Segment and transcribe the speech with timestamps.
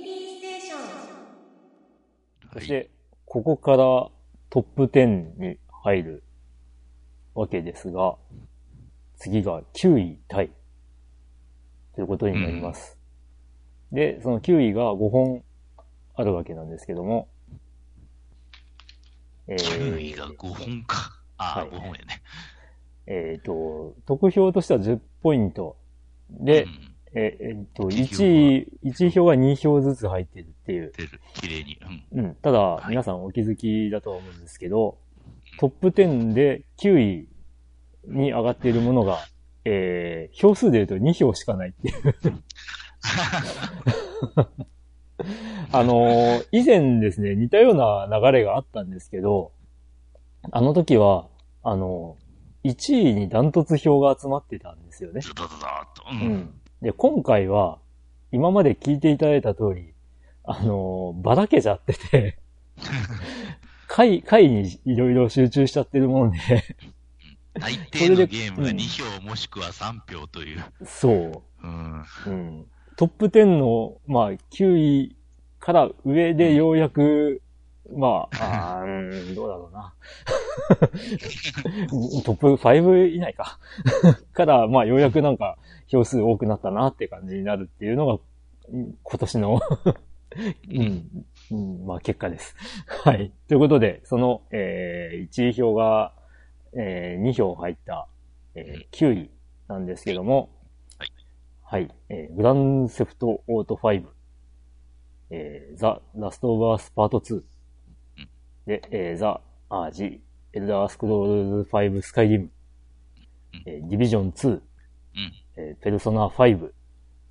[0.00, 0.78] ミリーステーション。
[2.52, 2.90] そして、
[3.26, 3.76] ここから
[4.50, 6.22] トップ10に入る
[7.34, 8.16] わけですが、
[9.16, 10.50] 次が9位タイ
[11.94, 12.96] ということになります。
[13.92, 15.42] で、その9位が5本
[16.14, 17.28] あるわけなんですけども、
[19.48, 21.18] え9位が5本か。
[21.38, 22.22] ああ、はい5本やね。
[23.06, 25.76] えっ、と、得票としては10ポイント。
[26.30, 30.92] で、うんええっと、適1位、1位票が2票ずつ入ってるっていう。
[30.96, 31.20] 出る。
[31.34, 31.78] 綺麗に。
[32.12, 32.24] うん。
[32.24, 32.34] うん。
[32.36, 34.98] ただ、い皆さんお気づきだとは思うんですけど、
[35.58, 37.28] トップ10で9位
[38.06, 39.18] に上がっているものが、
[39.64, 42.14] えー、票数で言うと2票しかないっていう。
[45.72, 49.52] あのー以前ですね、似たような流れがあったんですけど、
[50.50, 51.28] あの時は、
[51.62, 55.20] あのー、1位にダントツ票が集まってたんですよね。
[55.20, 56.04] ズドドドーっと。
[56.10, 56.14] う。
[56.14, 56.57] うんん。
[56.82, 57.78] で、今回は、
[58.30, 59.94] 今まで聞いていただいた通り、
[60.44, 62.38] あのーばらけちゃってて、
[63.88, 66.38] 回、回にいろいろ集中しちゃってるもんで、
[67.54, 70.64] 大抵のゲームがうん2票もしくは3票という。
[70.84, 71.42] そう。
[71.62, 72.04] うん。
[72.26, 72.66] うん。
[72.96, 75.16] トップ10の、まあ、9位
[75.58, 77.42] から上でようやく、
[77.96, 78.84] まあ、あ
[79.34, 79.94] どうだろうな。
[82.22, 83.58] トップ5以内か。
[84.34, 88.18] から、まあ、ようやくなんか、票数多くなったなって感じになるっていうのが、
[88.70, 89.60] うん今年の、
[90.70, 92.54] うん、 うん、まあ、結果です。
[92.86, 93.32] はい。
[93.48, 96.12] ということで、その、えー、1位票が、
[96.74, 98.06] えー、2票入った、
[98.54, 99.30] えー、9位
[99.68, 100.50] なんですけども、
[100.98, 101.12] はい。
[101.62, 101.94] はい。
[102.10, 104.04] えー、グランセフトオート5、
[105.30, 107.44] えー、ザ・ラストオブアースパート2、うん
[108.68, 110.20] で、えー、ザ・アージ、
[110.52, 112.50] エルダースクロールズ5スカイリム、
[113.54, 114.60] うんえー、ディビジョン2、うん。
[115.56, 116.70] えー、ペルソナ5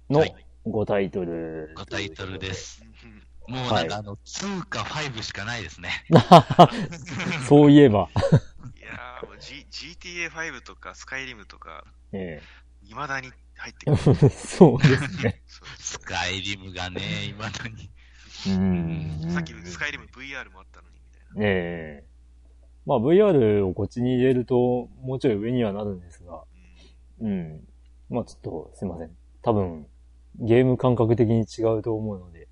[0.09, 1.75] のはい5タイトル。
[1.77, 2.51] 5タイトルで。
[2.53, 2.83] す。
[3.03, 5.89] うんもうなんかあの、2か5しかないですね。
[7.47, 8.09] そういえば、
[8.75, 12.41] いやーもう、G、GTA5 とかスカイリムとか、え
[12.83, 13.95] 未だに入ってくる。
[14.27, 15.41] ーそうですね。
[15.77, 16.99] スカイリムがね、
[17.37, 17.89] 未だに。
[18.47, 20.86] うんさっきスカイリム VR もあったの。
[21.39, 22.07] ええ。
[22.85, 26.43] まあ VR をこっちに入れると、もうちょい上にはなるんですが、
[27.19, 27.67] うん。
[28.09, 29.11] まあちょっと、すいません。
[29.41, 29.87] 多分、
[30.39, 32.47] ゲーム感覚的に違うと思うので、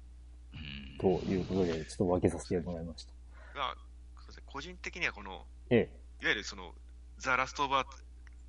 [0.53, 0.97] うん。
[0.97, 3.13] ということで、ちょっと分けさせてもらいました。
[3.57, 3.75] が、
[4.17, 4.43] そうですね。
[4.45, 5.89] 個人的にはこの、え
[6.21, 6.73] いわゆるその、
[7.17, 7.85] ザ・ラスト・オブ・アー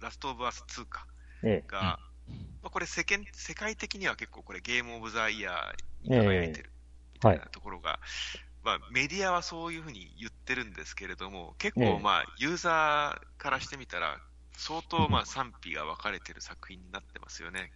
[0.01, 1.07] ラスト・オブ・アース2か、
[1.43, 1.69] え、え。
[1.69, 2.01] が、
[2.63, 6.71] まあ、これ世間、世界的には結構これゲーム・オブ・ザ・イヤーに輝いてる。
[7.15, 8.01] みたいなところが、
[8.67, 14.21] まあメディアはそういうふうに言ってるんですけれども、結ええ構まあユーザーからしてみたら、
[14.57, 17.73] 相当まあ賛否が分かれてる作品になってますよね。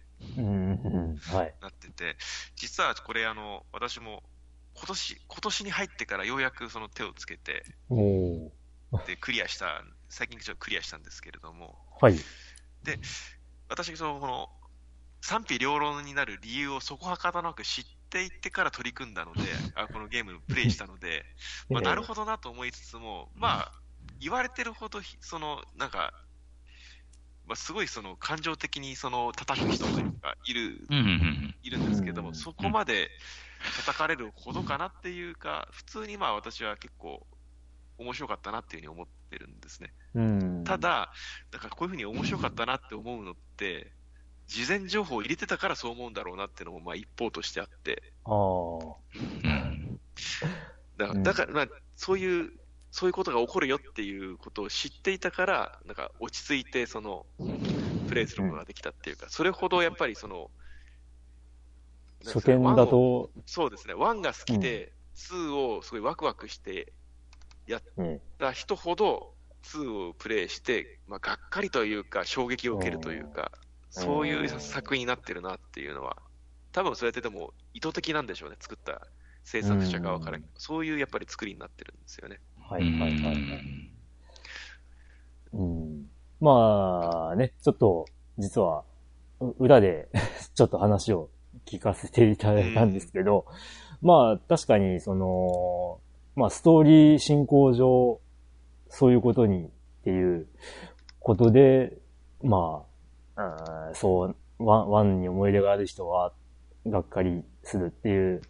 [1.25, 1.55] はい。
[1.61, 2.17] なってて、
[2.55, 4.23] 実はこれあの、私も
[4.73, 7.65] 今年、今年に入ってからようやくその手をつけて、
[9.03, 12.25] で、クリアした、最近ちょっとクリアしたんですけれども、はい。
[13.69, 14.49] 私、その、この、
[15.21, 19.41] 賛否両論になる理由をそこはかとなく知っていってから取り組んだので、
[19.75, 21.25] あこのゲームプレイしたので、
[21.69, 23.71] まあ、ええなるほどなと思いつつも、まあ、
[24.19, 26.13] 言われてるほどひ、その、なんか、
[27.45, 30.85] まあ、すごいその感情的にその叩く人というかいる、
[31.63, 33.09] いるんですけども、うんそこまで
[33.77, 37.25] 叩かれるほどかなっていうか、普通にまあ私は結構
[37.97, 39.93] 面白かったなっていうふうに思ってるんですね。
[40.15, 40.63] うん。
[40.63, 41.11] た、だ、
[41.51, 43.91] だからこういうふうに面白かったなって思うのって、
[44.47, 48.33] 事前情報を入れてたからそう思うんだろうなっていうのもまあ一方としてあって、ああ。
[49.43, 49.99] うん。
[50.97, 51.23] だから、うん。
[51.23, 52.51] だからまあそういう、
[52.91, 57.25] そういうことが起こるよっていうことを知っていたから、なんか落ち着いてその、
[58.07, 60.51] プレイすることができたっていうか、それほどやっぱりその、
[62.25, 66.91] 初見だと、そうですね、1が好きで、2をすごいワクワクして
[67.67, 76.17] やっね、た人ほど、2をプレイして、まあ、がっかりというか、衝撃を受けるというか、うんそういう作品になってるなっていうのは、
[76.71, 79.07] 多分それってでも意図的なんでしょうね、作った
[79.43, 80.43] 制作者側からうん。
[80.57, 82.39] そういうやっぱり作りになってるんですよね。
[82.57, 83.41] はいはいはいはい。
[85.53, 86.05] うん。
[86.39, 88.05] まあね、ちょっと、
[88.37, 88.83] 実は、
[89.41, 90.07] う裏で、
[90.55, 91.29] ちょっと話を
[91.65, 93.45] 聞かせていただいたんですけど、
[94.01, 95.99] まあ確かに、その、
[96.35, 98.21] まあストーリー進行上、
[98.87, 99.69] そういうことにっ
[100.03, 100.47] ていう
[101.19, 101.97] ことで、
[102.43, 102.90] まあ、
[103.93, 106.33] そう、 one、one に思い入れがある人は、
[106.87, 108.41] がっかりするっていう、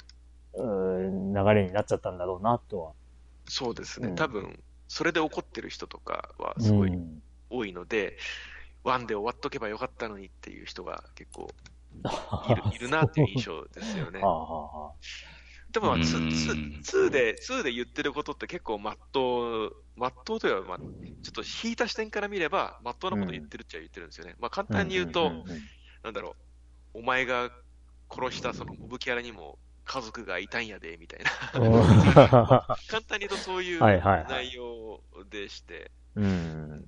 [0.53, 2.91] 流れになっちゃったんだろうな、とは。
[3.47, 8.17] そうですね、うん多分それで怒ってる人とかはすごいうん多いので、
[8.83, 11.47] 1で終わっとけばよかったのにっていう人が結構
[12.49, 14.27] いる いるなっていう印象ですよねは。
[14.27, 14.93] あはあはあ
[15.71, 20.79] でもまあ、うん 2, 2で、2で言ってることって結構まっとう、まっとうというか、まあ、
[21.21, 24.35] ちょっと引いた視点から見れば、まっとうなこと言ってるっちゃ言ってるんですよね。
[24.39, 25.69] まあ簡単に言うと、んんん
[26.03, 26.35] なんだろ
[26.95, 27.51] う、お前が
[28.11, 31.31] 殺したそのモブキャラにも家族がいたんやで、みたいな。
[31.53, 36.85] う ん簡単に言うとそういうはいはいはい内容でして、うん。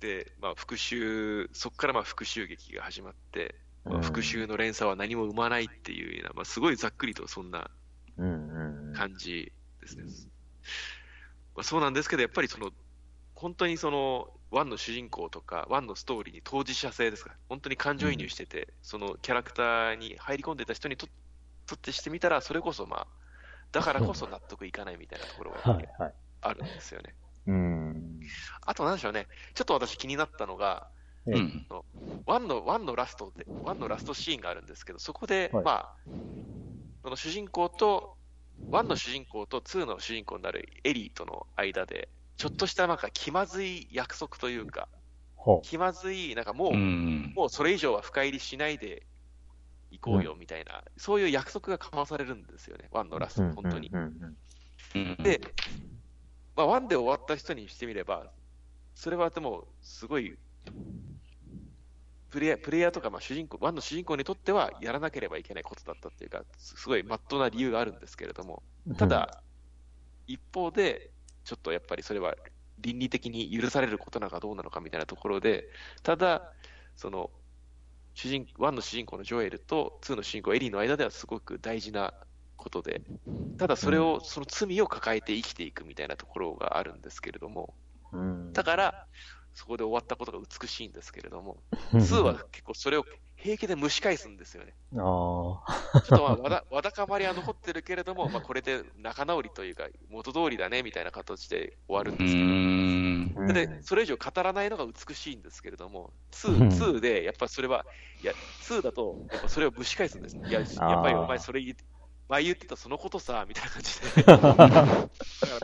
[0.00, 3.54] で、まあ復讐、そこからまあ復讐劇が始まって、
[3.88, 7.70] まあうん復讐の連鎖は何も生まないっていうような、まあすごいざっくりとそんな
[8.18, 9.04] うんうんうん。
[9.04, 10.06] 感じですね。
[11.54, 12.70] まあ、そうなんですけど、やっぱりその、
[13.34, 21.08] 本当にその、ワンの主人公とか、ワンのストーリーに当事者性ですか、本当に感情移入してて、そのキャラクターに入り込んでた人にと
[21.66, 23.08] とってしてみたら、それこそまあ、
[23.72, 26.14] だからこそ納得いかないみたいなところが はいはい。
[26.42, 27.16] あるんですよね。
[27.46, 28.34] うん。
[28.62, 31.66] あとなんでしょうね、ちょっと私気になったのが、えうん。
[32.26, 35.96] one の、 one のラストで、 one のラストシーンがあるんですけど、そこで、はいまあ、
[37.02, 38.18] その主人公と、
[38.70, 44.88] one の主人公と two の主人公になるエリーとの間で、ちょっとしたなんか気まずい約束というか、
[45.36, 47.34] ほ気まずい、なんかもう、うん。
[47.34, 49.06] もうそれ以上は深入りしないで
[49.90, 53.42] 行こうよみたいな、そういう約束が交わされるんですよね、ワンのラスう。
[53.42, 53.92] ト、本当に。
[53.92, 54.36] うんうん
[54.94, 55.40] うんで、
[56.56, 58.32] まあ、ワンで終わった人にしてみれば、
[58.94, 60.38] それはでも、すごい、
[62.34, 68.96] プレイヤープレイヤーとか、まあ、主人公、ワンの主人公にとってはやらなければいけないことだったっていうか、すすごい真っ当な理由があるんですけれども、うん。
[68.96, 69.44] た、だ、
[70.26, 71.12] 一方で、
[71.44, 72.34] ちょっとやっぱりそれは
[72.78, 75.64] 倫理的に許されることなのかどうなのかみたいなところで、
[76.02, 76.42] ただ、
[76.96, 77.30] その、
[78.14, 82.14] 主人、1の主人公のジョエルと2の主人公エリーの間ではすごく大事な
[82.56, 83.04] ことで、
[83.58, 87.76] ただそれを、その罪を抱えて生きていくみたいなところがあるんですけれども、
[88.12, 88.52] うん。
[88.52, 89.08] だから、
[89.54, 91.56] そこで終わったことが美しいんですけれども、
[91.92, 93.04] うん2は結構それを
[93.36, 94.74] 平気で蒸し返すんですよね。
[94.96, 96.00] ああ。
[96.00, 103.34] ちょっとまあわだ わだかまりは残ってるけれども、まあ、これで仲直りというか、元通りだねみたいな形で終わるんうですけど、ん。
[103.36, 106.12] うんで、それ以上語らないのが美しいんですけれども、
[106.46, 107.84] うん2、2で、やっぱそれは、
[108.22, 110.48] いや、2だと、やっぱそれを蒸し返すんですね。
[110.48, 111.84] いや、やっぱりお前それ言って、
[112.28, 114.22] 前言ってたそのことさ、みたいな感じで。
[114.24, 115.08] だから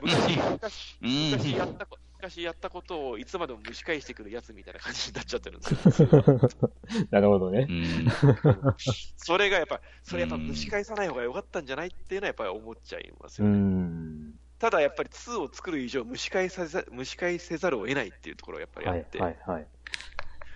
[0.02, 6.10] 昔、昔、うん昔やったこ昔やったことをいつまでも蒸し返してくるやつみたいな感じになっちゃってるんですよ。
[7.10, 7.72] なるほどねう。
[7.72, 8.06] ん。
[9.16, 13.58] それがやっぱ、それやっぱ蒸し返さない方が良かったんじゃないっていうのはやっぱり思っちゃいますうよね。
[13.58, 14.34] ん。
[14.58, 19.66] ただやっぱり2を作る以上蒸し返さざ蒸し返せざるを得ないっていうところがやっぱりあはいって、はいはい。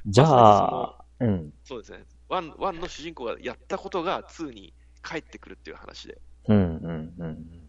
[0.06, 1.55] じゃあ、うん。
[1.64, 2.05] そうですね。
[2.28, 6.20] 1, 1の主人公がやったことが2に返ってくるっていう話で。
[6.49, 7.63] うんうんうん。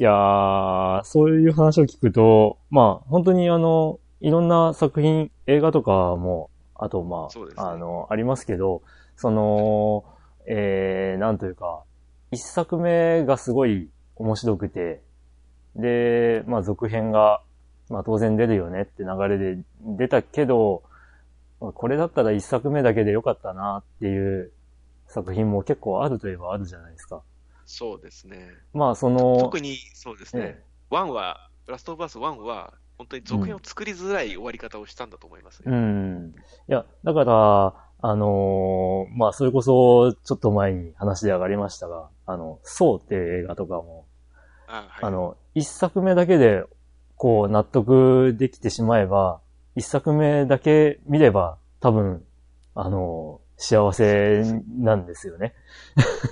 [0.00, 8.80] いやー、そういう話を聞くと、まあ、本当にあの、いろんな作品、映画とかも、あとまそうですねあ、あの、ありますけど、
[9.16, 10.06] その、
[10.46, 11.82] えー、なんというか、
[12.30, 15.02] 一作目がすごい面白くて、
[15.76, 17.42] で、まあ続編が、
[17.90, 20.82] まあ当然出るよねって流れで出たけど、
[21.60, 24.50] まあこれだったら一作目だけでよかったなっていう
[25.08, 27.20] 作品も結構あるといえばあるじゃないですか。
[27.70, 28.50] そうですね。
[28.74, 30.64] まあその、特にそうですねえ。
[30.90, 35.72] 1は、ラストオブアース1は、本当に続編を作りづらい終わり方をしたんだと思いますね。
[35.72, 36.34] うん。
[36.68, 44.06] いや、だから、あのーまあ、それこそ、ちょっと前に話で上がりましたが、あの、そうっていう映画とかも、
[44.66, 46.64] あはい、あの、一作目だけで、
[47.16, 49.40] こう、納得できてしまえば、
[49.76, 52.24] 一作目だけ見れば、多分、
[52.74, 54.42] あのー幸せ
[54.78, 55.54] なんですよね。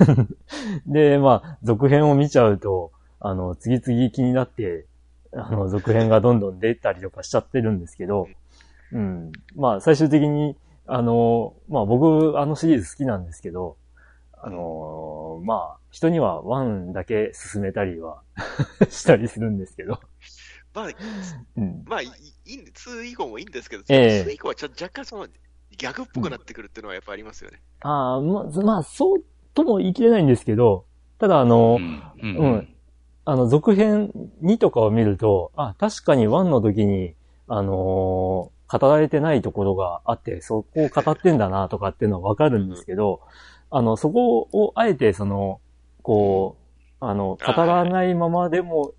[0.87, 4.87] で、まあ、続編を見ちゃうと、あの、次々気になって、
[5.35, 8.29] あの、続編がどんどん出たりとかしちゃってるんですけど、
[8.93, 9.33] うん。
[9.55, 10.57] まあ、最終的に、
[10.87, 13.77] あの、まあ僕、あのシリーズ好きなんですけど、
[14.33, 18.23] あの、まあ、人にはワンだけ進めたりは
[18.89, 20.01] したりするんですけど、
[20.73, 20.89] まあ、
[21.57, 21.85] うん。
[21.85, 25.29] まあ、いいいんで、2以降もいいんですけど、ええ2以降はちょ若干その、
[25.79, 27.61] ギャグっぽくなってくるっていうのはやっぱありますよね。
[27.81, 30.85] ああ、ま、まあ、そうとも言い切れないんですけど、
[31.19, 32.37] ただあの、うん。
[32.37, 32.75] うん
[33.25, 34.11] あの、続編
[34.43, 37.15] 2とかを見ると、あ、確かに1の時に、
[37.47, 43.23] あのー語られてないところがあって、そこを語ってんだなとかっていうのはわかるんですけど、
[43.71, 45.61] あの、そこをあえてその、
[46.03, 46.59] こ
[47.01, 48.93] う、あの、語らないままでも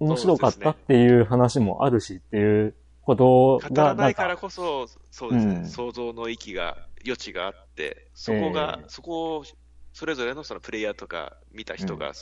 [0.00, 5.66] 面白かったっていう話もあるしっていうこと語が、らないからかこそ、そうですね、うん。
[5.66, 8.88] 想像の域が、余地があって、そこが、ええ。
[8.88, 9.44] そこを、
[9.92, 12.12] それぞれのそのプレイヤーとか見た人が、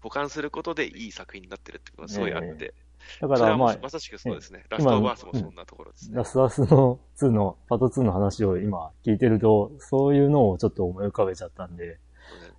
[0.00, 2.74] 補完することでいい作品になってるってことがすごいあって、
[3.20, 4.64] だからまあまさしくそうですね。
[4.68, 6.16] ラストオブアースもそんなところですね。
[6.16, 6.24] ラ。
[6.24, 11.98] スラスの2の、パート2の話を今聞いてると、そういうのをちょっと思い浮かべちゃったんで、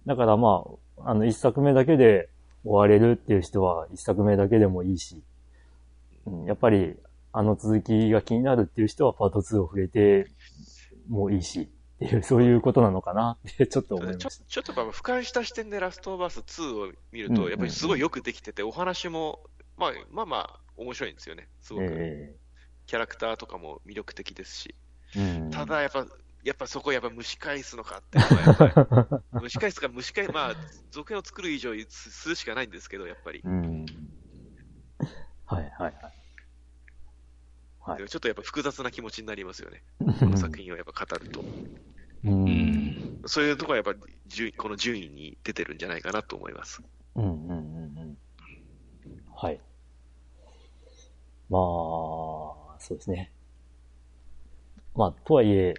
[0.05, 0.63] だからま
[0.97, 2.29] あ、あの、一作目だけで
[2.63, 5.21] 終われるっていう人は、一作目だけでもいいし、
[6.25, 6.97] うん、やっぱり、
[7.37, 10.27] あの続きが気になるっていう人はパート2を触れて
[11.07, 14.45] もいいし、っていう、そういうことなのかなってちょっと思いまちょした。
[14.45, 19.39] ちょっと俯瞰した視点でラストバース2を見ると、やっぱりすごいよくできてて、お話も、
[19.77, 21.47] まあまあまあ、面白いんですよね。
[21.61, 21.85] すごく。
[21.89, 22.35] え
[22.87, 24.75] キャラクターとかも魅力的ですし。
[25.15, 26.07] えうんただやっぱ、
[26.43, 30.55] やっぱそこやっぱ蒸し返すのかっていう 蒸し返すか蒸し返、まあ、
[30.89, 33.41] 続編を作る以上すするしかないんですけど、やっぱり。
[33.43, 33.85] うん。
[35.45, 36.26] はいはいはい。
[37.87, 39.81] はいちょっとやっぱ複雑な気持ちになりますよね。
[40.19, 41.45] この作品をやっぱ語ると。
[42.25, 42.29] う。
[42.29, 43.13] うんん。
[43.25, 46.81] そういうところはやっぱ順位この順位に出てるんじゃないかなと思います。
[47.15, 48.17] うんうんうんうん。
[49.33, 49.61] はい。
[51.49, 51.61] まあ、
[52.79, 53.31] そうですね。
[54.95, 55.75] まあ、とはいえ、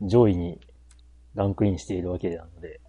[0.00, 0.60] 上位に
[1.34, 2.80] ランクインしているわけなので、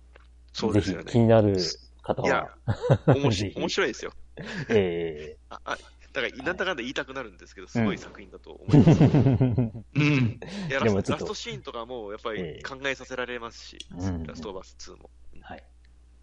[0.51, 1.33] そうですよぜひ気にね。
[1.33, 1.57] なる
[2.01, 4.13] 方いやは、 面白いですよ。
[4.69, 5.77] えああ
[6.13, 9.01] だから、なんだかんだ言いたくなるんですけど、すごい作品だと思います。
[9.01, 10.39] ー うん。
[10.69, 15.09] いやラスラストシーンとかも、やっぱええり考えさせられますし、うんラストオーバース2も。
[15.41, 15.63] はい。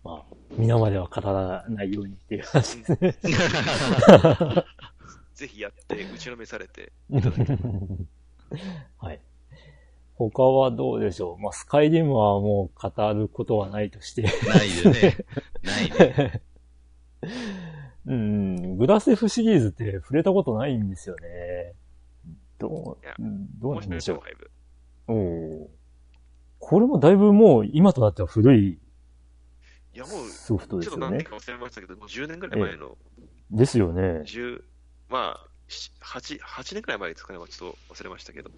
[0.04, 3.16] まあ、皆までは語らないようにっていう話ですね。
[5.34, 6.92] ぜひやって、打ちのめされて、
[8.98, 9.20] はい。
[10.14, 11.38] 他はどうでしょう？
[11.42, 14.22] まあ、スカイリムはもう語ることはないとして。
[14.22, 14.28] な
[14.62, 15.16] いでね。
[15.62, 16.42] ないね。
[18.06, 21.74] うん、グラセフシリーズって触れたことないんですよね。
[22.58, 23.22] どいやう、
[23.58, 25.12] どうなんでしょう。
[25.12, 25.12] 5。
[25.12, 25.68] おー
[26.58, 28.78] これもだいぶもう今となっては古い
[29.94, 31.24] いや、もう、ソフトですよねちょっと何年。
[31.24, 32.96] か忘れましたけど、もう10年ぐらい前の、
[33.50, 34.02] ですよね。
[34.26, 34.62] 10、
[35.08, 38.50] まあ、し8、8年くらい前ですかね、まあちょっと忘れましたけど。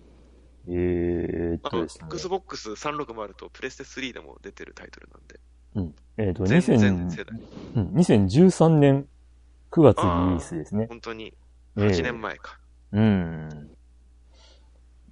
[0.68, 2.06] えーとですね。
[2.12, 5.40] Xbox 360とプレステ3でも出てるタイトルなんで、
[5.74, 5.94] うん。
[6.18, 7.40] えーっと、全然2000世代。
[7.76, 9.08] うん2013年
[9.72, 10.86] 9月リリースですね。
[10.88, 11.34] 本当に
[11.76, 12.58] えー8年前か。
[12.92, 13.70] うん。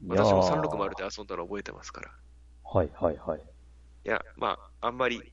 [0.02, 2.10] いやー私も360で遊んだの覚えてますから。
[2.64, 3.40] はいはいはい。
[4.04, 5.32] いや、まあ、あんまり、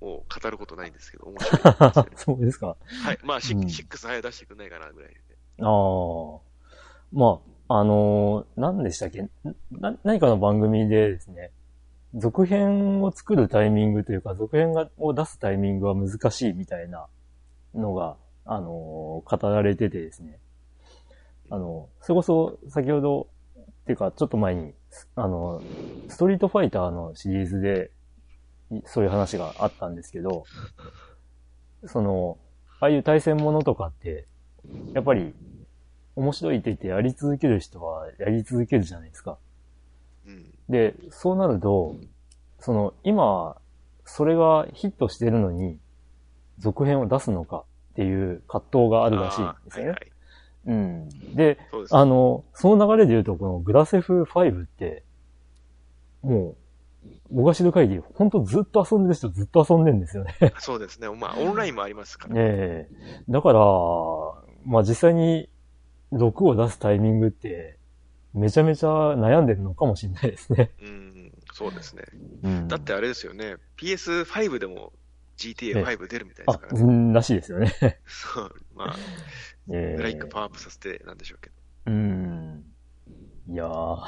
[0.00, 2.10] もう語ることないんですけど、 面白いね。
[2.16, 2.76] そうですか。
[3.04, 3.18] はい。
[3.24, 5.20] まあ、シうんックス早く出してくんないかな、ぐらいで。
[5.60, 6.40] ああ。
[7.12, 9.28] まあ、あのー何でしたっけ？
[9.70, 11.52] な、何かの番組でですね、
[12.14, 17.06] 続編を作るタイミングというか、続編がを出すタイミングは難しいみたいな
[17.74, 20.38] のが、あのー語られててですね。
[21.50, 23.28] あの、それこそ先ほど、
[23.82, 24.72] っていうかちょっと前に、
[25.16, 25.62] あの、
[26.08, 27.90] ストリートファイターのシリーズで、
[28.70, 30.44] いそういう話があったんですけど、
[31.86, 32.38] その、
[32.80, 34.26] ああいう対戦ものとかって、
[34.94, 35.34] やっぱり、
[36.16, 39.38] 面白いって言ってやり続ける人はやり続けるじゃないですか。
[40.26, 40.52] うん。
[40.68, 41.96] で、そうなると、
[42.58, 43.56] その、今、
[44.04, 45.78] それがヒットしてるのに、
[46.58, 49.90] 続編を出すのかっていう葛藤があるらしいんですよね。
[49.90, 50.12] あーはいはい。
[50.66, 51.08] うん。
[51.34, 51.58] で。
[51.90, 55.04] あの、その流れで言うと、このグラセフ5って、
[56.22, 56.56] もう、
[57.30, 60.34] 僕が知る限り、ほんとずっと遊んでる人ずっと遊んでるんですよね。
[60.58, 61.08] そうですね。
[61.08, 62.34] まあ、オンラインもありますから。
[62.36, 63.60] ええだから、
[64.64, 65.48] まあ実際に
[66.12, 67.78] 毒を出すタイミングって、
[68.34, 70.70] めちゃめちゃ悩んでるのかもしれないですね。
[70.82, 72.02] うん、そうですね。
[72.42, 73.56] うんだってあれですよね。
[73.76, 74.92] PS5 でも
[75.40, 77.72] GTA5 出るみたいであすから、、うんらしいですよね。
[78.06, 78.54] そう。
[78.74, 78.96] まあ、
[79.72, 81.50] ええグラフィックパワーアップさせてなんでしょうけ
[81.86, 82.64] うん。
[83.48, 84.04] いやー、ど。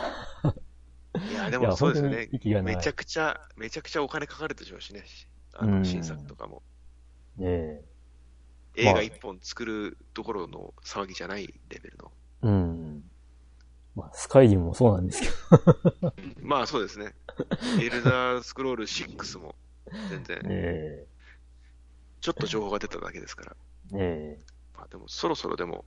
[1.31, 5.05] いや、でもそうですよねめちゃくちゃ、めちゃくちゃお金かかるでしょうしね。
[5.55, 6.63] あうんの、新作とかも。
[7.37, 7.85] ねえ。
[8.77, 12.13] 映まあ画一本作るところの騒ぎじゃないレベルの。
[12.43, 13.05] うん。
[13.95, 15.29] まあ、スカイリムもそうなんですけ
[16.01, 16.15] ど。
[16.41, 17.15] まあそうですね。
[17.81, 19.55] エルダースクロール6も
[20.09, 21.07] 全然、 え
[22.23, 23.57] ちょっと情報が出ただけですから。
[23.95, 24.45] えええ
[24.79, 25.85] まあでもそろそろでも、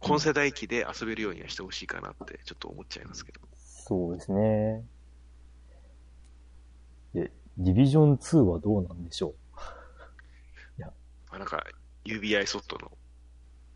[0.00, 3.40] 今世代機で遊べるようにはしてほしいかなってちょっと思っちゃいますけど。
[3.54, 4.84] そうですね。
[7.14, 9.34] で、ディビジョン2はどうなんでしょ
[10.80, 10.90] ま
[11.32, 11.62] あなんか
[12.06, 12.78] UBI ソフト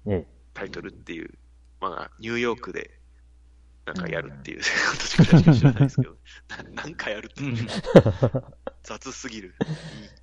[0.06, 0.24] の
[0.54, 1.38] タイトルっていう、
[1.80, 2.95] まあニューヨークで
[3.86, 6.16] なんかやるっていう、私ぐらいしか知らないですけど、
[6.74, 7.68] ななんかやるってういうん
[8.82, 9.54] 雑すぎる。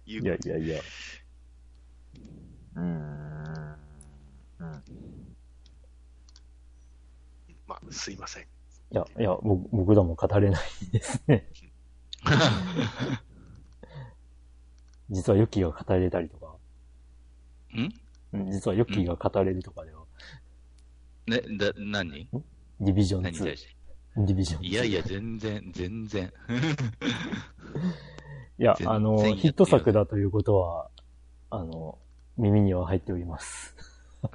[0.05, 0.81] いいやいやいや。
[2.75, 3.77] うーん。
[4.59, 4.83] うん。
[7.65, 8.43] まあすいません。
[8.43, 8.47] い
[8.91, 11.49] や、いや、僕僕らも語れないですね。
[15.09, 16.57] 実はヨッキーが語れたりとか、
[17.77, 17.93] ん？
[18.51, 20.05] 実はヨッキーが語れるとかでは、
[21.27, 22.27] ね、だ、何？
[22.83, 23.75] ディビジョン2何に対、して？
[24.17, 24.65] ディビジョン2。
[24.67, 26.33] いやいや、全然、全然。
[28.59, 30.89] いや、全あの、然やってヒット作だということは、
[31.49, 31.97] あの、
[32.37, 33.75] 耳には入っております。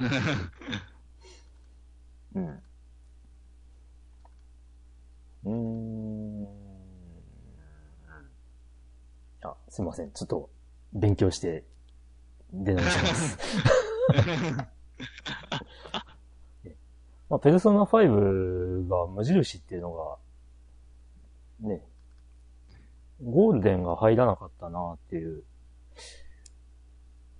[2.35, 2.63] うん。
[5.45, 6.47] うーん。
[9.43, 10.11] あ、すいません。
[10.13, 10.51] ちょっと、
[10.93, 11.65] 勉強して、
[12.53, 13.39] 出直します。
[17.31, 19.93] まあ、ペルソナ5が無印っていうの
[21.61, 21.83] が、ね、
[23.23, 25.43] ゴールデンが入らなかったなっていう。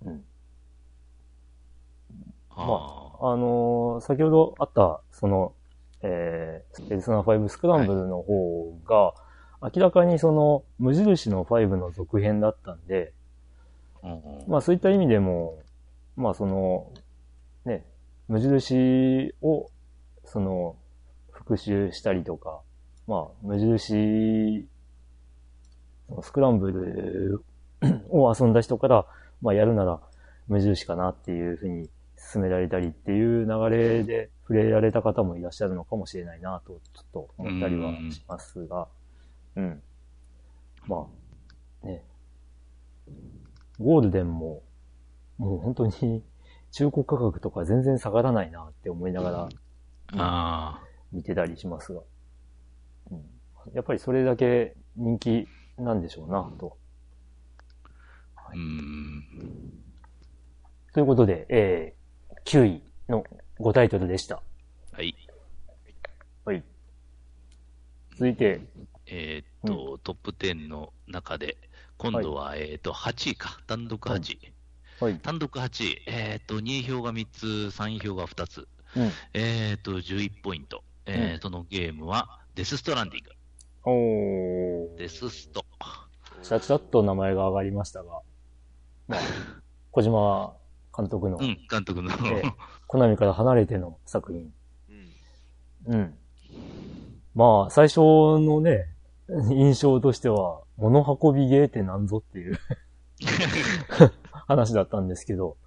[0.05, 0.23] うん。
[2.51, 5.53] ああのー先ほどあった、その、
[6.01, 9.13] えー、ペルソナ5スクランブルの方が、
[9.61, 13.13] 明らかにその、無印の5の続編だったんで、
[14.03, 14.07] あ。
[14.07, 15.57] うんうんまあそういった意味でも、
[16.15, 16.91] まあその、
[17.65, 17.85] ね、
[18.27, 19.69] 無印を、
[20.31, 20.75] その、
[21.31, 22.61] 復習したりとか、
[23.07, 24.67] まあ無印、
[26.21, 27.43] スクランブル
[28.09, 29.05] を遊んだ人から、
[29.41, 29.99] まあやるなら
[30.47, 38.87] 無印かなっていうふうに進められたりっていう流れで触れられた方もいらっしゃるのかもしれないなと、ちょっと思ったりはしますが、
[39.55, 39.81] うん。
[40.87, 41.07] ま
[41.83, 42.03] あ、ね。
[43.79, 44.61] ゴールデンも、
[45.37, 46.23] もう本当に
[46.71, 49.49] 中古価格とか全然下がらないなって思いながら
[50.17, 52.01] あ見てたりしますが、
[53.11, 53.23] うん、
[53.73, 55.47] やっぱりそれだけ人気
[55.77, 56.77] なんでしょうなと。
[58.35, 58.51] あ。
[58.53, 59.23] うん。
[60.93, 63.23] ということで、えー、9位の
[63.59, 64.41] 5タイトルでした。
[64.91, 65.15] はい。
[66.45, 66.63] はい。
[68.13, 68.61] 続いて、
[69.05, 71.57] えーっと、トップ10の中で、
[71.97, 73.59] 今度は、えーっと、8位か。
[73.67, 74.53] 単独8位。
[74.99, 75.19] はい。
[75.19, 76.03] 単独8位。
[76.07, 78.67] えーっと、2位票が3つ、3位票が2つ。
[78.95, 79.11] うん。
[79.33, 80.83] えーっと、11ポイント。
[81.05, 83.31] えーうんそのゲームは、デスストランディング。
[83.83, 84.97] おー。
[84.97, 85.65] デススト。
[86.41, 88.21] ちらちらっと名前が上がりましたが、
[89.07, 89.19] まあ、
[89.91, 90.53] 小島
[90.95, 92.11] 監督のう、ん、監督の。
[92.11, 92.53] ええ
[92.87, 94.51] コナミから離れての作品。
[95.85, 95.93] うん。
[95.93, 96.17] うん。
[97.35, 98.87] まあ、最初のね、
[99.51, 102.57] 印象としては、物運びゲーってなんぞっていう
[104.47, 105.57] 話だったんですけど、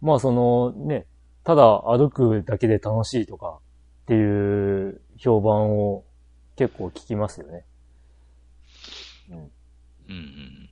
[0.00, 1.06] まあそのね、
[1.46, 3.60] ただ歩くだけで楽しいとか
[4.02, 6.04] っていう評判を
[6.56, 7.64] 結構聞きますよね。
[9.30, 9.36] うん。
[9.36, 10.68] うんうん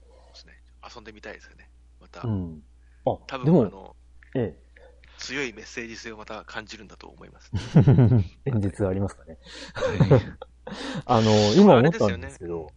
[0.00, 0.54] そうですね。
[0.92, 1.70] 遊んでみたいですよね。
[2.00, 2.62] また、うん。
[3.06, 3.96] あ、多でも、分あの、
[4.34, 4.58] え
[5.18, 7.52] 強いメッセージ性をまた感じるんだと思います。
[8.44, 9.38] え、 演説ありますかね。
[10.10, 10.38] うん。
[11.06, 12.72] あの、今思ったんですけど、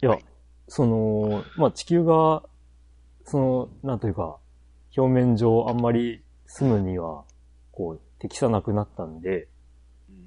[0.00, 0.24] いや、はい
[0.68, 2.42] その、まあ、地球が、
[3.26, 4.38] その、なんというか、
[4.96, 7.24] 表面上あんまり住むには、
[7.72, 9.48] こう、適さなくなったんで、
[10.08, 10.24] うん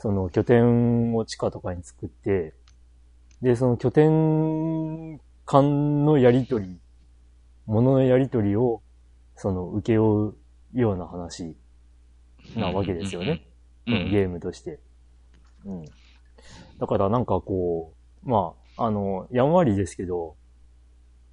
[0.00, 2.54] その拠点を地下とかに作って、
[3.42, 6.78] で、その拠点間のやりとり、
[7.66, 8.80] 物のやりとりを、
[9.34, 10.36] その、受け負
[10.74, 11.56] うような話
[12.56, 13.46] なわけですよね。
[13.86, 14.78] ゲームとして。
[15.64, 15.84] うん。
[16.78, 17.92] だからなんかこ
[18.24, 20.36] う、まあ、あの、やんわりですけど、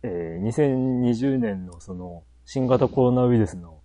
[0.02, 3.82] えー、2020年のその、新型コロナウイルスの、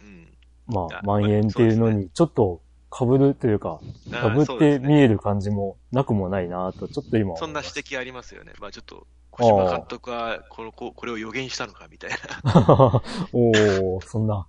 [0.00, 0.28] うん。
[0.66, 2.62] まあ、あ蔓延っていうのに、ちょっと
[2.96, 8.52] 被るというか、被って見える感じもなくもないなと、ちょっと今そんな指摘ありますよね。
[8.60, 13.02] まあちょっと、小島監督はこのここれを予言したのかみたいな。
[13.32, 14.46] おー、そんな、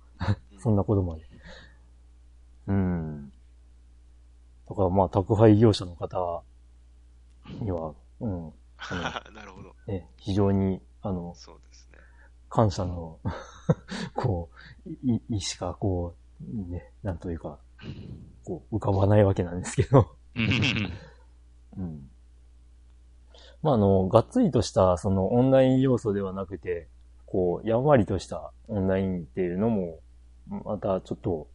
[0.58, 1.22] そんなことまで。
[2.66, 3.32] うん。
[4.68, 6.42] だからまあ、宅配業者の方
[7.60, 8.52] には、うん、
[9.34, 9.74] なるほど。
[9.86, 11.91] ね、非常に、あの、そうですね。
[12.52, 13.18] 感謝の、
[14.14, 14.50] こ
[14.86, 17.58] う、い、意志がこう、ね、なんというか、
[18.44, 20.14] こう、浮かばないわけなんですけど。
[20.36, 20.92] うん
[21.78, 22.10] うん。
[23.62, 26.88] まあ、あの、がっつりとした、その、オンライン要素ではなくて、
[27.24, 30.00] こう、やんわりとしたオンラインっていうのも、
[30.46, 31.48] またちょっと、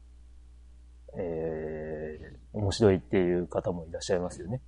[1.15, 4.61] えー、面白いっていう方もいらっしゃいますよね。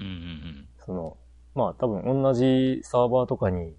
[0.00, 1.18] うんうんその、
[1.54, 3.74] まあ多分同じサーバーとかに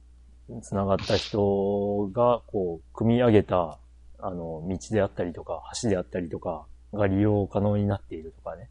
[0.62, 3.79] 繋がった人が、こう、組み上げた、
[4.19, 8.69] あの、道であったりとか、橋であったりとかが利用可能になっているとかね。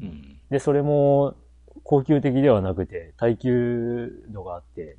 [0.00, 1.34] うんうんで、それも、
[1.82, 4.96] 高級的ではなくて、耐久度があって、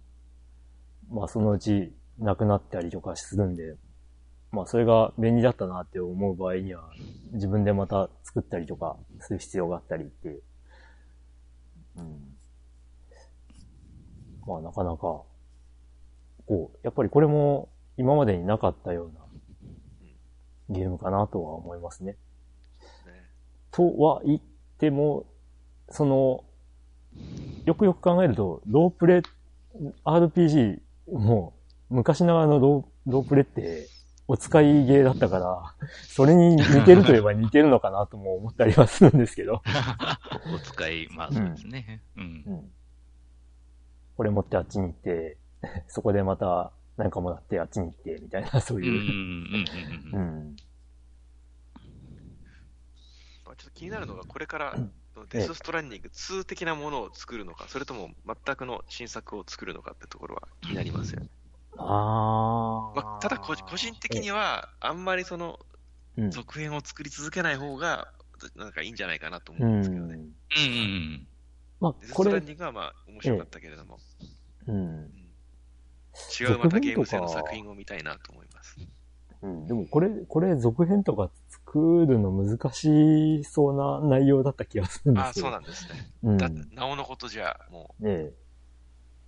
[1.09, 3.75] まあそのうちなくなったりとかするんで、
[4.51, 6.89] まあそれが便利だったなって思う場合には、
[7.33, 10.41] 自分でまた作ったりとかする必要があったりっていう。
[11.97, 12.37] うん。
[14.45, 15.21] まあなかなか、
[16.47, 19.27] こう、やっぱりこれも今までになかったような
[20.69, 22.13] ゲームかなとは思いますね。
[22.13, 22.17] ね
[23.71, 24.41] とは言っ
[24.79, 25.25] ても、
[25.89, 26.43] その、
[27.65, 29.21] よくよく考えると、ロープレ、
[30.05, 30.79] RPG、
[31.11, 31.53] も
[31.89, 33.87] う、昔ながらのローロープレって、
[34.29, 39.61] お使いゲーだったから、それに似てるといえば似てるのかなとも思ったりはするんですけど、
[40.53, 42.03] お使い、まあそうですね。
[42.17, 42.23] うん。
[42.45, 42.71] うん。
[44.17, 45.37] これ持ってあっちに行って、
[45.87, 50.17] そこでまた何かもらってあっちに行って、みたいな、 そううん、うん、いう。
[50.17, 54.91] うん、ちょっと気になるのが、これからん
[55.29, 61.29] デス・ストランディング2的なものを作るのか、それとも全くの新作を作るのかってところは気になりますよね。
[61.77, 62.95] あー。
[62.95, 65.59] まあ、ただ個人、個人的には、あんまりその
[66.17, 68.11] うん、続編を作り続けない方が、
[68.55, 70.15] なんかいいんじゃないかなと思ううんですけどね。
[70.15, 70.17] ん。
[70.17, 71.27] うん、うん。
[71.79, 73.99] まあデ、ス・これストラン、ディングはまあ面白かったけれども、
[74.67, 75.11] うん。
[76.39, 78.77] 違うまたゲーム性の作品を見たいなと思います。
[79.41, 79.67] うん。
[79.67, 85.45] でも、これ、これ、続編とか作るの難しそうな内容だった気がするんでああ、すよ。
[85.45, 86.09] そうなんですね。
[86.23, 86.69] うん。
[86.73, 88.33] なおのことじゃ、もえ。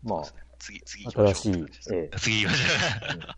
[0.04, 0.43] う、まそうですね。
[0.60, 2.63] 次、次新しいええ、次行きまし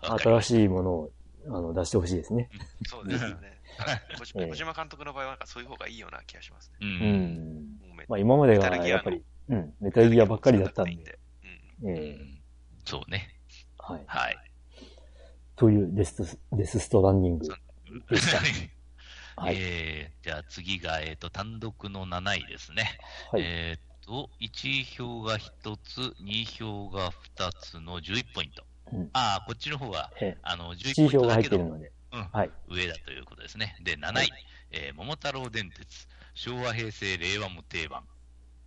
[0.10, 0.20] ょう。
[0.20, 1.12] 新しいものを、
[1.48, 2.50] あの、出してほしいですね。
[2.88, 3.32] そうですね。
[3.78, 4.02] はい
[4.50, 6.78] 小島監督の場合は、なんかそういう方がいいような気がしますね。
[6.82, 6.86] う。
[6.86, 7.52] うん
[8.08, 10.92] まあ、今まではやっぱり、うん、メタルギアばっかりだったんで。
[10.92, 12.42] うんえうえん
[12.86, 13.41] そうね。
[13.82, 14.04] はい。
[14.06, 14.38] はい。
[15.56, 17.48] というデス、デスストランディング
[18.10, 18.38] でした。
[19.42, 19.56] はい。
[19.58, 22.84] えー、じゃあ次が、えっ、と、単独の7位ですね。
[23.32, 23.42] はい。
[23.44, 28.64] えっ、と、1票が1つ、2票が2つの11ポイント。
[28.94, 31.92] うんああ、こっちの方が、ええ、あの、11 7ポイン票がトだけど、入ってるので。
[32.12, 32.52] うん、はい。
[32.68, 33.78] 上だということですね。
[33.84, 34.30] で、7位、はい
[34.72, 38.04] えー桃太郎電鉄、昭和、平成、令和無定番。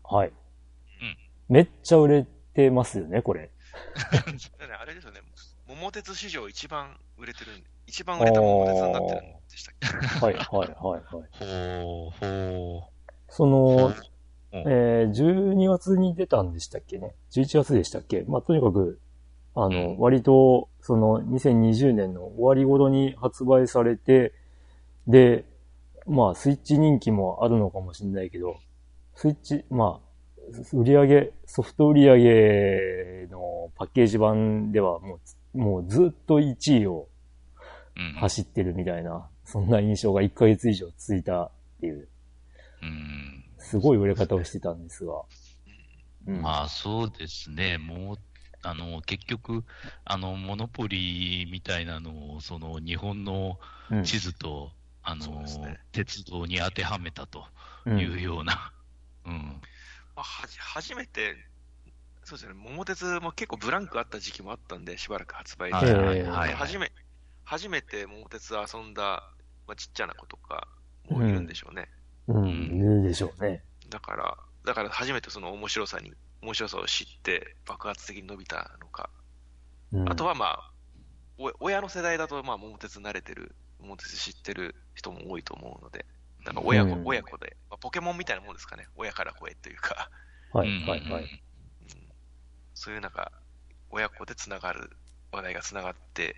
[0.03, 0.29] はい。
[0.29, 0.35] うん
[1.49, 3.51] めっちゃ売れてますよね、これ。
[4.81, 5.21] あれですよね。
[5.67, 7.53] 桃鉄史上一番売れてる、
[7.87, 10.27] 一番売れた桃鉄になってるんでしたっけ？
[10.27, 11.03] はい、はい、はい、はい。
[11.39, 12.91] ほう、ほ
[13.29, 13.95] その、うん
[14.67, 18.25] えー、12月に出たんでしたっけね ?11 月でしたっけ？
[18.29, 19.01] まあ、とにかく、
[19.55, 24.33] あの、うん割と、その、2020年の終わり頃に発売されて、
[25.07, 25.45] で、
[26.07, 28.59] まあ、スイッチ人気もあるのかもしれないけど、
[29.15, 30.04] スイッチ、まあ、
[30.73, 35.19] 売り上げ、ソフト売り上げのパッケージ版ではも
[35.55, 37.09] う、もうずっと1位を
[37.97, 38.01] う。
[38.01, 38.13] うん。
[38.15, 42.09] 走ってるみたいな、そんな印象が1ヶ月以上続いたっていう、
[42.83, 43.45] うん。
[43.59, 45.15] すごい売れ方をしてたんですが。
[46.27, 48.17] うんまあそうですね、もう、
[48.63, 49.63] あの、結局、
[50.07, 53.59] あの、モノポリーみたいなのを、その日本の
[53.91, 57.45] うん地図と、あのね、鉄道に当てはめたと
[57.85, 58.73] うんいうような、
[59.27, 59.61] うん。
[60.17, 61.37] まあ、はじ初めて、
[62.25, 65.75] そうですね、桃鉄も結構ブランクあった時期もあったんで、しばらく発売で。
[65.75, 66.53] はいはいえーはい。
[66.55, 66.91] 初め
[67.45, 69.31] 初めて桃鉄遊んだ、
[69.67, 70.67] まあ、ちっちゃな子とか
[71.09, 71.89] もいるんでしょうね。
[72.27, 73.63] うん、いるでしょうね。
[73.91, 79.11] だから、だから初めてその面白さに、面白さを知って爆発的に伸びたのか。
[79.93, 80.71] うん、あとはまあ、
[81.37, 86.07] お親の世代だとまあ桃鉄慣れてる、桃鉄知ってる人も多いと思うので、
[86.45, 87.07] なんか親子、うん。
[87.07, 88.87] 親子で、まあ、ポケモンみたいなもんですかね。
[88.97, 90.11] 親から子へというか、
[90.53, 91.23] はい、うんはい、はい。
[91.23, 91.41] うん。
[92.75, 93.33] そういうなんか、
[93.91, 94.91] 親子でつながる
[95.33, 96.37] 話題がつながって、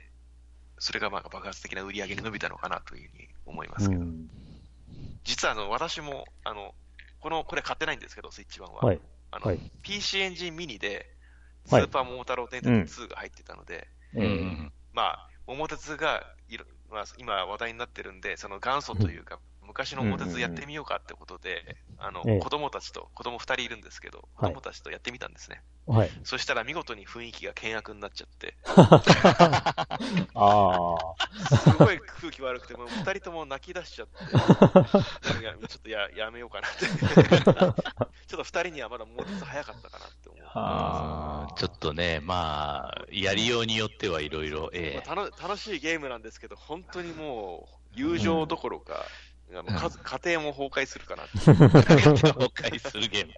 [0.79, 4.29] それがまあ爆発的な売り上げに伸びたのかなというふうに思いますけど、うん。
[5.25, 6.75] 実はあの私もあの
[7.21, 8.83] このこれ買ってないんですけど、スイッチ版は。
[8.83, 9.59] はい、あのはい。
[9.83, 11.07] PC エンジンミニで、
[11.65, 11.85] スはい。
[11.85, 14.23] ーパー桃太郎電鉄2が入ってたので、うん。
[14.23, 14.73] うえーん。
[14.93, 19.41] まあ、桃鉄がいろ、まあ、今話題になってるんで、その元祖というか、
[19.77, 25.61] 昔の桃鉄やってみようかってことで、あのええ子供たちと、子供2人いるんですけど、子はい供たちとやってみたんですね。
[25.87, 26.11] はい。
[26.25, 28.57] そしたら見事に雰囲気が険悪になっちゃって、
[30.35, 34.37] ああ、すごい空気悪くて、もう2人とも泣き出しちゃって、
[35.39, 36.87] いやちょっとややめようかなって。
[38.27, 40.51] ちょっと2人にはまだもうちょっと早かったかなって思う。
[40.55, 49.13] あーちょっとね、まあ、やりようによってはいろいろ、えまあ楽楽しいゲームなんですけど、本当にもう、友情どころか、
[49.53, 51.33] あの家族家庭も崩壊するかなって。
[51.39, 53.33] え崩壊するゲーム。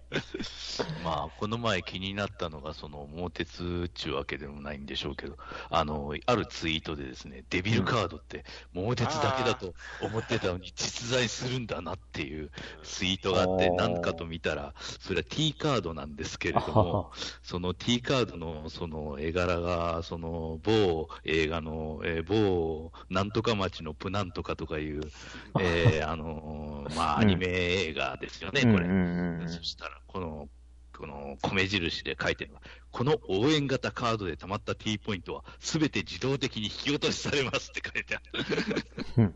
[1.03, 5.37] まあ、この前気になったのが、その、桃鉄っちゅうわけでもないんでしょうけど、
[5.69, 8.43] あの、あるツイートでですね、デビルカードって
[8.73, 12.49] 桃鉄だけだと思ってたのに実在するんだなっていう
[12.83, 17.11] ツイートがあって、なんかと見たら、それは T カードなんですけれども、
[17.43, 25.01] その T カードのその絵柄が、その某映画の、えー某なんとか町のプなんとかとかいう、
[25.59, 28.85] えーあのーまあ、うんアニメ映画ですよね、これ。
[28.85, 30.49] うんうんうんそしたら、この、
[30.95, 38.83] この米印で書いてるのが、この応援型カードで貯まった T ポイントは、すべて自動的に引き落としされますって書いてある。
[39.17, 39.35] うん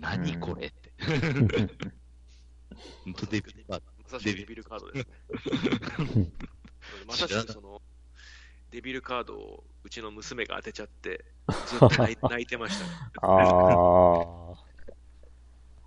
[0.00, 0.92] 何これって。
[3.04, 6.28] 本当デビルカードさしくデビルカードですね。
[7.06, 7.80] まさしくその、
[8.70, 11.24] デビルカードをうちの娘が当てちゃって、
[11.66, 12.92] ずっと泣い 泣いてました、ね。
[13.22, 14.71] ああ。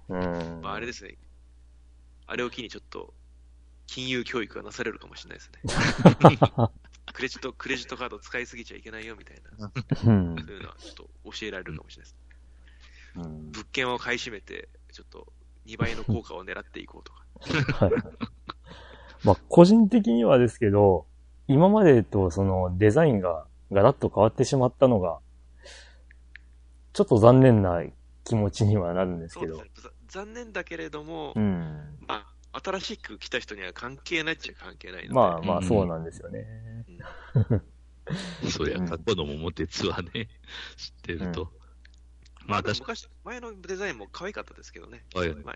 [0.10, 0.62] うん。
[0.62, 1.18] まあ、あれですね。
[2.28, 3.14] あれを機にちょっと、
[3.88, 6.70] 金融教育がなされるかもしれないですね。
[7.14, 12.18] クレジット、クレジットカード使いすぎちゃいけないよみたいな、うんそういうのはちょっと教えられるかもしれないです。
[13.16, 15.32] うん物件を買い占めて、ちょっと
[15.66, 17.86] 2倍の効果を狙っていこうとか。
[17.86, 17.92] はい。
[19.24, 21.08] まあ、個人的にはですけど、
[21.48, 25.20] 今までとそのデザインがガラッと変わってしまったのが、
[26.94, 27.84] ちょっと残念な
[28.24, 29.88] 気持ちにはなるんですけどそうです。
[29.88, 29.92] ね。
[30.16, 31.98] ざ残念だけれども、うん。
[32.08, 35.14] まあ、新しく来た人には関係ないっちゃ関係ないので。
[35.14, 36.46] まあまあ、うんそうなんですよね。
[38.50, 40.30] そりゃ、過去の桃鉄はね、
[40.78, 41.52] 知ってると。
[42.46, 45.04] まあ、確か昔、前のデザインも可愛かったですけどね。
[45.14, 45.56] はい前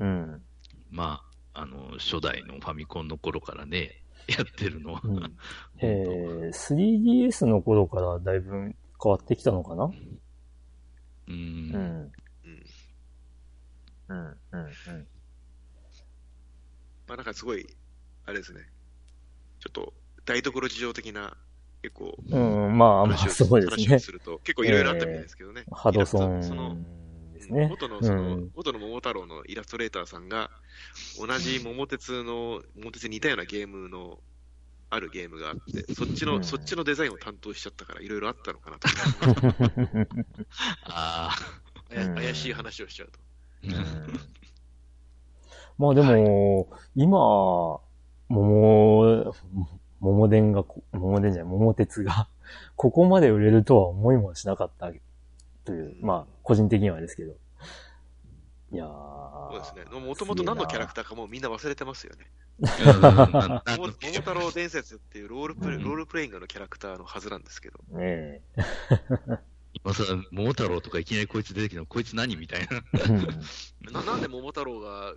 [0.00, 0.42] うん。
[0.90, 1.20] ま
[1.52, 5.36] あ、あの、初代のファミコンの頃からね、やってるのは、うん
[5.80, 9.84] えー、3DS の頃からだいぶ変わってきたのかな？
[9.84, 9.92] う。
[11.28, 11.74] うんん。
[11.74, 12.12] うん。
[14.08, 14.16] うん。
[14.16, 14.34] うん。
[14.52, 15.06] うん。
[17.06, 17.66] まあなんかすごい、
[18.26, 18.60] あれですね。
[19.60, 19.92] ちょっと、
[20.24, 21.36] 台所事情的な、
[21.82, 23.98] 結構、うん、まあまあ、話をそうですね話を。
[23.98, 25.64] すると、結構いろいろあったみたいですけどね。
[25.72, 27.66] ハドソイラストそのンですね。
[27.68, 30.50] 元の、その、うん元の桃太郎のイラストレーターさんが、
[31.18, 34.18] 同じ桃鉄の、桃鉄に似たようなゲームの、
[34.90, 38.88] あるゲームがあって、そっちの、うんそっちのデザインを担当しちゃったから、いろいろあったのかなと。
[40.84, 41.36] あ
[41.88, 43.18] 怪うん怪しい話をしちゃうと。
[43.64, 44.28] あ、うん
[45.78, 47.18] まあでも、今、
[48.28, 49.34] 桃、
[50.00, 52.28] 桃電がこ、桃電じゃない、桃鉄が、
[52.76, 54.90] ここまで売れるとは思いもしなかった
[55.64, 57.36] という、まあ、個人的にはですけど。
[58.72, 59.50] いやー。
[59.50, 60.00] そうですね。
[60.00, 62.26] もともと何のキャラクターかもうみんな忘れてますよね。
[62.60, 67.78] 桃桃太郎伝説っていうロールプレイ、うんロールプレイングのキャラクターのはずなんですけど。
[67.92, 67.98] ー。
[67.98, 68.42] ね
[69.72, 74.00] 今さ、桃太郎とかいきなりこいつ出てきたの、こいつ何みたいな。
[74.02, 75.14] ななんで桃太郎が、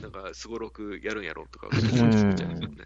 [0.00, 2.84] なんか、すごろくやるんやろうとか、ん思っちゃうんですよね。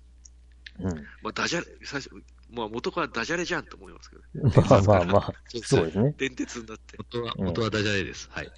[0.81, 2.11] うんまあ、ダジャレ、最初、
[2.51, 6.15] まあ、元からダジャレじゃんと思いますけど、ね、まあまあまあ、 そうですね。
[6.17, 6.97] 電鉄になって。
[6.97, 8.29] 元は、うん元はダジャレです。
[8.31, 8.51] はい。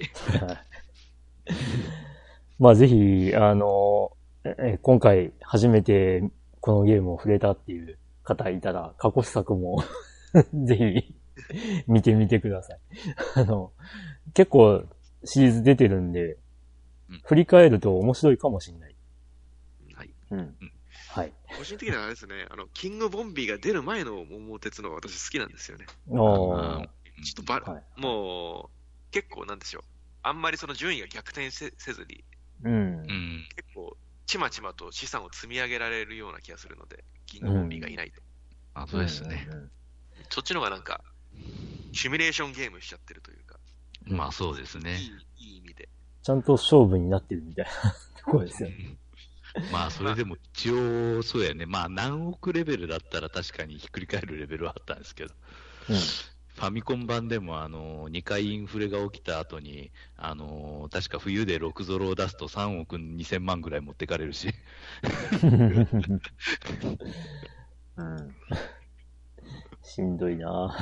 [2.59, 6.23] まあぜひ、あの、え今回初めて
[6.61, 9.83] このゲームを触れたっていう方いたら、過去作も
[10.65, 11.15] ぜひ
[11.87, 12.81] 見てみてください。
[13.37, 13.73] あの、
[14.35, 14.85] 結構
[15.25, 16.39] シリーズ出てるんで
[17.11, 18.97] うん、振り返ると面白いかもしれない。
[19.95, 20.15] はい。
[20.31, 20.57] うん。
[21.09, 21.33] はい。
[21.57, 25.87] 個人的にはあれですね、あの、キングボンビーが出る前の桃鉄の私好きなんですよね。
[26.09, 26.85] おあー
[27.23, 29.83] ちょっとば、はいもう、結構なんでしょう。
[30.23, 32.25] あんまりその順位が逆転せせずに、
[32.65, 33.03] うんう。
[33.03, 33.49] ん。
[33.55, 38.23] 結構、ちまちまと資産を積み上げられるような気がするので、キングボンビーがいないと。
[38.75, 39.47] あ、そうですね。
[39.53, 39.71] うん
[40.31, 41.03] そっちの方がなんか、
[41.93, 43.59] シミュレーションゲームしちゃってるというか、
[44.07, 44.99] まあそうですね。
[45.39, 45.89] いい、いい意味で。
[46.23, 47.73] ちゃんと勝負になってるみたいな
[48.25, 48.97] ところですよね。
[49.71, 51.67] まあそれでも一応、そうやね。
[51.67, 55.35] まあ何億レベルだったら確かにひっくり返るレベルはあったんですけど。
[55.91, 55.97] うん
[56.55, 64.53] ファミコン版でも、あの、2回インフレが起きた後に、あの、確か冬で6ゾロを出すと3億2000万ぐらい持ってかれるし。
[67.97, 68.37] うん。
[69.83, 70.75] しんどいな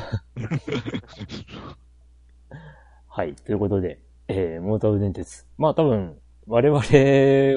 [3.09, 3.35] はい。
[3.35, 5.47] ということで、えー、モータル電鉄。
[5.59, 6.81] まあ多分、我々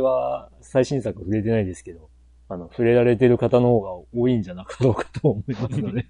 [0.08, 2.10] は最新作触れてないですけど、
[2.50, 6.06] あの、触れられてる方の方が多いんじゃなかろうかと思いますので、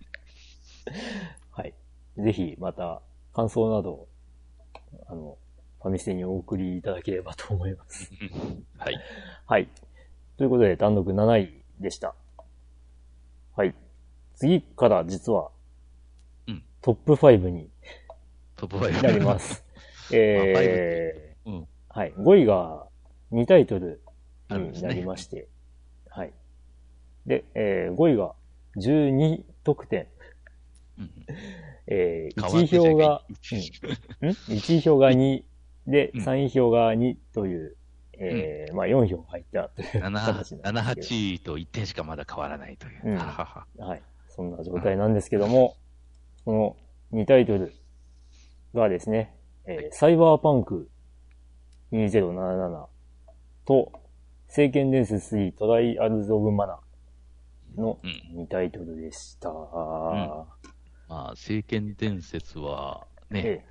[1.51, 1.73] はい。
[2.17, 3.01] ぜひ、また、
[3.33, 4.07] 感想など、
[5.07, 5.37] あの、
[5.81, 8.11] ファミステにお送りいただければと思います。
[8.77, 8.95] はい。
[9.45, 9.67] はい。
[10.37, 12.15] ということで、単独7位でした。
[13.55, 13.75] はい。
[14.43, 15.51] 次から実は、
[16.47, 17.69] うんトップ5に
[18.57, 19.01] トップ5。
[19.01, 19.39] なりま。
[19.39, 19.63] す。
[20.11, 21.67] えーうん。
[21.87, 22.13] はい。
[22.13, 22.85] 5位が
[23.31, 24.01] 2タイトル
[24.49, 25.47] になりまして、
[26.09, 26.33] はい。
[27.25, 28.35] で、えー、5位が
[28.75, 30.07] 12得点。
[30.99, 31.09] うん
[31.87, 33.23] えー、1位票が、
[34.19, 35.43] ないん ?1 位票が2
[35.87, 37.77] で、うん3位票が2という、
[38.17, 40.69] えーまあ4票入ったという形なん7、ですけど。
[40.69, 43.01] 7 8位と1点しかまだ変わらないという。
[43.05, 44.01] うんはい。
[44.35, 45.75] そんな状態なんですけども、
[46.45, 46.77] こ
[47.11, 47.71] の2タイトル
[48.73, 50.89] がですね、えーサイバーパンク
[51.91, 52.85] 2077
[53.65, 53.91] と、
[54.47, 58.43] 聖剣伝説3トライアルズ・オブ・マナーのうん。
[58.43, 59.49] 2タイトルでした。
[59.49, 60.47] ま
[61.09, 63.65] あ、聖剣伝説はね、え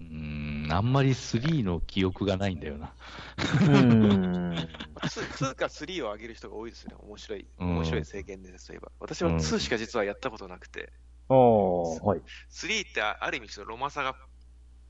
[0.00, 2.92] うーん、あんまり3の記憶がないんだよな。
[3.68, 4.50] うん。
[5.00, 6.96] 2, か3を上げる人が多いですよね。
[7.00, 8.90] 面白い、うん面白い制限ですといえば。
[9.00, 10.92] 私はうん2しか実はやったことなくて、
[11.28, 12.22] ああ、はい。
[12.48, 14.16] 3ってある意味ちょっとロマサが、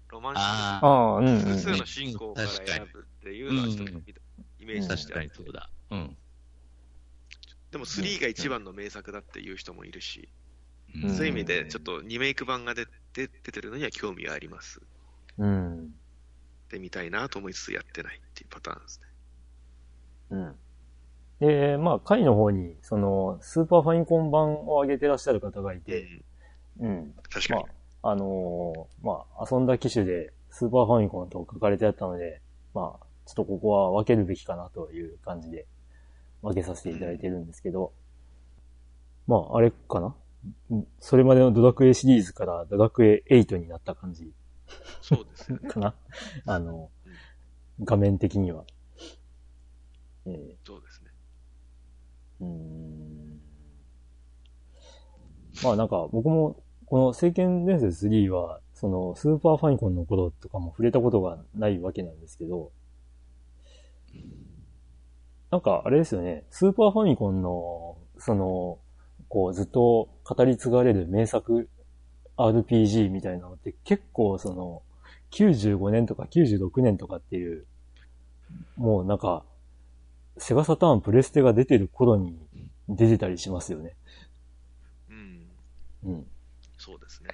[0.09, 1.39] ロマンシあああ、うん、うん。
[1.41, 4.21] 複数うんの進行から選ぶっていうのはちょっと見た
[4.59, 5.71] イメージとし確てあってかにそうだ。
[5.91, 6.17] うん。
[7.71, 10.29] でも3が一番の名作だっていう人もいるし、
[10.95, 12.93] うんそういう意味でちょっとリメイク版が出て
[13.45, 14.81] 出てるのには興味があります。
[15.39, 15.95] うん。
[16.71, 19.07] で、見たいなと思いつつやってないっていうパターンですね。
[20.31, 20.57] うん。
[21.41, 26.23] で、まあ、回の方に、その、スーパーファインコン版を上げてらっしゃる方がいて、
[26.79, 27.15] うん。
[27.31, 27.65] 確かに。
[28.03, 32.41] あのーまあ、遊んだ機種で、スーパーファミコンと書かれてあったので、
[32.75, 35.67] まあ、ちょっとここは分けるべきかなという感じで、
[36.43, 37.93] 分けさせていただいてるんですけど、
[39.27, 40.15] まあ、あれかな？
[40.71, 44.33] うんそれまでのドラクエシリーズからドラクエ8になった感じ
[45.03, 45.69] そうですよね。
[45.69, 45.95] かな
[46.47, 46.91] あの、
[47.85, 48.65] 画面的には。
[50.27, 51.11] えーそうですね。
[52.41, 53.41] うーん
[55.63, 56.57] まあなんか僕も
[56.87, 62.73] この聖剣伝説3はそのスーパーファミコンの頃とかも触れたことがないわけなんですけど、
[65.51, 68.79] なんかあれですよね、スーパーファミコンのその、
[69.29, 71.69] こうずっと語り継がれる名作
[72.49, 74.83] RPG みたいなのって結構その
[75.33, 77.67] 95年とか96年とかっていう、
[78.77, 79.45] もうなんか
[80.39, 82.37] セガサターンプレステが出てる頃に
[82.89, 83.95] 出てたりしますよね。
[85.11, 85.47] うん。
[86.05, 86.27] うん。
[86.79, 87.31] そうですね。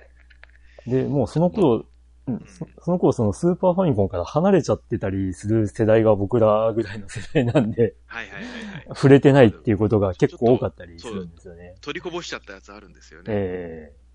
[0.87, 1.87] で、もうその頃、
[2.27, 8.85] うん、そその頃そのスーパーファミコンから離れちゃってたりする世代が僕らぐらいの世代なんで、はいはいはいはい。
[8.89, 11.77] 触れてないっていうことが結構多かったりするんですよね。
[11.81, 13.27] 取りこぼしちゃったやつあるんですよね。
[13.29, 14.06] ええー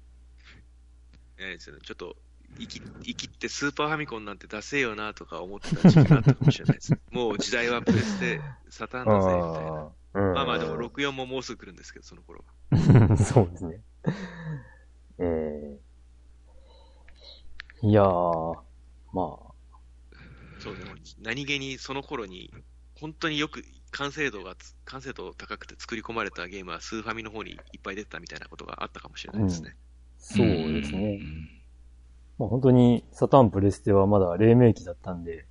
[1.48, 2.16] ですねちょっと、
[2.60, 6.96] 生き、生きってスーパーファミコンなんて出せよなとか思ってた時期があったかもしれないです。
[7.12, 9.80] もう時代はプレステ、サターンえだぜ、みたいな。
[9.80, 12.46] ああ、うんまあまあでも64ももうすぐ来るんですけど、その頃は。
[13.18, 13.82] そうですね。
[15.20, 15.82] ええ
[17.84, 18.58] いやー、
[19.14, 19.38] ま
[20.58, 22.54] そうでも、何気にその頃に、
[22.96, 29.76] 本当によく完成度がつ、完成度高くて作り込まれたゲームはスーファミの方にいっぱい出てたみたいなことがあったかもしれないですね。
[29.76, 29.91] あ、
[30.22, 31.18] そうですね。
[31.18, 31.50] ん
[32.38, 35.46] まあ本当にサターンプレステはまだ黎明期だったんで、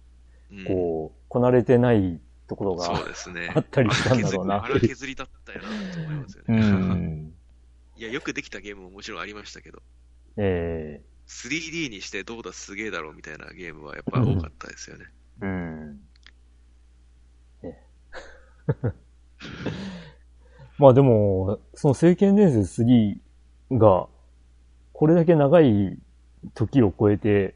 [0.51, 3.53] うんこう、こなれてないところがそうですね。
[3.55, 6.61] あったりしたんだろうな荒削りだったよなと思いますようね。
[6.61, 7.35] ん。
[7.97, 9.83] いや、よくできたゲームももちろんありましたけど、
[10.37, 15.05] え 3D にしてどうだすげえだろうみたいなゲームはやっぱ多かったですよね。
[15.43, 16.01] えうん。
[17.63, 17.87] ね
[20.79, 23.19] まあでも、その聖剣伝説3
[23.73, 24.09] が、
[25.01, 25.97] これだけ長い
[26.53, 27.55] 時を超えて、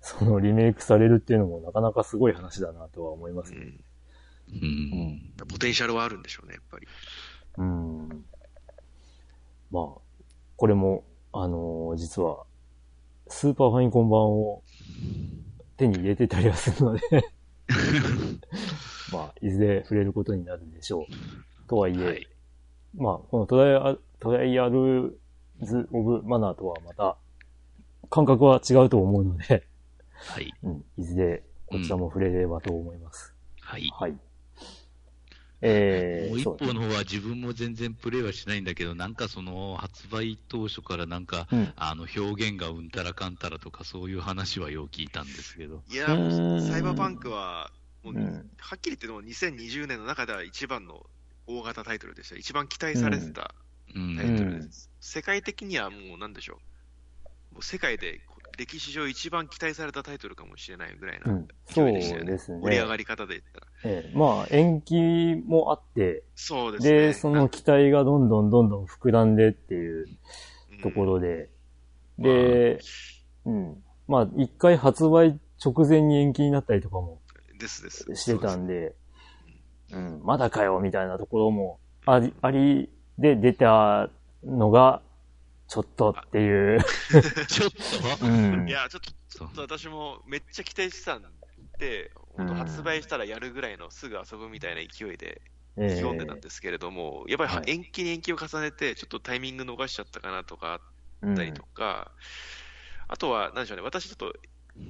[0.00, 3.74] そのリメイクされるっていうのもなかなかすごい話だなとは思いますね。
[4.50, 4.58] うん。
[5.40, 5.46] うん。
[5.46, 6.86] ポテンシャルはあるんでしょうね、やっぱり。
[7.58, 8.08] うん。
[9.70, 10.00] まあ、
[10.56, 12.44] これも、あのー実は、
[13.28, 14.62] スーパーファミコン版を
[15.76, 17.00] 手に入れてたりはするので
[19.12, 21.68] まあ、いずれ触れることになるでしょう。
[21.68, 22.26] とはいえ、はい。
[22.94, 25.20] まあ、このトライアトライアル
[25.62, 27.16] ズ・オブ・マナとはまた、
[28.10, 29.66] 感覚は違うと思うので、
[30.14, 30.52] はい。
[30.62, 33.34] うん、いずれこちらも触れればと思います。
[33.60, 33.88] はい。
[33.98, 34.16] はい。
[35.66, 45.82] えー、もう一方の方は自分も全然プレイはしないんだけど、なんかその発売当初からなんか、うんあの表現がうんたらかんたらとかそういう話はよく聞いたんですけど。
[45.90, 46.18] いや、サイ
[46.82, 47.70] バーパンクは、
[48.02, 51.06] もううんはっきり言っても2020年の中では一番の
[51.46, 52.36] 大型タイトルでした。
[52.36, 53.63] 一番期待されてたうん。
[53.94, 54.90] タイトルです。
[55.00, 56.58] 世界的にはもうなんでしょ
[57.52, 57.54] う。
[57.54, 58.20] もう世界で
[58.58, 62.12] 歴史上一番期待されたタイトルかもしれないぐらいなうん、そうです
[62.52, 62.60] ね。
[62.60, 63.66] 盛り上がり方で言ったら。
[63.84, 66.90] ええまあ、延期もあって、そうですね。
[66.90, 70.06] で、その期待がどんどんどんどん膨らんでっていう
[70.82, 71.50] ところで、
[72.18, 72.78] で、
[73.44, 73.82] うん。
[74.06, 77.20] まあ、一回発売直前に延期になったりとかも
[77.52, 78.14] うんですです。
[78.14, 78.94] してたんで。
[79.90, 84.10] で、うん、まだかよ、みたいなところもあり、ありで出た
[84.44, 85.00] のが、
[85.68, 86.80] ちょっとっていう、
[87.48, 88.68] ちょっと、うん。
[88.68, 88.70] い。
[88.70, 91.22] や、ちょっと、ちょっと私もめっちゃ期待してたん
[91.78, 95.42] で、本当発売したらやるぐらいのすぐ遊ぶみたいな勢いで
[95.76, 95.86] ええ。
[95.96, 97.66] 読んでたんですけれども、やっぱはい。
[97.66, 100.76] り延期に延期を重ねて、ちょっとタイミング逃しちゃったかなとかあ
[101.22, 102.12] うんったりとか、
[103.08, 104.34] あとは、なんでしょうね、私ちょっと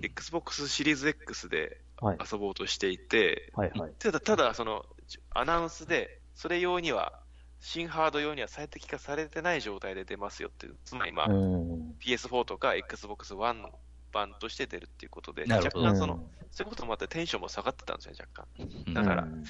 [0.02, 3.94] Xbox シリーズ X ではい、遊ぼうとしていて、はい、はい。
[3.98, 4.86] ただ、ただ、その、
[5.30, 7.23] アナウンスで、それ用には、
[7.64, 11.94] 新ハード用には最適化されてない状態で出ますよっていう、つまりまあ、うん。
[11.98, 13.64] PS4 とか Xbox One
[14.12, 18.86] 版として出るっていうことで、若干その、そういうこともあってテンションも下がってたんですよね、若干。
[18.86, 19.44] うんだからうん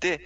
[0.00, 0.20] で、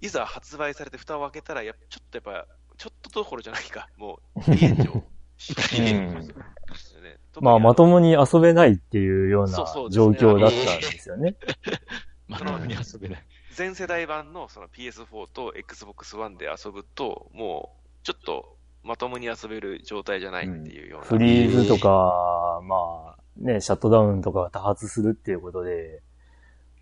[0.00, 2.46] いざ発売されて蓋を開けたら、やっぱちょっとやっぱ、
[2.78, 5.04] ちょっとどころじゃないか、もう、大炎上。
[7.42, 11.36] まあ、まともに遊べないっていうようなそうそうですね状況だったんですよね。
[12.28, 13.26] まともに遊べない。
[13.54, 21.06] 全世代版のその PS4 と Xbox One で遊ぶと、もう、ちょっと、まともに遊べる状態じゃないっていうような。
[21.06, 26.02] フリーズとか、まあ、ね、シャットダウンとかが多発するっていうことで、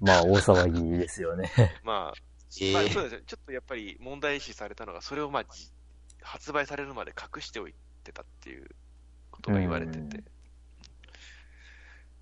[0.00, 1.50] まあ、大騒ぎですよね。
[1.84, 2.20] まあ、
[2.60, 3.22] えーまあそうですね。
[3.26, 5.70] ちょっとやっぱり問題視されたのが、それをまあ、じ
[6.22, 8.68] 発売されるまで隠しておいてたっていう
[9.30, 10.24] ことが言われてうんて。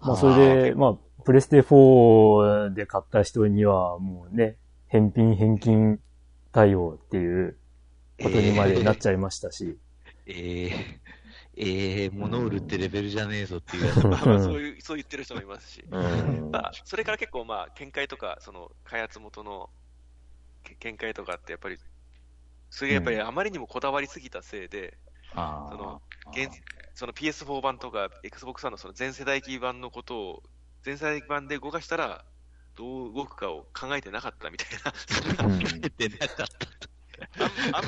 [0.01, 0.97] まあ、それで、まあ、
[1.29, 4.57] プレステ4で買った人には、もうね、
[4.87, 6.01] 返品返金
[6.53, 7.55] 対応っていう
[8.17, 9.77] ことにまでなっちゃいましたし。
[10.25, 11.01] ええ
[11.55, 14.07] ええ物売るってレベルじゃねえぞっていうやつ。
[14.07, 15.85] まあまあ、そういう、そう言ってる人もいますし。
[15.91, 19.69] うん まあ、それから結構まあ、見解とか、その、開発元の
[20.65, 21.77] け見解とかって、やっぱり、
[22.71, 24.97] それがやっぱりあまりにもこだわりすぎたせいで、
[25.35, 26.49] あそのあ現
[26.95, 30.43] その PS4 版とか Xbox One のその全世代機版のことを、
[30.83, 32.25] 全世代機版で動かしたら、
[32.77, 34.69] どう動くかを考えてなかったみたい
[35.41, 35.59] な、うん。
[35.97, 36.49] 出なかった。
[37.39, 37.85] あんあん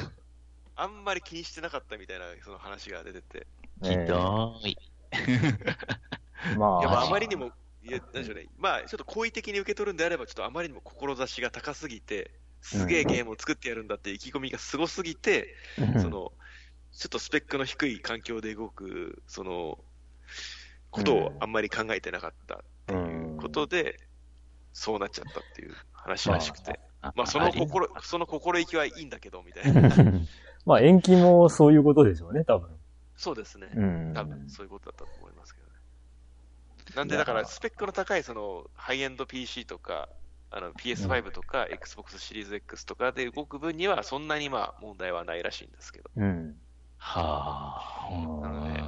[0.77, 3.47] あんまり気にしてなかったみたいなその話が出てて、
[3.83, 4.77] ひどい。
[6.57, 12.31] まいやまああ、あまりにも、いやなんでしょうね、まあちょっと好意的に受け取るんであれば、ちょっとあまりにも志が高すぎて、
[12.61, 15.55] すげえゲームを作ってやるんだって意気込みがすごすぎて、
[15.97, 16.33] その、
[16.93, 19.79] ちょっとスペックの低い環境で動く、その、
[20.91, 23.99] ことをあんまり考えてなかったっていうことで、
[24.73, 26.81] そうなっちゃったっていう話らしくて。
[27.03, 29.91] まあ、その心、その心意気はいいんだけど、みたいな。
[30.67, 32.69] まあ、延期もそういうことでしょうね、多分。
[33.17, 33.71] そうですね。
[33.75, 34.13] うん。
[34.15, 35.73] 多分、そういうことだったと思いますけどね。
[36.95, 40.11] なんで、だから、スペックの高い、その、ハイエンド PC とか、
[40.51, 46.11] あの、PS5 とか、Xbox シリーズ X とかで動く分には、そんなにまあ、問題はないらしいんですけど。
[46.17, 46.57] うん。
[46.99, 48.43] はあ。
[48.43, 48.83] なので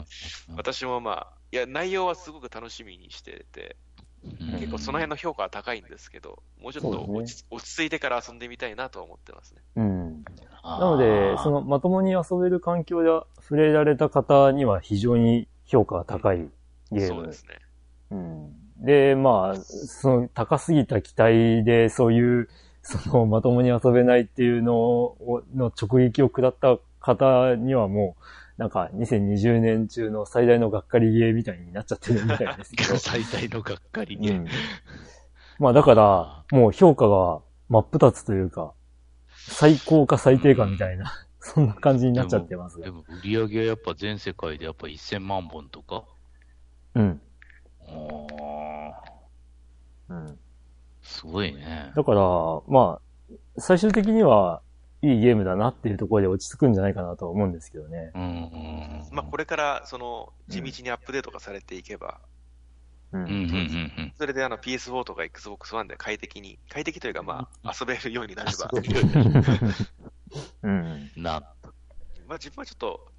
[0.56, 3.91] 私もまあ、いや、内容はすごく楽しみにしてて、うん
[4.60, 9.62] 結構その辺の評価は高いんですけど、もうちょっと落ち,、落ち着いてから遊んでみたいなとは思ってますね。
[9.76, 10.24] うん。
[10.62, 13.08] ななので、その、まともに遊べる環境で
[13.40, 17.58] 触れられた方には非常に評価が高いゲームそうですね。
[18.10, 22.48] うんで、まあ、その高すぎた期待で、そういう、
[22.82, 28.22] その、まともに遊べないっていうのを、の直撃を食らった方にはもう、
[28.62, 32.94] なんか、2020年中の最大のがっかりゲーみたいになっちゃってるみたいですけど。
[32.96, 34.48] 最大のがっかりねうん。
[35.58, 38.72] まあ、だから、もう評価が真っ二つというか、
[39.34, 42.92] 最高か最低かみたいな、そんな感じになっちゃってますがで。
[42.92, 46.04] も売り上げはやっぱ全世界でやっぱ1000万本とか？
[46.94, 47.20] うん。
[47.88, 47.92] あ
[50.08, 50.38] あ、うん。
[51.02, 51.90] すごいね。
[51.96, 52.20] だから、
[52.68, 54.62] まあ、最終的には
[55.02, 58.12] いいゲームだなっていうところで落ち着くんじゃないかなとは思うんですけどね。
[58.14, 59.08] うんうん。
[59.10, 62.20] まあ、これから、その、地道にアップデートがされていけば、
[63.12, 63.38] ううんうんうんう
[64.02, 64.12] ん。
[64.16, 68.70] それであの PS4 とか Xbox One で快適に、快適というかまあ、遊べるようになれば、
[70.62, 71.10] うん。
[71.16, 71.40] な、
[72.26, 73.12] まあ自分はちょっと、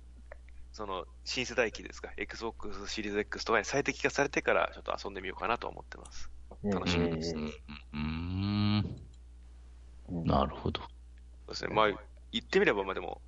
[0.72, 6.32] その、新世代機ですか、Xbox シリーズ X とかに最適化されてから、ちょっと遊んでみようかなと思ってます。
[6.64, 7.36] 楽しみです。
[7.94, 9.04] うん
[10.26, 10.82] なるほど。
[11.48, 11.74] そうですね。
[11.74, 11.88] まあ、
[12.32, 13.22] 言ってみれば、まあでも、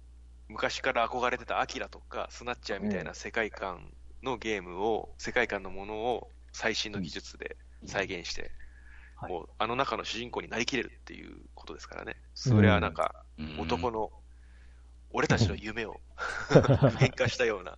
[0.48, 3.92] 昔から憧れてたアキラとか、スナッチャーみたいな世界観
[4.24, 12.18] のゲームを、世界観のものを最新の技術で再現して、はいもう、あの中の主人公になりきれるっていうことですからね。
[12.34, 14.12] それはなんか、うん男の、
[15.12, 16.00] 俺たちの夢を
[16.52, 16.60] 具
[17.06, 17.78] 現化したような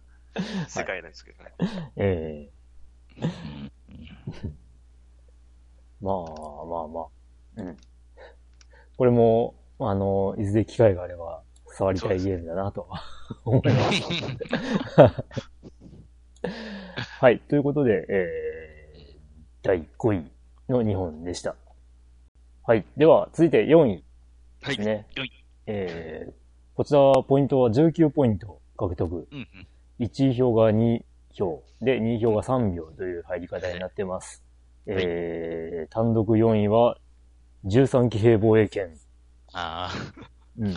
[0.67, 1.53] 世界なんですけどね。
[1.95, 2.49] え
[3.17, 3.71] えうん
[6.01, 6.15] まあ
[6.65, 7.07] まあまあ。
[7.57, 7.77] うん。
[8.97, 11.41] これも、あの、いずれ機会があれば
[11.73, 12.87] 触りたいゲームだなと
[13.45, 14.03] 思います。
[17.19, 17.39] はい。
[17.39, 19.17] ということで、えー、
[19.61, 20.31] 第5位
[20.69, 21.55] の2本でした。
[22.63, 22.85] はい。
[22.95, 24.03] では、続いて4位
[24.61, 24.77] はい。
[24.77, 25.07] ですね。
[25.15, 25.31] よい
[25.67, 26.33] えー、
[26.75, 29.27] こちら、ポイントは19ポイント獲得。
[29.31, 30.05] うんうん。
[30.05, 31.63] 1位票が2票。
[31.81, 34.43] で、2位票が3票という入り方になってます。
[34.87, 36.97] いえー、単独4位は、
[37.65, 38.97] 13騎兵防衛権。
[39.53, 40.23] ああ、
[40.57, 40.75] うん。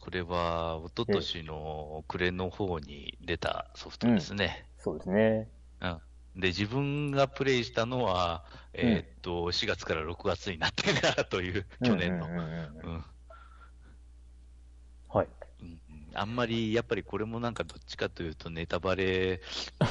[0.00, 4.66] これは、一昨年の暮れの方に出たソフトですね。
[4.78, 5.48] そうですね。
[6.36, 12.26] で、自分がプレイしたのは、えーっと、4月から6月になってからという、去年の。
[12.26, 13.04] うんうんうんうんうん
[15.08, 15.28] はい。
[15.62, 15.80] うん
[16.16, 19.40] あんまり、やっぱりこれもなんかどっちかというとネタバレ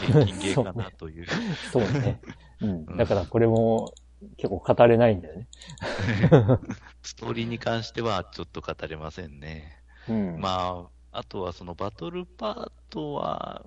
[0.07, 1.27] 厳禁芸かなという。
[1.71, 2.21] そうね。
[2.61, 2.85] うん。
[2.87, 3.93] うんだからこれも
[4.37, 5.47] 結構語れないんだよね。
[7.01, 9.81] ストーリーに関してはちょっと語れませんね。
[10.07, 10.41] うん。
[10.41, 13.63] まあ、あとはそのバトルパートは、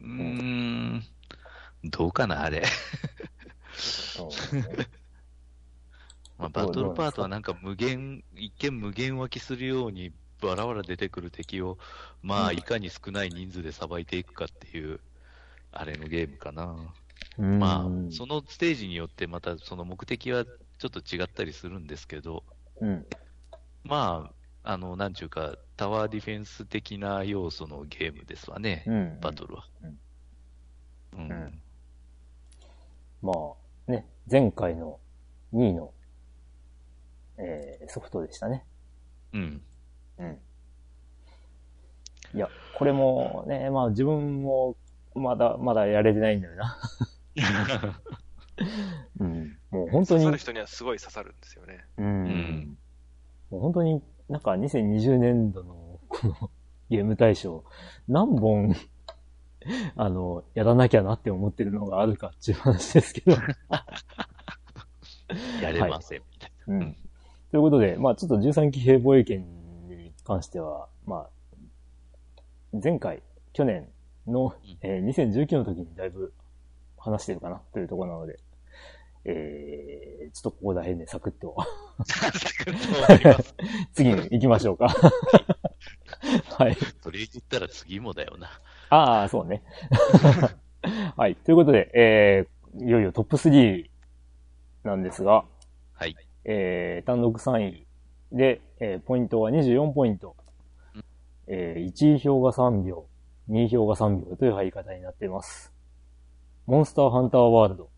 [0.00, 1.02] うーん、
[1.84, 2.64] どうかな、あれ。
[3.72, 4.88] そうですね
[6.38, 11.78] まあ、バトルパートはなんか無限、一見無限湧きするように、バラバラ出てくる敵を、
[12.22, 15.00] まあ、うんいかに少ない人数でさばいていくかっていう、
[15.72, 16.94] あれのゲームかな。
[17.38, 22.44] うんまあ、そのステージによってまたその目的はちょっと違ったりするんですけど、
[22.80, 23.06] うん。
[23.84, 24.30] ま
[24.64, 29.20] あ、あの、なんちゅうか、タワーディフェンス的な要素のゲームですわね、うん。
[29.20, 29.64] バトルは。
[29.82, 29.98] うん
[31.18, 31.30] うん。
[31.30, 31.62] うん
[33.22, 33.32] ま
[33.88, 35.00] あ、ね、前回の
[35.52, 35.92] 2位の、
[37.38, 38.64] えーソフトでしたね。
[39.32, 39.62] うん。
[40.18, 40.38] うん。
[42.34, 44.76] いや、これもね、まあ自分も
[45.14, 46.78] まだ、まだやれてないんだよな。
[49.20, 49.58] うん。
[49.70, 51.84] もう本当に刺さる、人にはすごい刺さるんですよね。
[51.98, 52.24] うん。
[52.24, 52.78] ん
[53.50, 56.50] もう本当になんか2020年度のこの
[56.90, 57.64] ゲーム大賞、
[58.08, 58.74] 何本、
[59.96, 63.36] あの、やらなきゃなって思ってるのがあるかっていう話ですけど。
[65.60, 66.96] やれません、みたいうん。
[67.50, 69.44] ということで、まあちょっと13期兵防衛権
[69.88, 71.30] に関しては、まあ、
[72.82, 73.22] 前回、
[73.52, 73.88] 去年
[74.26, 76.32] の、えー2019の時にだいぶ
[77.10, 78.38] 話してるかなというところなので、
[79.24, 83.00] えー、ちょっとここら辺でサクッとな。
[83.00, 83.54] わかります。
[83.92, 84.88] 次に行きましょうか。
[86.58, 86.76] はい。
[87.02, 88.48] それ言ったら次もだよな。
[88.90, 89.62] ああ、そうね。
[91.16, 91.34] はい。
[91.34, 93.90] ということで、えー、いよいよトップ3
[94.84, 95.44] なんですが、
[95.94, 96.14] はい。
[96.44, 97.86] えー、単独3位
[98.30, 100.36] で、えー、ポイントは24ポイント。
[101.48, 103.06] えー、1位票が3秒、
[103.48, 105.75] 2位票が3秒という入り方になっています。
[106.66, 107.90] モンスターハンターワールド、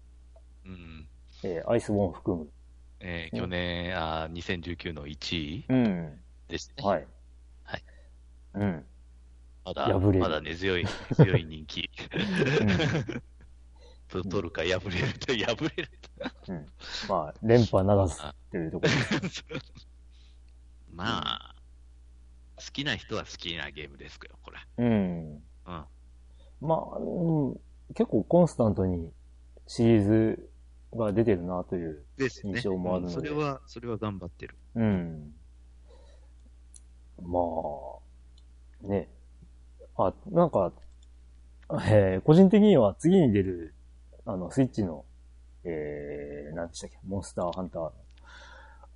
[0.67, 1.09] うん。
[1.43, 2.49] えー、アイスボーン含む。
[3.01, 6.21] えー去年、あー2019の1位うん。
[6.49, 6.85] ですね。
[6.85, 7.07] はい。
[7.65, 7.85] はい。
[8.55, 8.85] うん。
[9.65, 10.85] まだ、まだ根強い、
[11.19, 11.89] 根強い人気。
[12.61, 13.23] うん
[14.09, 15.91] と取るか破れると破れる
[16.49, 16.67] うん。
[17.09, 18.17] まあ、連覇ならず
[18.51, 19.45] というところです。
[19.45, 19.55] と。
[20.93, 21.55] まあ、
[22.57, 24.59] 好きな人は好きなゲームですよ、これ。
[24.79, 24.89] うん。
[25.35, 25.41] うん。
[25.67, 25.87] ま
[26.75, 27.61] あ、うん、
[27.95, 29.11] 結構コンスタントに
[29.67, 30.51] シリーズ
[30.95, 32.05] が出てるなという。
[32.19, 34.57] 印象もあるのでそれは、それは頑張ってる。
[34.75, 35.33] うん。
[37.23, 37.41] ま
[38.85, 39.09] あ、ね。
[39.97, 40.73] あ、なんか、
[41.91, 43.75] えー個人的には次に出る、
[44.25, 45.05] あの、スイッチの、
[45.65, 47.93] えー、何でしたっけ、モンスターハンターの。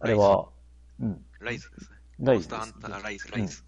[0.01, 0.49] あれは、
[1.01, 1.99] うん、ライズですね。
[2.21, 3.65] 大事モンスターハンターライズ、ライズ。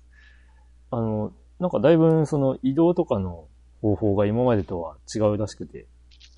[0.91, 3.49] あの、なんかだいぶその移動とかの
[3.85, 5.87] 方法が今までとは違うらしくて、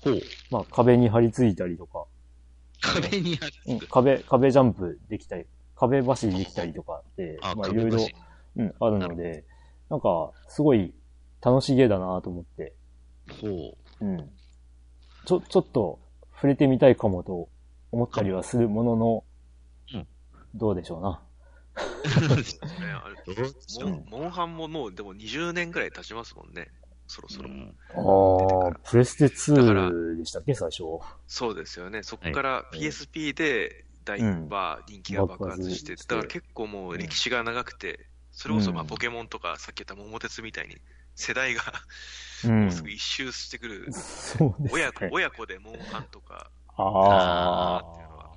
[0.03, 0.19] ほう。
[0.51, 2.03] まあ壁に張り付いたりとか、
[2.81, 3.87] 壁にあうんる。
[3.87, 5.45] 壁、壁ジャンプできたり、
[5.77, 8.05] 壁走りできたりとかって、あ、まあいろいろ
[8.57, 9.45] うん、あるので、
[9.89, 10.93] なんか、すごい
[11.41, 12.73] 楽しげだなと思って、
[13.41, 14.05] ほう。
[14.05, 14.29] うん。
[15.25, 15.99] ちょ、ちょっと
[16.33, 17.47] 触れてみたいかもと
[17.91, 19.23] 思ったりはするものの、
[19.93, 20.07] うん
[20.55, 21.21] どうでしょうな。
[21.77, 26.71] ねあれどうでしょうモンモンハンももうでも20年ぐらい経ちますもんね。
[27.07, 27.49] そろそろ。
[27.49, 30.83] うんああ、プレステ2でしたっけ、最初。
[31.27, 32.03] そうですよね。
[32.03, 40.77] そこからい PSP で大うんバー人気が爆発して、だから結構もう歴史が長くて、それこそまあうんポケモンとかさっき言った桃鉄みたいに
[41.15, 41.61] 世代が
[42.45, 43.87] うんもうすぐ一周してくる、
[44.71, 45.09] 親子ね。
[45.11, 48.31] 親子でモンハンとかあっていうのは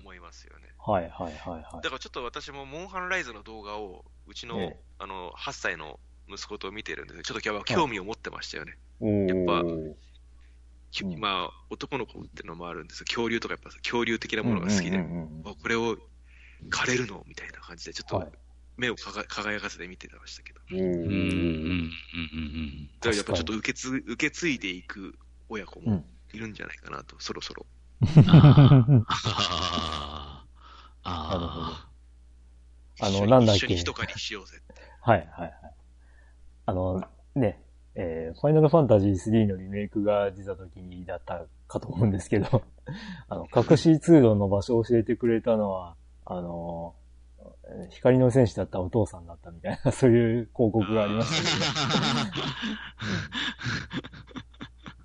[0.00, 0.64] 思いますよね。
[0.78, 0.92] あ。
[0.92, 5.98] はいはいはいはだからちょっと私もモンハンライズの動画をうちの,、ええあの8歳の
[6.30, 8.76] 息子と見てるんでちょっと今日は興味を持ってましたよね。
[9.00, 9.64] やっぱ
[11.18, 13.04] まあ男の子っていうのもあるんです。
[13.04, 15.96] 恐竜とかやっぱ恐竜的なものが好きで、これを
[16.70, 18.30] 枯れるのみたいな感じで、ちょっはい。
[18.30, 18.38] と
[18.76, 22.86] 目をかが輝かせて見てましたけど、おうんうんうんうんーうん。
[23.00, 25.18] だからやっぱちょっと受け継受け継いでいく
[25.48, 26.04] 親子もうん。
[26.32, 27.66] いるんじゃないかなと、そろそろ。
[29.06, 30.44] あ
[31.04, 31.28] あ。
[31.30, 31.66] なるほど。
[31.66, 31.88] あ
[33.00, 34.74] あの一緒になんだっけ一緒に一狩りしようぜって。
[35.00, 35.52] はいはいはい。
[36.68, 37.02] あの、
[37.34, 37.62] ね、
[37.94, 42.62] えー、ファイナルファンタジー3のリメイクが出た時にだったかと思うんですけど、
[43.30, 45.96] あの、隠し通路の場所を教えてくれたのは、
[46.26, 46.94] あの、
[47.88, 51.48] 光の戦士だったお父さんだったみたいな、そういう広告がありましたけ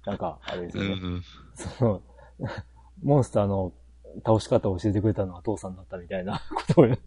[0.04, 0.90] ど、 なんか、あれですよね。
[1.02, 2.02] うんその、
[3.04, 3.72] モンスターの
[4.26, 6.98] 倒し方を教えてくれたのは父さんだったみたいなことが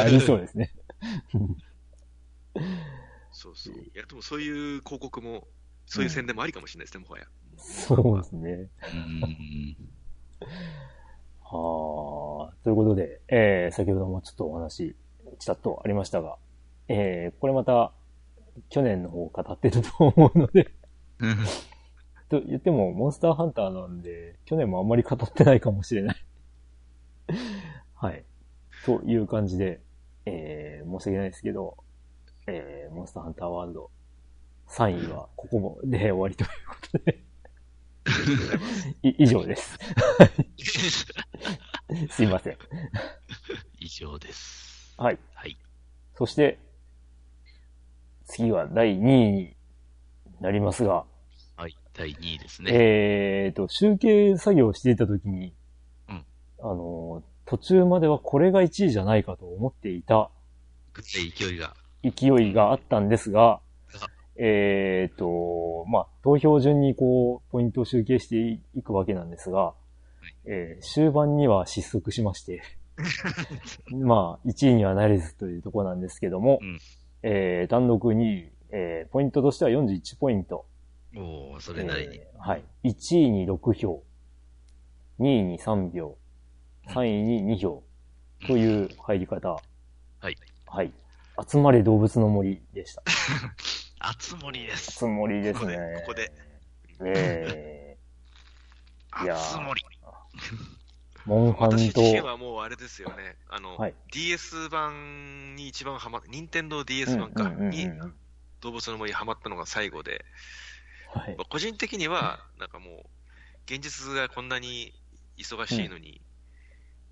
[0.00, 0.72] ありそうですね。
[3.32, 3.74] そうそう。
[3.74, 5.48] いや、でもそういう広告も、
[5.86, 7.26] そういう宣伝もありかもしれないですね、もはや。
[7.56, 8.68] そうですね。
[8.92, 9.76] うん。
[11.42, 14.94] はあ、ということで、えー、先ほどもちょっとお話、
[15.38, 16.36] ちらっとありましたが、
[16.88, 17.92] えー、これまた、
[18.68, 20.72] 去年の方を語ってると思うので、
[22.28, 26.16] と言っても、モンスターハンターなんで、去年もあんまり語ってないかもしれない。
[27.94, 28.24] はい。
[28.84, 29.80] という感じで、
[30.26, 31.76] えー、申し訳ないですけど、
[32.52, 33.90] えー、モンスターハンターワールド
[34.68, 37.22] 3位はここもで終わりということで、
[39.02, 39.78] い以上です。
[42.10, 42.56] すいません。
[43.78, 44.94] 以上です。
[44.96, 45.18] はい。
[45.34, 45.56] はい。
[46.14, 46.58] そして、
[48.24, 49.56] 次は第2位に
[50.40, 51.04] なりますが、
[51.56, 51.76] はい。
[51.94, 52.70] 第2位ですね。
[52.72, 55.54] えーと、集計作業をしていたときに、
[56.08, 56.24] うん
[56.60, 60.30] あの、途中まではこれが1位じゃないかと思っていた
[60.94, 61.74] 勢いが。
[62.02, 63.60] 勢いがあったんですが、
[64.36, 69.74] えーと、まあ、投票順にこう、ポイントを集計していくわけなんですが、
[70.46, 72.62] えー終盤には失速しまして、
[73.92, 76.78] まあ、1位にはなれずというところなんですけども、うん
[77.22, 80.64] えー単独2位、えーポイントとしては41ポイント。
[81.14, 82.16] おー、それなりに。
[82.16, 82.64] えーはい。
[82.84, 84.02] 1位に6票、
[85.18, 86.16] 2位に3票、
[86.86, 87.82] 3位に2票
[88.46, 89.50] という入り方。
[89.50, 90.36] はい。
[90.66, 90.92] はい。
[91.48, 93.02] 集まれ動物の森でした。
[94.00, 94.92] あつ森です。
[94.92, 95.76] つもりですね。
[96.06, 96.32] ここで。
[97.04, 97.96] え
[99.22, 99.82] いやーあつ森。
[99.82, 99.86] ー、
[101.26, 103.36] モンハンと私自、身はもうあれですよね。
[103.48, 107.88] あの、はい DS 版に一番ハマっ、任天堂 DS 版か、に
[108.60, 110.24] 動物の森ハマったのが最後で、
[111.12, 112.94] はいまあ個人的には、なんかもう、
[113.66, 114.94] 現実がこんなに
[115.36, 116.20] 忙しいのに、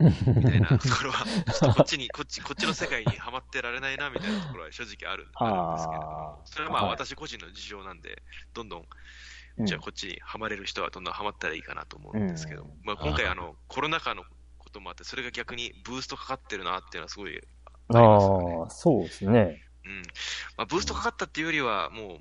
[0.01, 5.39] みたいなところは、ちょっとこっちに、こっち、こっちの世界にハマってられないな、みたいなところは正直あるんです
[5.89, 6.93] けれどそれはまあはい。
[6.93, 8.23] 私個人の事情なんで、
[8.55, 8.87] どんどん、うん
[9.67, 12.69] じゃあこっちにハマれる人はどんどんハマったらいいかなと思うんですけど、うん。
[12.85, 14.23] まあ今回あの、コロナ禍の
[14.59, 17.41] こともあって、それが逆にブーストかかってるなっていうのはすごい
[17.89, 18.57] ありますよね。
[18.61, 19.65] ああ、そうですね。
[19.85, 20.03] うん。
[20.57, 22.19] まあ、ブーストかかったっていうよりは、もう、やっ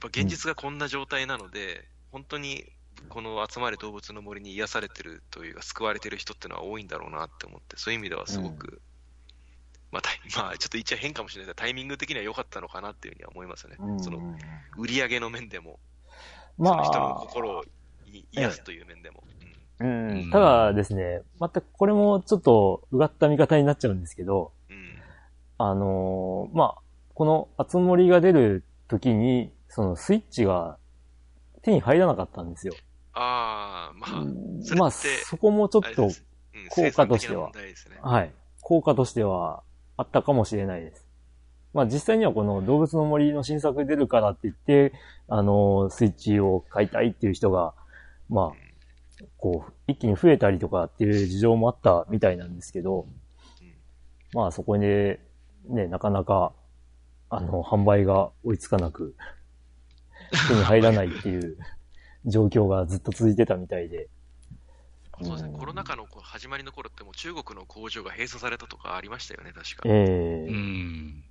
[0.00, 2.64] ぱ現実がこんな状態なので、本当に、
[3.08, 8.80] この集まれ動物の森に癒されてるというか、救われてる人ってのは多いんだろうなって思って、そういう意味ではすごく、
[9.90, 13.76] まあ、タイ まあ、ちょっと言っちゃ変かもしれないけど、タイミング的には良かったのかなっていうふうには思いますね。
[13.78, 14.18] うんその、
[14.78, 15.80] 売り上げの面でも、
[16.58, 17.64] まその人のあ、心を
[18.06, 19.24] い癒すという面でも。
[19.80, 24.76] ううんん、ただですね、またこれもちょっとうがった見方になっちゃうんですけど、うん。
[24.76, 25.02] うん。
[25.58, 26.82] あのーまあ、
[27.14, 30.78] このあつ森が出る時に、そのスイッチが
[31.62, 32.74] 手に入らなかったんですよ。
[33.12, 34.10] ああ、まあ、
[34.62, 36.10] そまあ、そこもちょっと
[36.70, 37.52] 効果としては。
[38.02, 38.32] はい。
[38.60, 39.62] 効果としては
[39.96, 41.06] あったかもしれないです。
[41.72, 44.92] まあ実際にはこの動物の森の新作出るからって言って、
[45.28, 47.74] あの、スイッチを買いたいっていう人が、
[48.28, 53.06] まあ、こう、一気に増えたりとかっていう事情もあったみたいなんですけど、
[54.32, 55.20] まあそこで、
[55.68, 56.52] ね、なかなか、
[57.28, 59.14] あの、販売が追いつかなく、
[60.48, 61.56] 手に入らないっていう
[62.26, 64.08] 状況がずっと続いてたみたいで、
[65.22, 69.82] そうですね、うんコロナ禍の始まりの頃ってもう中国の工場が閉鎖されたとかありましたよね、確か。
[69.84, 71.24] ええうん。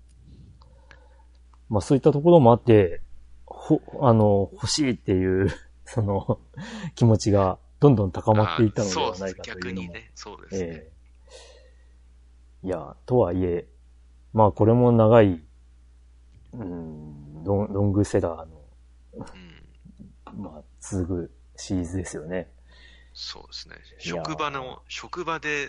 [1.69, 3.01] まあそういったところもあって、
[3.45, 5.49] ほ、あの、欲しいっていう、
[5.85, 6.39] その、
[6.95, 9.87] 気持ちがどんどん高まっていったのではないかというのも。
[9.87, 10.69] 逆にね、そうですね。
[10.69, 10.99] ええ
[12.61, 13.67] いや、とはいえ、
[14.33, 15.41] まあこれも長い、
[16.53, 18.65] うん、ロンロングセラーの、
[19.13, 22.47] うん、まあ、続くシリーズですよね。
[23.13, 23.75] そうですね。
[23.99, 25.67] 職場の、職場で、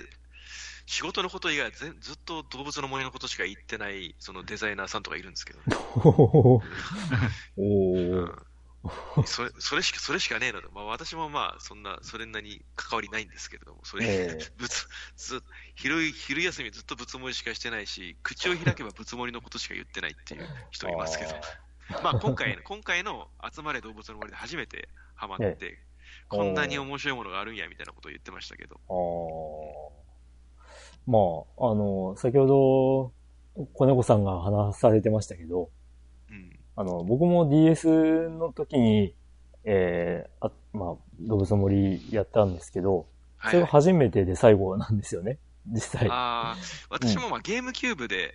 [0.87, 5.65] 仕事のこと以外全ずっと動物の森のことしか言ってない、そのデザイナーさんとかいるんですけどね。
[6.05, 8.47] おうーん
[9.27, 10.71] それそれしか、それしかねえのと。
[10.73, 15.43] まあ私もまあ、そんな、それなに関わりないんですけれども、それ、ええぶつ、ず、
[15.77, 21.33] 昼い、昼休みずっとぶつもりしかしてないし、口を開けばぶつもりのことしか言ってないっていう人いますけど。
[22.03, 24.89] まあ今回、今回の集まれ動物の森で初めて
[25.21, 25.79] ハマって、え
[26.29, 28.81] こんなに面白いものがあるんやみたいなことを言ってましたけど。
[31.07, 31.18] ま
[31.59, 33.12] あ、あの、先ほ
[33.57, 35.71] ど、子猫さんが話されてましたけど、
[36.31, 36.59] うん。
[36.77, 39.14] あの、僕も DS の時に、
[39.64, 43.07] えー、あ、まあ、動物の森やったんですけど、
[43.43, 43.71] それがはい、はい。
[43.71, 46.09] 初めてで最後なんですよね、実際。
[46.09, 46.57] ああ、
[46.89, 48.35] 私もまあゲームキューブで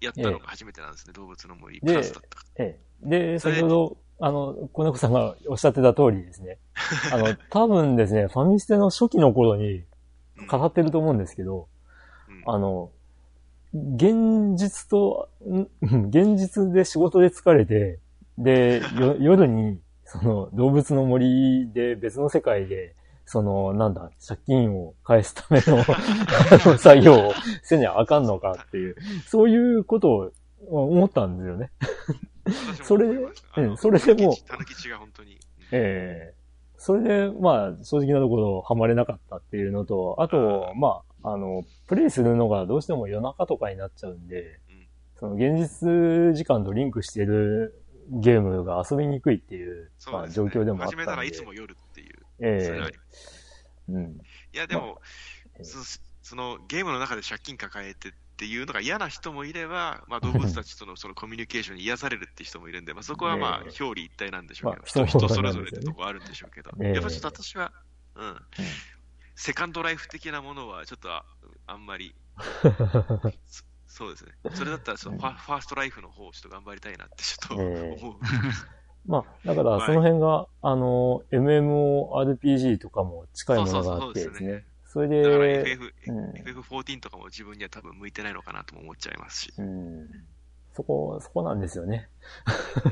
[0.00, 1.80] やったのが初めてなんですね、動物の森。
[1.80, 3.08] でプラスだったかええ。
[3.08, 6.58] で、それ先ほど、あの、子猫さんがおっしゃってた通りですね。
[7.12, 9.82] あの、多分ですね、ファミステの初期の頃に
[10.48, 10.58] ら。
[10.58, 11.66] 語ってると思うんですけど、
[12.46, 12.90] うんあの、
[13.74, 15.66] 現実と、ん
[16.06, 17.98] 現実で仕事で疲れて、
[18.38, 22.94] で、よ 夜に、その動物の森で別の世界で、
[23.24, 25.82] その、なんだ、借金を返すための
[26.78, 27.32] 作業を
[27.64, 28.94] せにゃあかんのかっていう、
[29.26, 30.32] そういうこと
[30.70, 31.70] を思ったんですよね。
[32.82, 33.26] それで
[33.56, 35.38] うんそれでもうたぬきちが本当に。
[35.70, 36.42] ええ
[36.84, 44.82] それで、まあ、正直なところハマれなかったっていうのと、あと、まあ、あの、プレイするのがどうしても夜中とかになっちゃうんで、うん
[45.14, 47.80] その現実時間とリンクしてる
[48.10, 50.96] ゲームが遊びにくいっていう、うですね状況でもあったんで。
[50.96, 52.16] 始めたらいつも夜っていう。
[52.40, 54.18] ええりますうん。
[54.52, 54.98] いや、でも、
[55.54, 55.78] ええそ
[56.22, 63.84] そのゲームの中で借金抱えてっていうのが嫌な人もいれば、まあ、動物たちとの そのコミュニケーションに癒されるって人もいるんで、まあ、そこはまあええ。
[63.84, 66.92] 表裏一体なんでしょうけど、まあ人人それぞれってとこあるんでしょうけど、ええ。
[66.94, 67.72] やっぱりちょっと私は、
[68.16, 68.40] うん、
[69.34, 71.24] セカンドライフ的なものはちょっとあ
[71.66, 72.14] あんまり、
[73.46, 74.32] そそうですね。
[74.54, 78.00] それだったらそのファファーストライフの方をちょっと頑張りたいなってちょっとええ。
[78.00, 78.16] 思う。
[79.04, 89.52] まあ、だからその辺が、あの、MMORPG とかも近いものがあってですそうそれだからで、FF、うん FF14 とかも自分には多分向いてないのかなとも思っちゃいますし。
[89.56, 90.06] うん、
[90.74, 92.10] そこ、そこなんですよね。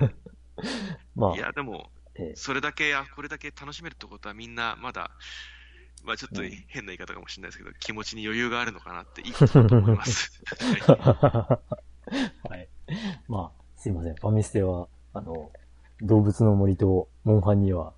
[1.14, 5.11] まあい、や、でも、ええそれだけ、あ、これだけ楽しめるってことはみんなまだ、
[6.03, 10.42] まあちょっとうん変な言い方かもしれないですけど、気持ちに余裕があるのかなっていいことだと思います。
[10.86, 11.61] は
[12.48, 12.66] はい。
[13.28, 14.14] まあ、すいません。
[14.14, 15.53] ファミステは、あの、
[16.01, 17.92] 動物の森とモンハンには、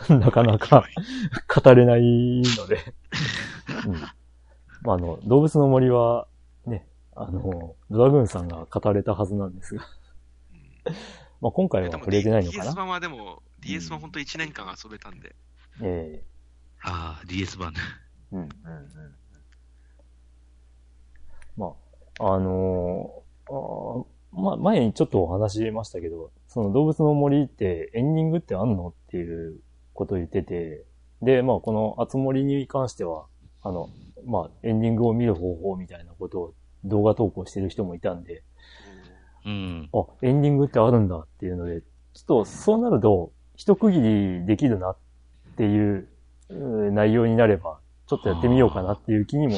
[0.20, 0.84] なかなか
[1.62, 2.78] 語れないので、
[3.86, 3.94] うん。
[4.82, 6.28] まあ、あの、動物の森は、
[6.66, 9.86] ね、あの、ドラグーンさんが語れたはずなんですが、い
[11.40, 15.34] まあ、今回は触れてないのか DS な版はでも、DS 版本当1年間遊べたんで、
[15.82, 16.22] え
[16.82, 17.72] ああ、DS 版。
[17.72, 17.80] ね。
[18.32, 19.14] えうん、うん、うん。
[21.56, 21.74] ま
[22.20, 28.88] あ、あのーあーまあ、前にちょっとお話しましたけど、その動物の森ってエンディングってあんの？
[28.88, 29.60] っていう
[29.96, 30.84] ことを言ってて、
[31.22, 33.26] で、まあ、このあつ森に関しては、
[33.62, 33.88] あの、
[34.24, 38.44] まあ、エンディングを見る方法みたいなことを動画投稿してる人もいたんで、
[39.44, 39.88] うん。
[39.92, 41.88] あ、エンディングってあるんだっていうので、ちょ
[42.22, 44.96] っとそうなると、一区切りできるなっ
[45.56, 46.08] ていう
[46.92, 49.54] 内容になれば、ちょっとやってみようかなっていう気にも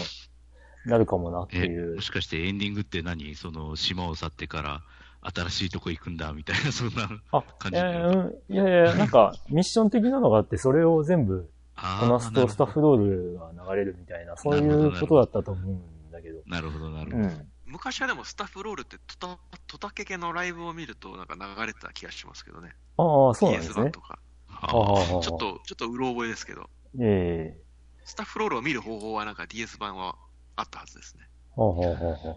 [0.86, 2.00] なるかもなってえ、いうも。
[2.00, 3.34] しかしてエンディングって何？
[3.34, 4.82] その島を去ってから
[5.22, 7.08] 新しいとこ行くんだみたいな、 そんな。
[7.32, 16.40] あ、感じえーうんいやいや、 なんか、ミッション的なのがあって、それを全部あこなすとスタッフロールが流れるみたいな、そういうことだったと思うんだけど。
[16.46, 17.24] なるほど、なるほど。
[17.24, 17.52] うん。
[17.66, 22.74] 昔はでもスタッフロールってトタ、トタケケのライブを見るとなんか流れてた気がしますけどね。
[22.96, 23.82] ああ、そうなんですね。
[23.82, 24.18] 版とか。
[24.48, 26.68] あはあ、ちょっと、ちょっとうろ覚えですけど、
[27.00, 27.68] ええ
[28.04, 30.16] スタッフロールを見る方法はなんか DS 版は
[30.56, 31.28] あったはずですね。
[31.54, 32.36] はあ、はあはあは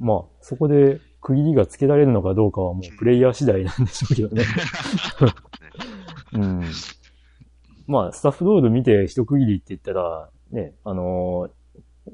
[0.00, 4.44] まあ、そこで区切りがつけられるのかどうかはもうプレイヤー次第なんでしょうけどね。
[6.34, 6.64] うん。
[7.86, 11.50] まあ、スタッフロール見て一区切りって言ったら、ね、あの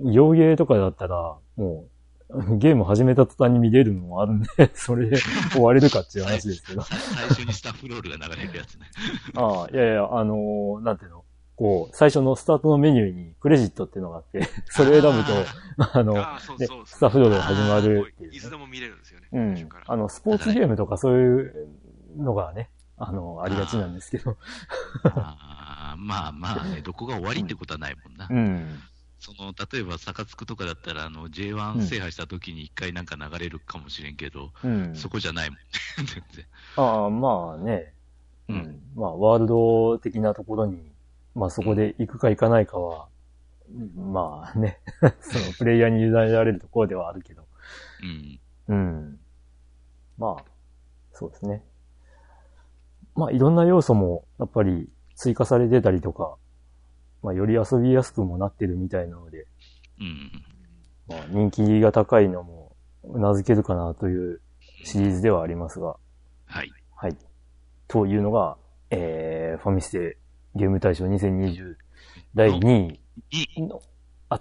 [0.03, 1.87] ー、洋芸とかだったら、も
[2.31, 5.19] う、ゲーム始めた途端に見れるのもあるんで、 それで
[5.53, 6.83] 終われるかっていう話ですけど。
[6.83, 6.99] 最
[7.29, 8.87] 初にスタッフロールが流れるやつね。
[9.35, 11.24] ああ、いやいや、あのーなんていうの？
[11.57, 16.15] こう、最初のスタートのメニューにクレジットっていうのがあって、 それを選ぶと、あの。
[16.87, 19.29] スタッフロールが始まもるっていうね、ういつでも見れるんですよね。
[19.33, 21.69] うんあの、スポーツゲームとかそういう
[22.17, 24.37] のがね、あの、ありがちなんですけど。
[25.05, 28.29] あーまあまあね、 どこが終わりってことはないもんな。
[28.31, 28.81] うん。
[29.19, 34.95] その、例えば、サカツクとかだったら、あの、J1 制覇した時に一回なんか流れるかもしれんけど、うん。
[34.95, 35.65] そこじゃないもんね、
[35.97, 36.45] 全然。
[36.77, 37.95] ああ、まあね。
[38.49, 38.83] ううんん。
[38.95, 40.94] まあ、ワールド的なところに、
[41.35, 43.09] まあそこで行くか行かないかは、
[43.97, 44.79] まあね、
[45.21, 47.45] そのプレイヤーに委ねられるところではあるけど。
[48.69, 48.75] うん。
[48.75, 49.21] うん。
[50.19, 50.45] まあ、
[51.13, 51.65] そうですね。
[53.15, 56.37] まあいろんな要素もやっぱり追加されてたりとか、
[57.23, 59.47] まあより遊びやすくもなってるみたいなので、
[60.01, 60.31] うん。
[61.09, 64.41] まあ人気が高いのも頷けるかなという
[64.85, 65.97] シリーズではありますが、
[66.47, 66.71] はい。
[66.95, 67.17] はい。
[67.89, 68.57] というのが、
[68.91, 70.19] えー、ファミステ
[70.55, 71.77] ゲーム大賞2020
[72.35, 72.99] 第2
[73.31, 73.81] い位の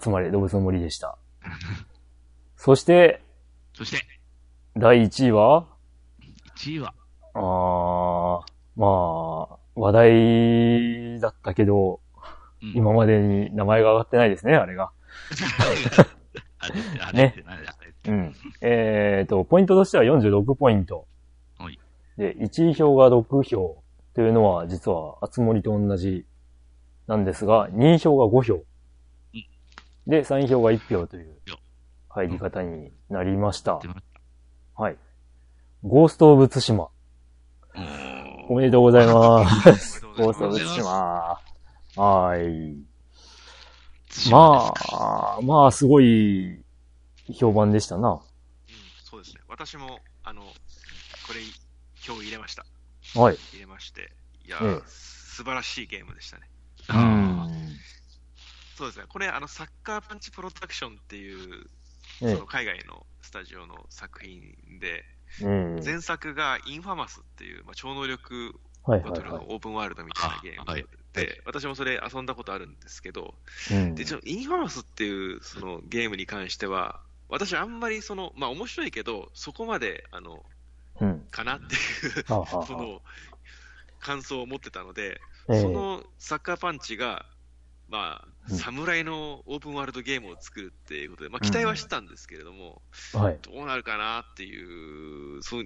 [0.02, 1.18] 集まれ動物の森でした。
[2.56, 3.22] そして、
[3.74, 3.98] そして、
[4.78, 5.68] 第1位は、
[6.58, 6.94] 1位は、
[7.34, 8.88] あー、ま
[9.56, 12.00] あ、話題だったけど、
[12.62, 14.92] うん今までに名前が上がってないですね、あれが。
[16.60, 16.74] あれ
[17.06, 17.36] あれ。
[18.08, 18.36] うん。
[18.62, 21.06] えーと、ポイントとしては46ポイント。
[21.58, 21.78] はい
[22.18, 23.83] で、1位票が6票
[24.14, 26.26] というのは、実は、あつ森と同じ
[27.08, 28.64] なんですが、2位票が5票。
[30.08, 31.60] で、3位票が1票というよ。
[32.10, 33.80] 入り方になりました
[34.76, 34.98] はい。
[35.84, 36.90] ゴースト・オブ・ツシマ。
[38.50, 40.02] おめでとうございます。
[40.18, 41.40] ゴースト・オブ・ツシマ。
[41.96, 42.94] はい。
[44.30, 46.64] まあ、まあ、すごい
[47.34, 48.12] 評判でしたな。
[48.12, 48.20] うん、
[49.04, 49.42] そうですね。
[49.48, 50.48] 私も、あの、こ
[51.34, 51.42] れ、
[52.06, 52.66] 今日入れました。
[53.16, 53.38] はい。
[53.52, 54.12] 入れまして、
[54.46, 56.50] いや、ええ素晴らしいゲームでしたね。
[56.90, 57.64] うあん。
[58.76, 59.06] そうですね。
[59.08, 61.70] これ、あの、サッカーパンチプロダクションっていう、
[62.20, 65.06] そえの海外のスタジオの作品で、
[65.42, 65.46] え。
[65.46, 65.84] うん。
[65.84, 68.54] 前作がインファマスっていう、まあ、超能力
[68.84, 69.48] はいバトルはいはい。
[69.48, 73.36] のオープンワールドみたいなゲームあはいで、私もそれ遊んだことあるんですけど、
[73.72, 80.53] うんで、ちょインファマスっていうそのゲームに関しては、私あんまりその、まあ面白いけど、そこまで、あの、うん。
[81.32, 83.02] かなっていう、はあはあはあその、
[84.00, 87.26] 感想を持ってたので、ええそのサッカーパンチが、
[87.90, 92.82] まあ、うん侍のオープンワールドゲームを作るっていうことで、まあ期待はしてたんですけれども、
[93.14, 93.40] はい。
[93.42, 95.66] どうなるかなっていう、そう、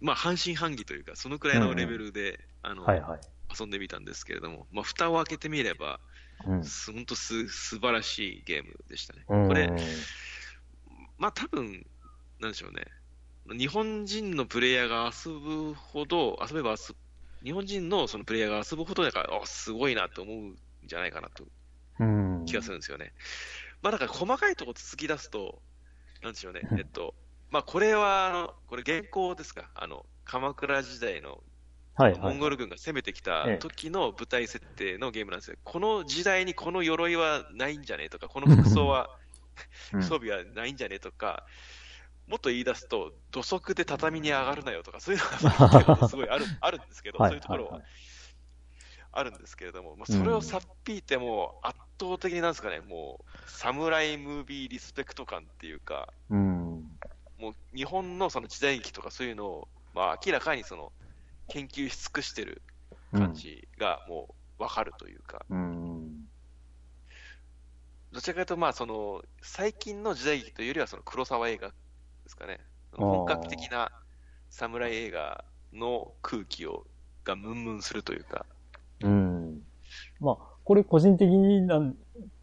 [0.00, 3.20] まあ半信半疑というか、そのくらいのレベルで、あの、はいはい。
[3.58, 6.00] 遊んでみたんですけれども、まあ蓋を開けてみれば、
[6.46, 6.64] うん。
[6.64, 9.24] す本当す素晴らしいゲームでしたね。
[9.28, 9.70] うんこれ、
[11.18, 11.86] まあ多分、
[12.40, 12.84] なんでしょうね。
[13.54, 16.96] 日本人のプレイヤーが遊ぶほど、遊べば遊ぶ、
[17.44, 21.44] 日本人のそのプレイヤーが遊ぶほど、なんか、あ、すごいなと思うんじゃないかなと
[22.00, 22.44] うん。
[22.46, 23.12] 気がするんですよね。
[23.82, 25.62] まあだから細かいところ続き出すと、
[26.22, 26.68] なんでしょうね。
[26.76, 27.14] えっと、
[27.50, 29.70] まあこれは、あの、これ原稿ですか。
[29.74, 31.42] あの、鎌倉時代の
[31.94, 32.20] はいはい。
[32.20, 35.56] モンゴル軍が攻めてきたええ時の舞台設定のゲームなんですよ。
[35.64, 39.08] この時代にこの鎧はないんじゃねえとか、この 服装は、
[39.92, 41.46] うん装備はないんじゃねえとか、
[42.28, 47.82] もっと言い出すと、土足で畳に上がるなよとか、 そういうのがすごいあるあるんですけど、はいそういうところは
[49.12, 56.90] あるんですけれども、まあ、それをさっぴいても、圧倒的になんですかね、もう、サムライムービーリスペクト感っていうか、うん。
[57.38, 60.92] もう日本のその時代劇とかそういうのを、まあ、明らかにその
[61.48, 62.62] 研究し尽くしてる
[63.12, 66.26] 感じがもう分かるというか、うん。
[68.12, 71.72] どちらかというと、まあ、その最近の時代劇というよりはその黒沢映画
[72.26, 72.58] ですかね、
[72.92, 73.92] 本格的な
[74.50, 76.84] 侍映画の空気を
[77.24, 78.46] がムンムンするというか、
[79.02, 79.62] うん。
[80.18, 81.28] まあ、これ個人的
[81.62, 81.78] な、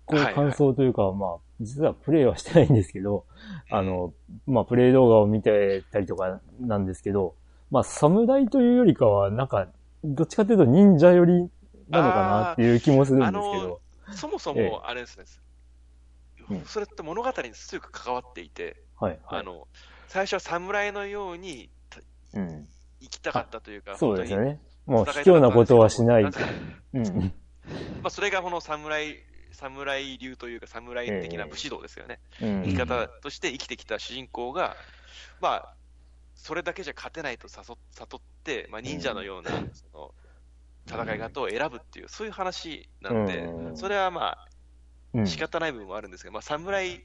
[0.06, 0.34] こうはいはい。
[0.36, 3.26] 感想というか、まあ、実はプレイはしてないんですけど、
[3.70, 4.14] あの、
[4.48, 7.36] まあ、プレイ動画を見てたりとかなんですけど、
[7.70, 9.68] まあ、侍というよりかは、なんか、
[10.06, 11.50] どっちかというと忍者寄り
[11.90, 13.82] なのかなっていう気もするんですけど。
[14.12, 14.70] そもそええ。
[14.70, 15.26] もあれですね、
[16.50, 16.66] うん。
[16.66, 19.40] それって物語に強く関わっていて、はい、はい。
[19.42, 19.68] あの
[20.08, 22.00] 最初は侍のようにた
[22.34, 22.68] うん。
[23.02, 24.46] 生きたかったというか、そうですよね。
[24.46, 24.62] ね。
[24.86, 26.24] もう、卑怯なことはしない。
[26.24, 27.34] うん。
[28.02, 29.18] まあ、それがこの侍、
[29.52, 32.20] 侍流というか、侍的な武士道ですよね。
[32.42, 34.76] うん生き方として生きてきた主人公が、
[35.42, 35.74] まあ、
[36.36, 40.14] それだけじゃ勝てないと悟悟って、まあ、忍者のような、その
[40.88, 44.48] 戦い方を選ぶっていう、そういう話なんで、うんそれはまあ、
[45.14, 47.04] うん仕方ない部分もあるんですけど、まあ、侍、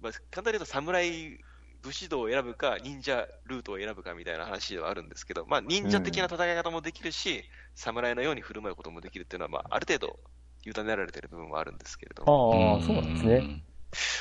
[0.00, 1.38] まあ、簡単に言うと侍
[1.82, 7.44] 武士道を選ぶか、忍者ルートを選ぶかみたいな話ではあるんんですけど、まあ、忍者的な戦い方もできるし、
[7.74, 10.18] 侍のように振る舞うこともできるっていうのは、まあ、ある程度、
[10.64, 13.62] 委ねられてる部分はあるんですけれども、ああ、そうなんですね。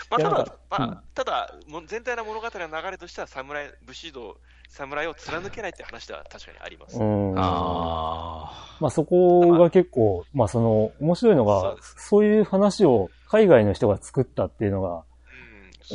[0.09, 4.37] まあ、ただまうんあ、ただ、もう全体の物語の流れとしては、侍、武士道、
[4.69, 6.97] 侍を貫けないっていう話では確かにあります。
[6.97, 7.33] うん。
[7.37, 15.08] あまあそこが結構、まあその、面白いのがそういう話を海外の人が作ったっていうのがうん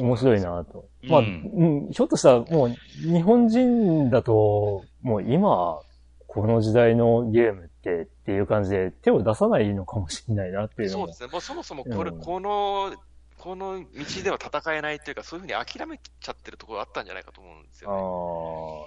[0.00, 0.40] 面白い。
[0.40, 0.88] なと。
[1.02, 2.68] うんまあ、うん、ひょっとしたらもう
[3.00, 5.80] 日本人だと、もう今、
[6.26, 11.28] この時代のゲームってっていう感じで手を出さないのかもしれないなっていうそうですね。
[11.30, 12.92] もうそもそもこれ、うんこの、
[13.38, 17.96] この道では戦えないというか、そういうふうに諦めちゃってるところあったんじゃないかと思うんですよね。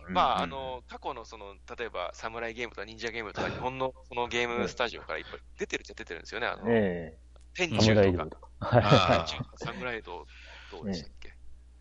[0.08, 6.47] ああ、まあ、うんあの、過去のその、例えば、サムライゲームとか忍者ゲームとか、日本のそのゲームスタジオからいっぱい出てるっちゃ出てるんですよね。
[6.47, 7.16] あの、え
[7.53, 8.47] 天え、サムライ中とかドと、か。
[8.60, 10.26] はいあ天中とかサムライド、
[10.72, 11.34] どうでしたっけ、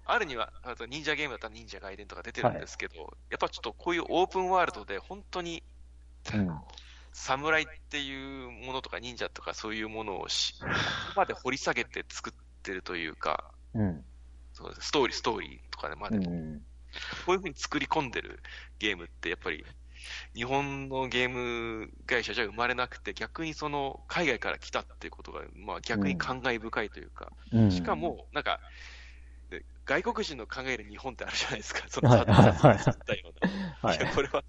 [0.05, 2.95] あるには、あと忍者ゲームだったら忍者外伝とか出てるんですけど、
[3.31, 5.63] やっぱちょっとこういうオープンワールドで本当に
[6.33, 6.49] うん
[7.19, 12.33] 侍っていうものとか忍者とかそういうものをし、ここまで掘り下げて作っ
[12.63, 14.05] てるというか、うん。
[14.53, 16.63] そうですストーリー、ストーリーとかでまで、こうん。
[17.29, 18.43] ういうふうに作り込んでる
[18.79, 19.65] ゲームって、やっぱり、
[20.35, 27.71] 日本のゲーム会社じゃ生まれなくて、逆にその海外から来たっていうことが、まあ逆に感慨深いというか、うん。
[27.71, 28.61] しかも、なんか、
[29.51, 34.45] で外国人の考える日本ってあるじゃないですか、 そのはいはいこれは、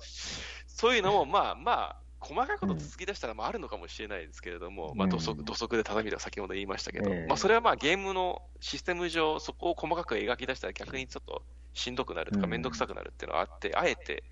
[0.68, 5.10] そういうのも、まあまあ、細かいこと続き出したらまああるのかもしれないですけれども、まあうん。
[5.10, 7.26] 土足土足で畳とか先ほど言いましたけど、ええ。
[7.28, 11.44] まあそれはまあゲームのシステム上、そこを細かく描き出したら逆にちょっと
[11.74, 12.52] しんどくなるとか、うん。
[12.52, 14.24] めんどくさくなるっていうのはあって、あえて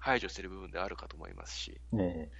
[0.00, 2.30] 排除してる部分であるかと思いますし、ね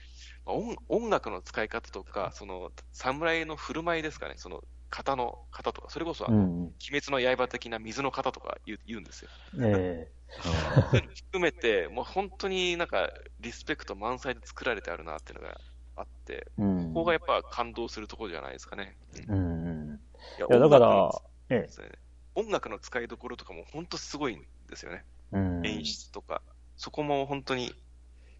[0.44, 6.62] まあ音音楽の使い方とか、その侍の振る舞いですかね、その型の型とか、それこそあの、うん。
[6.90, 9.30] 鬼滅の刃的な水の型とか言う言うんですよ。
[9.61, 10.11] え
[10.42, 10.48] そ
[10.96, 15.61] ういうの含めて、もう本当になんかリスペクト満載で作られてあるなっていうのが
[15.96, 16.88] あって、えうん。
[16.94, 18.96] ここがやっぱ感動するところじゃないですかね。
[19.28, 20.00] うんうんうん。
[20.38, 21.98] いやだから音楽の、ええ
[22.36, 25.04] 音楽の使いどころとかも本当すごいんですよね。
[25.32, 25.66] うん。
[25.66, 26.42] 演出とか。
[26.81, 27.74] そこも本当に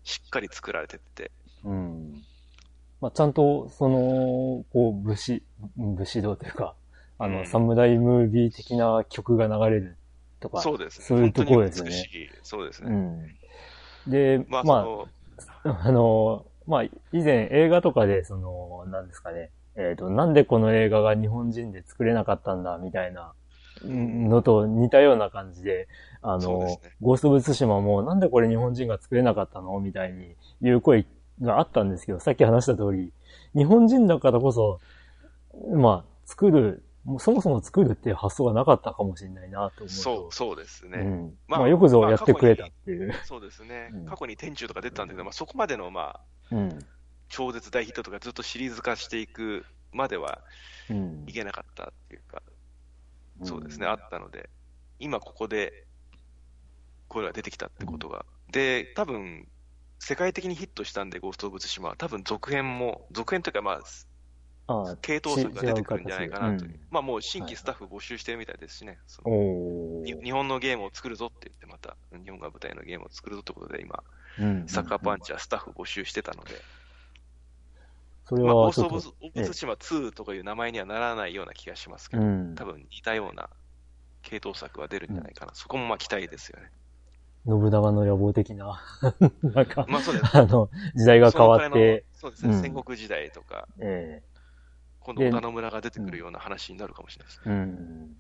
[0.03, 1.31] しっかり作られてって。
[1.63, 2.23] うん。
[3.03, 5.43] まあ、ちゃんと、その、こう、武士、
[5.77, 6.75] 武士道というか、
[7.19, 9.99] あの、うんサムライムービー的な曲が流れる
[10.41, 11.05] とか、そうですね。
[11.05, 11.93] そういうところですよね。
[12.43, 12.91] そうですね。
[12.91, 14.11] うん。
[14.11, 15.09] で、まあ、まあ、そ
[15.69, 23.35] あの、まあ、以前映画とかで、その、なんですかね、えっ、と、なんでこの映画が日本人で作れなかったんだ、みたいな
[23.85, 25.89] のと似たような感じで、
[26.23, 31.07] あの、ねゴースト・オブ・ツシマも、なんでこれ日本人が作れなかったのみたいにいう声
[31.41, 33.13] があったんですけど、さっき話した通り、
[33.55, 34.81] 日本人だからこそ、
[35.75, 39.89] まあ、作る、もうそもそも作るっていう発想がなかったかもしれないなと思うと。
[39.89, 40.99] そう、そうですね。
[40.99, 41.39] うん。
[41.49, 43.15] まあまあ、よくぞやってくれたっていう。
[43.25, 44.05] そうですねうん。
[44.07, 46.21] 過去に天中とか出てたんだけど、まあ、そこまでの、ま
[46.51, 46.79] あ、うん。
[47.29, 50.41] 超絶大ヒットとかずっとシリーズ化していくまでは
[50.91, 51.33] うんい。
[51.33, 52.43] けなかったっていうか、
[53.43, 54.51] そうですね、あったので、
[54.99, 55.87] 今ここで、
[57.09, 58.25] これが出てきたってことが。
[58.51, 59.49] で、多分、
[59.99, 66.81] 世界的にヒットしたんで、ゴースト・オブ・ツシマは、多分続編も、続編というか、まあ、系統作が出てくるんじゃないかなという。
[66.91, 68.99] まあもう新規スタッフ募集してるみたいですしね。
[70.23, 74.03] 日本のゲームを作るぞって言って、また、日本が舞台のゲームを作るぞってことで、今、
[74.39, 74.69] うん。
[74.69, 76.53] サッカーパンチはスタッフ募集してたので、
[78.31, 82.65] それまあ、ゴはースト・オブオブ・ツシマ2とかいう名前にはならないような気がしますけど、うん多。
[82.65, 83.51] 分似たような
[84.23, 85.53] 系統作は出るんじゃないかな。
[85.55, 86.71] そこもまあ期待ですよね。
[87.45, 88.81] 信長の野望的な、
[89.43, 90.37] なんか、まあそうです。
[90.37, 94.23] あの、時代が変わって、そうですね、うん戦国時代とか、え
[95.01, 97.43] 今度織田信長が出てくるような話になるかもしれないです。
[97.47, 98.17] えうん。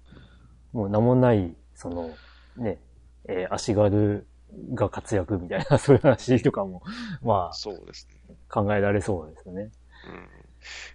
[0.72, 2.10] もう名もない、その、
[2.56, 2.80] ね、
[3.28, 4.26] えー足軽
[4.74, 6.82] が活躍みたいな、そういう話とかも、
[7.22, 8.36] まそうですね。
[8.48, 9.70] あ、考えられそうですよね。
[10.04, 10.28] うん。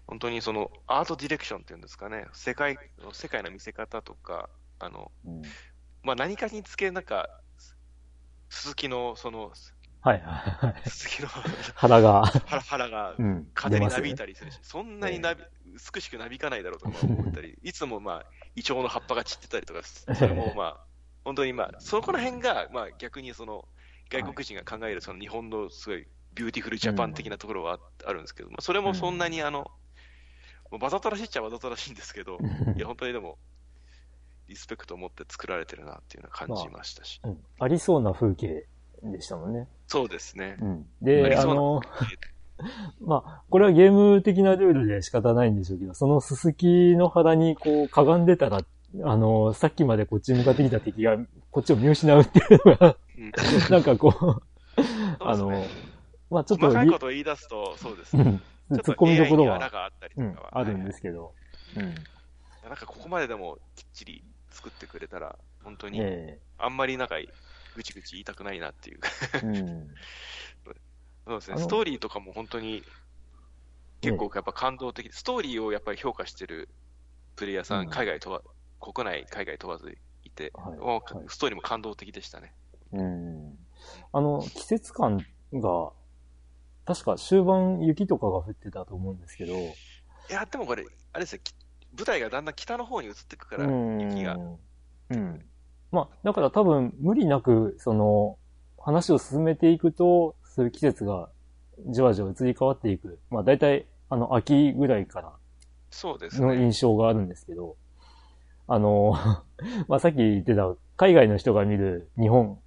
[0.07, 2.77] 本当にそのアートディレクションっていうんですかね、世界
[3.13, 4.49] 世界の見せ方とか、
[4.79, 5.55] あのうん。
[6.03, 7.27] まあ、何かにつけ、なんか、
[8.49, 9.51] 鈴木の、その、
[10.01, 10.21] はいはい。
[10.21, 10.89] はい。
[10.89, 11.29] 鈴木の
[11.75, 13.45] 腹が、腹腹がうん。
[13.53, 15.43] 風になびいたりするし、そんなになび、
[15.93, 18.25] 美しくなびかないだろうとか思ったり、いつもまあ、
[18.55, 19.81] イチョウの葉っぱが散ってたりとか、
[20.13, 20.87] それもまあ、
[21.23, 23.67] 本当にまあ、そこら辺が、まあ逆にその、
[24.09, 29.71] 外国人が考えるその日本のすごいBeautiful Japan 的なところはああるんですけど、まあそれもそんなにあの、
[30.69, 32.37] わざとらしいっちゃわざとらしいんですけど、
[32.75, 33.37] いや、本当にでも、
[34.47, 37.19] リスペクトを持って作られてるなっていうのは感じましたし。
[37.23, 38.67] うんありそうな風景
[39.01, 39.67] でしたもんね。
[39.87, 40.57] そうですね。
[40.59, 40.85] うん。
[41.01, 41.81] あで、ありそうなの、
[43.01, 48.59] まあ、これはゲーム的なルールで仕方ないんでしょうけど、そのすすきの原にこう、かがんでたら、
[49.03, 51.17] あの、さっきまでこっちに向かってきた敵が、
[51.51, 53.31] こっちを見失うっていうのが、うん
[53.71, 54.41] なんかこう、
[55.19, 55.65] あの
[56.35, 58.23] まあちょっとリ細かいことを言い出すと、そうですね。
[58.23, 61.33] うん、ちょっと突っ込みどころに穴は、があったりうんとかは、あるんですけど、
[61.77, 61.95] うん。
[62.67, 67.15] なんかここまででもきっちり作ってくれたら、本当に、えあんまりなんか、
[67.75, 68.99] ぐちぐち言いたくないなっていう。
[69.35, 69.89] えうん。
[71.25, 72.83] そうですね、ストーリーとかも本当に、
[74.01, 76.67] 結構やっぱ感動的、ストーリーをやっぱり評価してる
[77.37, 78.41] プレイヤーさん、うん海外問わ、
[78.79, 82.53] 国内、海外問わずいて、はいストーリーも感動的でしたね。
[82.91, 83.57] うん。
[84.11, 85.91] あの、季節感が、
[86.85, 89.73] 確か終盤雪とかが降ってたと思うんですけど、い
[90.29, 91.53] や、でもこれ、あれですよ、き
[91.97, 94.37] 舞台がだんだん北の方に移っていくから、うん雪が。
[95.09, 95.45] うん。
[95.91, 98.37] まあ、だから多分無理なく、その、
[98.79, 101.29] 話を進めていくと、そういう季節が
[101.87, 103.19] じわじわ移り変わっていく。
[103.29, 105.33] まあ大体、あの、秋ぐらいから
[105.89, 106.61] そうですのね。
[106.61, 107.75] 印象があるんですけど、
[108.67, 109.15] あの、
[109.87, 112.59] まあさっき言ってた、海外の人が見る日本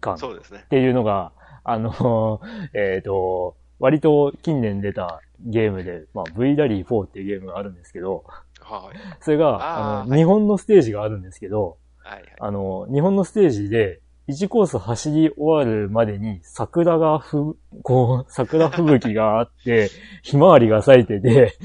[0.00, 0.64] 感っそうですね。
[0.68, 1.32] ていうのが、
[1.64, 2.40] あの、
[2.74, 8.24] えっ、と、割と近年出たゲームで、まあ V ラリー4っていうゲームがあるんですけど、
[8.60, 8.98] はい。
[9.20, 12.24] それが、あーはい日本のステージがあるんですけど、はいはい。
[12.38, 19.90] あの、日本のステージで、1コース走り終わるまでに桜がふ、こう、桜吹雪があって、
[20.22, 21.58] ひまわりが咲いてて、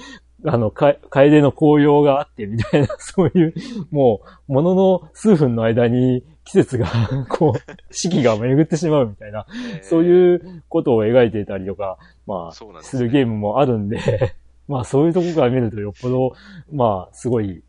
[0.45, 3.53] あの、か、楓の紅葉があってみたいな、そういう、
[3.91, 6.87] もう、ものの数分の間に季節が、
[7.29, 7.59] こう、
[7.91, 14.35] 四季が巡ってしまうみたいな、えーそういうことを描いていたりとか、まあ、ねするゲームもあるんで、
[14.67, 16.33] まあそういうとこから見るとよっぽど、
[16.71, 17.63] まあすごい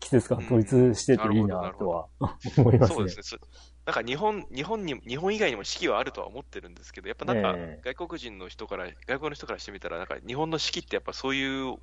[0.00, 2.06] 季節感統一してていいなとは
[2.56, 3.16] 思いますねそうです。
[3.18, 3.22] ね。
[3.22, 3.36] そ
[3.86, 11.76] なんか日本、日本に、日本以外にも四季はあるとは思ってるんですけど、やっぱなんかえ外国人の人から、外国の人からしてみたら、なんか日本の四季ってやっぱそういう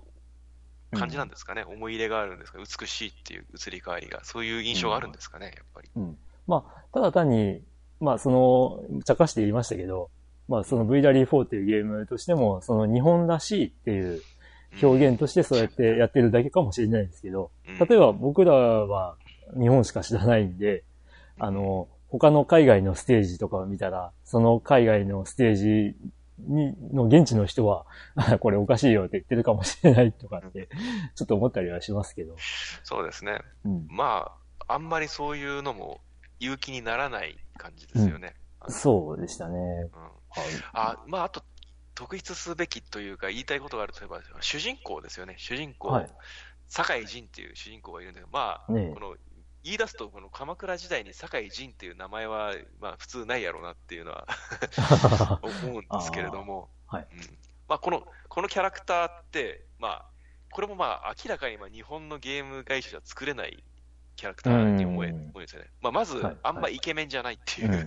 [0.91, 1.63] 感じなんですかね？
[1.63, 2.59] 思い入れがあるんですか？
[2.59, 4.23] 美しいっていう移り変わりが。
[4.23, 5.89] そういう印象があるんですかね、やっぱり。
[5.95, 6.17] うん。
[6.47, 7.61] まあ、ただ単に、
[7.99, 10.09] まあその、茶化して言いましたけど、
[10.47, 14.21] まあその V ラリー4っていうゲームとしても、その日本らしいっていう
[14.81, 19.15] 表現としてそうやってやってるだけかもしれないんですけど、うん例えば僕らは
[19.59, 20.83] 日本しか知らないんで、
[21.39, 25.95] あの、他の海外のステージとかを見たら、その海外のステージ
[26.39, 27.85] に、の現地の人は、
[28.15, 30.69] あ これおかしいよって言ってるかもしれないとかって、
[31.15, 32.35] ちょっと思ったりはしますけど。
[32.83, 33.39] そうですね。
[33.65, 33.87] うん。
[33.89, 34.31] ま
[34.67, 36.01] あ、あんまりそういうのも
[36.43, 38.35] 勇気にならない感じですよね。
[38.67, 39.89] そうでしたね。
[40.73, 41.43] あ、まあ、あと、
[41.95, 45.35] 特筆すべきというか、言いたいことがあるとすれば、主人公ですよね。
[45.37, 46.09] 主人公、はい。
[46.67, 48.93] 酒井仁っていう主人公がいるんだけど、まあ、ねえ。
[48.93, 49.15] この、
[49.63, 54.27] 言い出すと、この鎌倉時代に酒井仁っていう名前は、まあ、普通ないやろうなっていうのは
[55.41, 57.07] 思うんですけれども、はい。
[57.11, 57.19] うん。
[57.67, 60.05] まあ、この、このキャラクターって、まあ、
[60.53, 63.63] これもまあ、明らかにまあ日本のゲーム会社じゃ作れない
[64.15, 65.69] キャラクターに思えうんですよね。
[65.81, 67.71] まあ、まずはい、あんまイケメンじゃないっていう。
[67.71, 67.85] うん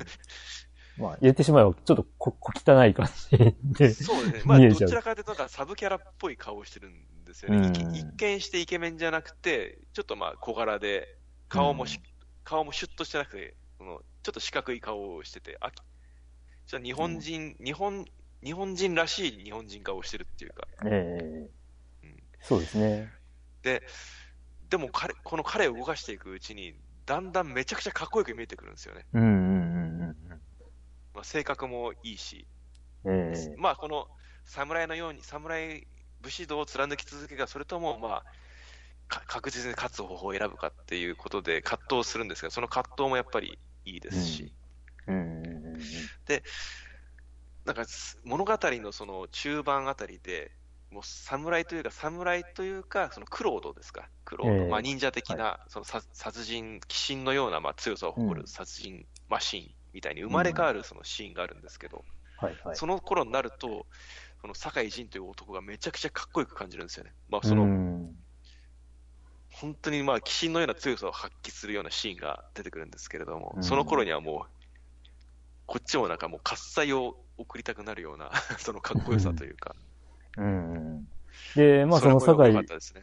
[0.99, 3.39] まあ、言ってしまえば、ちょっとこ小汚い感じ
[3.75, 3.91] で。
[3.93, 4.43] そうですね。
[4.47, 7.69] まあ、どちらかというと、なんかサブキャラっぽい顔をしてるんですよね。
[7.69, 11.19] 一うん一見してイケメンじゃなくて、ちょっとまあ小柄で、
[11.49, 12.01] 顔もし、
[12.45, 18.07] 顔もシュッとしてなくて、そのちょっと四角い顔をしてて、あちょっと日本人、日本、
[18.43, 20.67] 日本人らしい日本人顔をしてるっていうか。
[20.87, 21.57] ええ
[22.41, 23.13] そうですね。
[23.63, 23.83] で、
[24.71, 26.75] でも彼、この彼を動かしていくうちに、
[27.07, 29.07] だんだんめちゃくちゃかっこよく見えてくるんですよね。
[29.13, 30.41] うんうんうんうん
[31.15, 32.47] まあ、性格もいいし、
[33.05, 33.33] うん。
[33.33, 33.55] ええ。
[33.57, 34.07] まあ、この
[34.45, 35.87] 侍のように、侍
[36.21, 38.25] 武士道を貫き続けるか、それとも、まあ、
[39.09, 44.53] か確実に勝つ方法を選ぶかっていうことで葛藤するんですが、その葛藤もやっぱりいいですし、
[45.07, 45.15] うん。
[45.15, 45.83] うんうんうん
[47.65, 50.53] なんかす物語のその中盤あたりで、
[50.97, 54.71] もう侍というか、侍というか、そのクロードですか、クロード、ええ。
[54.71, 58.41] まあ、忍者的な、そのさ殺人、鬼神のようなまあ強さを誇うん。
[58.41, 62.03] る殺人マシーンみたいに生まれ変わるそのシーンがあるんですけど、
[62.39, 62.77] はいはい。
[62.77, 63.85] その頃になると、
[64.41, 67.13] その酒井仁という男がめちゃくちゃかっこよく感じるんですよね。
[67.29, 68.17] まあ、その、うん。
[69.51, 73.63] 本当にまあ、鬼神のような強さを発揮するようなシーンが出てくるんですけれども、うん。
[73.63, 74.51] その頃にはもう、
[75.67, 79.77] こっちもなんかもう喝采を送りたくなるような、 そのかっこよさというか、
[80.37, 81.09] うんうん
[81.55, 82.57] で、まあその酒井。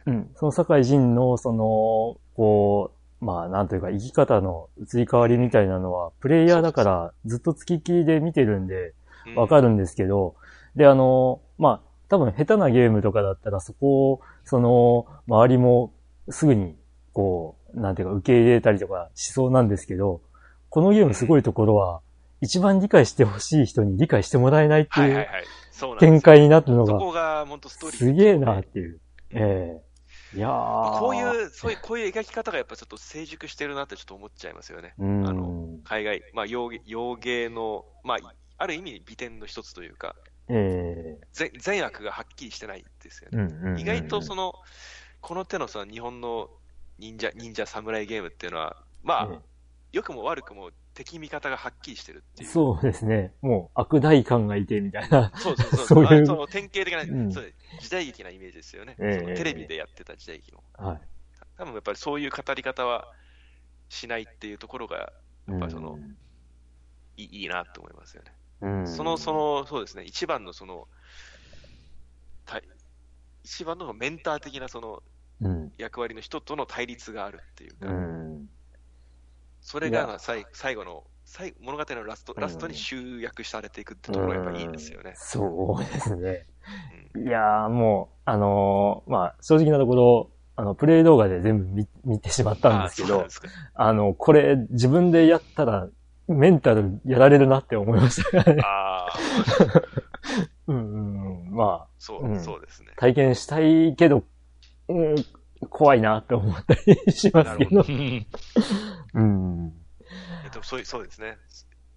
[0.06, 0.30] うん。
[0.36, 8.94] その酒井仁の、その、こう、まあ、なんというか、生き方の移り変わりみたいなのは、プレイヤーだから、ずっと付きっきりで見てるんで、
[9.26, 10.34] うんわかるんですけど、
[10.76, 15.94] で、あの、まあ、多分下手なゲームとかだったら、そこを、その、周りも、
[16.28, 16.76] すぐに、
[17.14, 20.20] こう、なんていうか、受け入れたりとかしそうなんですけど、
[20.68, 22.02] このゲームすごいところは、
[22.42, 25.44] 一番理解してほしい人に理解してもらえないっていうはいはいはい。
[25.98, 27.98] 展開になってるのが、そこが本当ストーリー。
[27.98, 29.00] すげえなっていう。
[29.30, 29.84] ええ
[30.36, 30.98] いやー。
[30.98, 34.94] こういう、そういう、こういう描き方がやっぱちょっと成熟してるなってちょっと思っちゃいますよね。
[34.98, 40.16] うん、あの海外、まあ洋芸、洋芸の、まあ、ある意味美点の一つというか、
[40.48, 43.38] え善善悪がはっきりしてないですよね。
[43.38, 44.54] えうんうんうん意外とその、
[45.20, 46.50] この手のその日本の
[46.98, 49.38] 忍者、忍者侍ゲームっていうのは、まあ、え
[49.92, 52.50] 良くも悪くも敵味方がはっきりしてるってえいう。
[52.50, 53.34] そうですね。
[53.42, 55.32] もう悪大感がいてみたいな。
[55.36, 55.86] そうそうそう。
[55.86, 58.96] そういうあその典型的な、うんそう時代劇なイメージですよね。
[58.98, 60.62] ええそのテレビでやってた時代劇の。
[60.74, 61.00] はい。
[61.56, 63.12] 多分やっぱりそういう語り方は
[63.88, 65.12] しないっていうところが
[65.48, 65.98] やっぱりその
[67.16, 68.32] いいいいなと思いますよね。
[68.60, 70.88] うん、その、その、そうですね、一番のその、
[72.46, 72.62] た
[73.42, 75.02] 一番のメンター的なその
[75.40, 75.72] うん。
[75.78, 78.48] 役割の人との対立があるっていうか、うん。
[79.64, 85.14] それが最最後の、最物語のラスト、うんラストに集約されていくってところがやっぱいいですよね。
[85.16, 86.46] そうですね。
[87.14, 93.24] うんいやーもう、あのーまあ、正直なところ、あの、プレイ動画で全部見見てしまったんですけど
[93.74, 95.88] あの、これ自分でやったら、
[96.26, 98.60] メンタルやられるなって思いましたね。
[98.62, 99.12] ああ、
[100.66, 101.54] うんうんうん。
[101.54, 102.88] まあ、そう、うんそうですね。
[102.96, 104.24] 体験したいけど、
[104.88, 105.14] うん、
[105.66, 107.84] 怖いなって思ったりしますけど。
[109.14, 109.72] うん。
[110.44, 111.38] えっと、そういそうですね。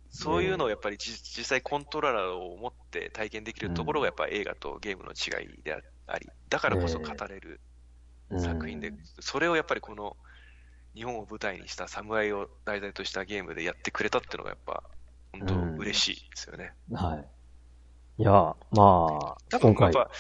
[0.10, 5.76] そういうのをやっぱりじ実際コントローラーを持って体験できるところがやっぱり映画とゲームの違いで
[6.08, 7.60] あり、だからこそ語れる
[8.40, 10.18] 作品で、それをやっぱりこの
[10.96, 14.84] 日本を舞台にした侍を題材としたゲームでやってくれたっていうのがやっぱ、
[15.34, 16.74] 本当嬉しいですよね。
[16.92, 17.28] はい。
[18.20, 20.12] いや、まあ、多分今回、やっぱ、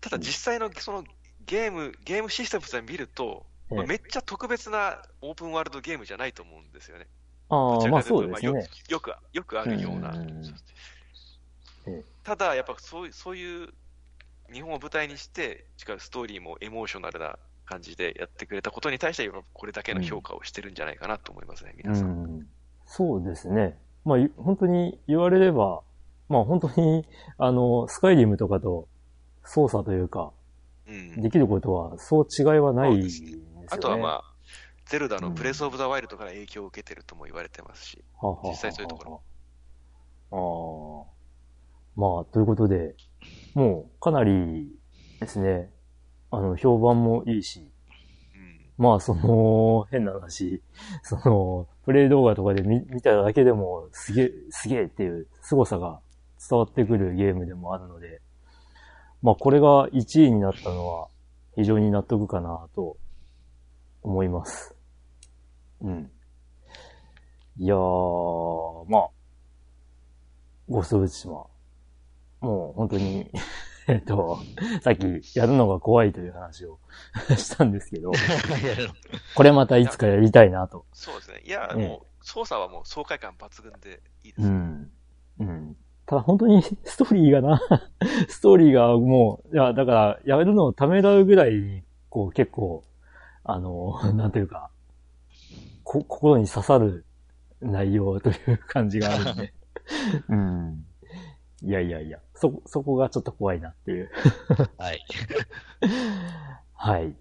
[0.00, 1.04] ただ実際のその
[1.50, 3.44] ゲーム、ゲームシステムさえ見ると、
[3.88, 7.08] めっちゃ特別なオープンワールドゲームじゃないと思うんですよね。
[7.48, 8.68] ああ、まあそうですね。
[8.88, 12.04] よく、よくあるようなう。
[12.22, 13.68] ただ、やっぱそういう、そういう
[14.52, 17.36] 日本を舞台にして、違うストーリーもエモーショナルな
[17.66, 22.38] 感じでやってくれたことに対して、これだけの評価をしてるんじゃないかなと思いますね、う皆さん。
[22.38, 22.46] ん。
[22.86, 23.76] そうですね。
[24.04, 25.82] まあ、ゆ本当に言われれば、
[26.28, 27.04] まあ本当に、
[27.38, 28.86] あの、スカイリムとかと
[29.44, 30.39] 操作というか、うん。
[31.16, 33.66] できることは、そう違いはないんですよね。
[33.70, 34.24] あとはまあ、
[34.86, 39.22] ゼルダのブレスオブザワイルドから影響を受けてるとも言われてますし、はあはあはあ実際そういうとこ
[40.30, 41.06] ろ。
[41.06, 41.20] ああ。
[42.00, 42.94] まあ、ということで、
[43.54, 44.68] もうかなり
[45.20, 45.70] ですね、
[46.30, 47.70] あの、評判もいいし、
[48.34, 48.84] うん。
[48.84, 50.62] まあ、その、変な話、
[51.02, 56.00] その、プレイ動画とかで見見ただけでも、すげえ、すげえっていう凄さが
[56.48, 58.20] 伝わってくるゲームでもあるので、
[59.22, 61.08] まあ、これが1位になったのは、
[61.56, 62.96] 非常に納得かなと
[64.02, 64.74] 思います。
[65.80, 66.10] うん。
[67.58, 69.08] いやー、まあ、
[70.68, 71.46] ゴーストブツシマ。
[72.40, 73.30] もう本当に、
[73.88, 74.38] えっと、
[74.82, 76.78] さっきやるのが怖いという話を
[77.36, 78.12] したんですけど、
[79.34, 80.86] これまたいつかやりたいなと。
[80.92, 81.42] そうですね。
[81.44, 84.48] いや、ええもう、操作はもう爽快感抜群でいいですね。
[84.48, 84.92] うん。
[85.40, 85.76] うん。
[86.10, 87.60] ただ本当に ストーリーがな、
[88.26, 92.82] ストーリーがもう、いや、だから、やるのをためらうぐらいに、こう結構、
[93.44, 94.70] あの、なんというか、
[95.84, 97.04] こ、心に刺さる
[97.60, 99.54] 内容という感じがあるんで。
[100.28, 100.84] うん。
[101.62, 104.10] いやいやいや、そ、そこがちょっと怖いなっていう。
[104.78, 104.98] はい。
[106.74, 107.14] はい。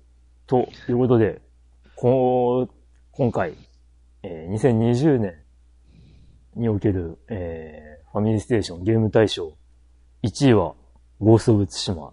[0.48, 1.44] ということで、
[1.96, 2.74] こう、
[3.12, 3.54] 今回、
[4.24, 5.36] えー2020年
[6.56, 9.54] における、えーファミリーステーションゲーム大賞
[10.24, 10.74] 1位は
[11.20, 12.12] ゴースト・オブ・ツシマ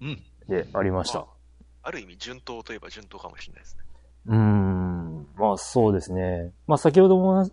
[0.00, 0.22] うん。
[0.48, 1.26] でありました。
[1.82, 3.84] ある意味、順当といえば順当かもしれないですね。
[4.26, 5.26] うーん。
[5.36, 6.52] まあそうですね。
[6.66, 7.50] まあ先ほどもな、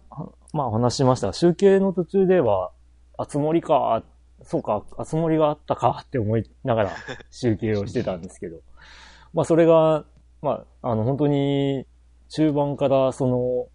[0.54, 1.34] まあ話しました。
[1.34, 2.72] 集計の途中では、
[3.18, 4.04] あつ森か、
[4.44, 6.96] そうか、あつ森があったかって思いながら
[7.30, 8.58] 集計をしてたんですけど。
[9.34, 10.06] まあそれが、
[10.42, 11.86] まあ、あの本当に
[12.30, 13.68] 中盤からその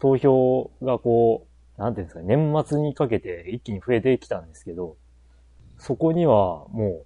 [0.00, 4.96] 投票がこう、なんていうんですか、年末にかけて一気に増えてきたんですけど、
[5.78, 7.04] そこにはも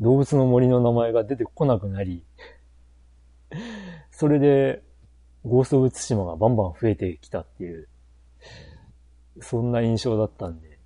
[0.00, 2.24] う動物の森の名前が出てこなくなり、
[4.10, 4.82] それで、
[5.44, 7.88] ゴースト・オブ・ツシマがバンバン増えてきたっていう、
[9.40, 10.78] そんな印象だったんで。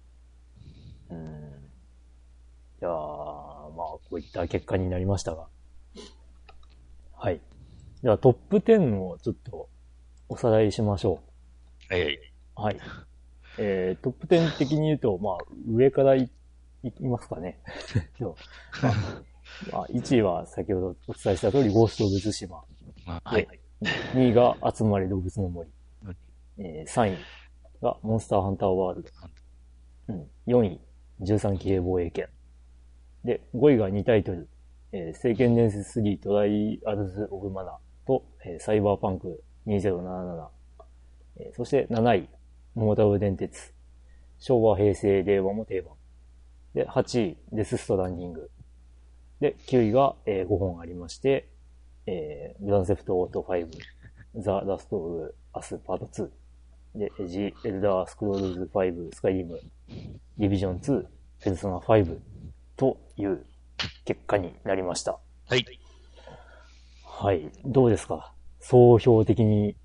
[1.11, 1.19] うん。
[1.19, 1.21] い
[2.81, 5.49] やー、まあ、こういった結果になりましたが。
[7.15, 7.41] はい。
[8.03, 9.69] では、トップ10をちょっと
[10.29, 11.21] おさらいしましょ
[11.89, 12.15] はい。
[12.15, 12.36] う。
[12.57, 12.79] はい。
[13.59, 15.37] えー、トップ10的に言うと、まあ、
[15.69, 16.31] 上からい
[16.83, 17.61] いきますかね。
[18.83, 18.93] まあ、
[19.73, 22.65] まあ、1位は先ほどお伝えした通り、ゴースト・オブ・ツシマ。
[23.07, 23.49] まあはい。
[24.15, 25.71] 2位が集まれ動物の森
[26.05, 26.17] うん。
[26.59, 27.19] えー3位
[27.83, 29.11] がモンスターハンターワールド。
[30.09, 30.81] うん、4位、
[31.21, 32.29] 13騎兵防衛権。
[33.25, 34.49] で、5位が2タイトル。
[34.93, 40.49] えー聖剣伝説3トライアルズ・オブ・マナーと、えーサイバーパンク2077。
[41.37, 42.29] えーそして7位、
[42.77, 43.73] モータル電鉄。
[44.39, 45.95] 昭和、平成、令和も定番。
[46.75, 48.51] で、8位、デス・ストランディング。
[49.41, 51.49] で、9位が、え5本ありまして、
[52.05, 53.67] えー、グランセフトオート5、
[54.37, 56.31] ザ・ラスト・オブ・アス・パート2、
[56.99, 59.59] で、ジ・エルダー・スクロールズ5、スカイリム、
[60.37, 61.07] ディビジョン2、
[61.41, 62.19] ペルソナ5
[62.77, 63.45] という
[64.05, 65.19] 結果になりました。
[65.49, 65.65] はい。
[67.05, 67.51] はい。
[67.65, 68.35] どうですか？
[68.61, 69.77] 総評的に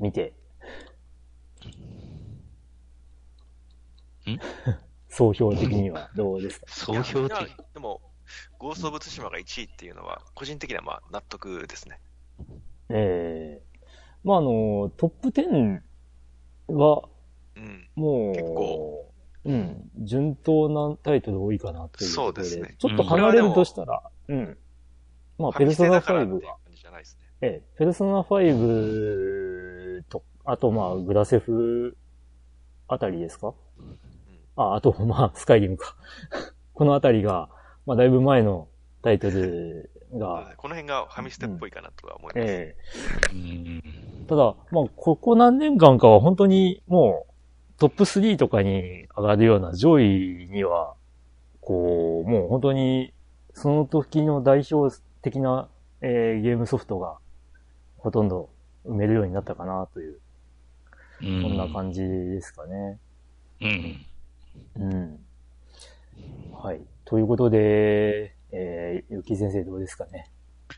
[0.00, 0.32] 見て。
[4.30, 4.38] ん？
[5.08, 6.66] 総評的にはどうですか？
[6.68, 7.38] 総評的。
[7.74, 8.00] でも、
[8.58, 12.00] ゴースト・オブ・ツシマが1位っていうのは、個人的にはまあ納得ですね。
[12.88, 13.62] ええ
[14.24, 15.80] まあ、あの、トップ10
[16.68, 17.08] は、
[17.56, 17.88] うん。
[17.96, 19.12] もう、結構
[19.44, 22.44] うん、順当なタイトル多いかなというところで。
[22.44, 24.56] そうですねちょっと離れるとしたら、うん。
[25.38, 26.56] まあ、ペルソナ5が。
[27.40, 31.96] ええ、ペルソナ5と、あとまあ、グラセフ
[32.86, 33.52] あたりですか？
[34.56, 35.96] あ、あと まあ、スカイリムか。
[36.74, 37.48] このあたりが、
[37.86, 38.68] まあ、だいぶ前の
[39.02, 42.46] タイトルが、この辺がファミステっぽいかなとは思います。
[42.46, 42.76] え
[43.30, 43.82] えうん。
[44.26, 47.32] ただ、まあ、ここ何年間かは本当にもう、
[47.78, 50.94] トップ3とかに上がるような上位には、
[51.60, 53.12] こう、もう本当に、
[53.54, 55.68] その時の代表的な、
[56.00, 57.18] えーゲームソフトが、
[57.98, 58.50] ほとんど
[58.86, 60.18] 埋めるようになったかなという、う
[61.20, 62.98] こんな感じですかね。
[63.60, 64.06] うん。
[64.76, 65.18] うん。
[66.52, 66.80] はい。
[67.04, 70.30] ということで、えー、ゆき先生どうですかね？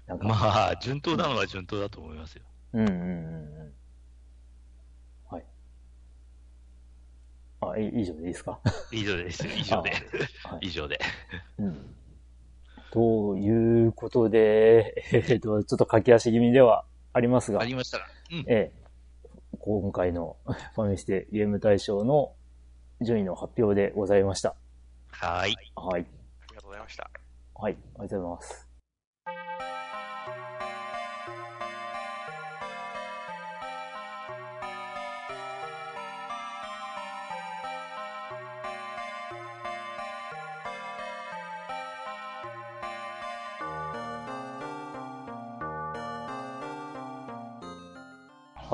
[0.07, 2.43] なんか、まあ、順当なのは順当だと思いますよ。
[2.73, 3.73] うんうんうんうん。
[5.31, 5.45] はい。
[7.61, 8.59] あ、い以上でいいですか？
[8.93, 9.47] 以上です。
[9.47, 9.91] 以上で。
[10.45, 10.67] はい。
[10.67, 10.99] 以上で。
[11.59, 11.95] うん。
[12.91, 18.07] ということで、えっ、と、ちょっと駆け足気味ではありますがあ、りましたら。
[18.31, 18.39] うん。
[18.49, 18.73] ええ、
[19.59, 20.37] 今回の
[20.75, 22.35] ファミステゲーム大賞の
[23.05, 24.55] 順位の発表でございました。
[25.11, 25.57] はーい。
[25.77, 26.01] はい。
[26.01, 27.11] ありがとうございました。
[27.55, 27.73] はい。
[27.73, 28.69] ありがとうございます。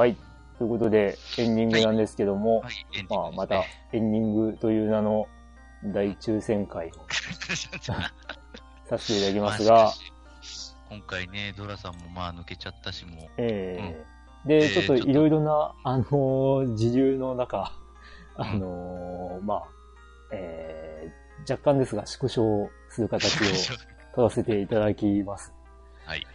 [0.01, 0.30] はい。
[0.61, 3.65] ということで、エンディングなんですけども、はい、エンディまあ、また、
[3.95, 5.27] エンディングという名の
[5.87, 6.91] 大抽選会を
[8.87, 9.91] させていただきますが、
[10.91, 14.05] 今回ね、ドラさんもまあ抜けちゃったしも、ええ。
[14.45, 17.73] えで、ーちょっといろいろな、あのー自流の中、
[18.37, 19.65] あのーまあ、
[20.33, 23.47] えー若干ですが縮小する形を
[24.15, 25.55] 取らせていただきます。
[26.05, 26.27] はい。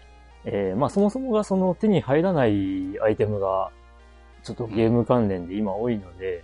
[0.45, 3.69] えーまあそもそもがその手に入らないアイテムが、
[4.45, 6.43] ちょっとゲーム関連で今多いので、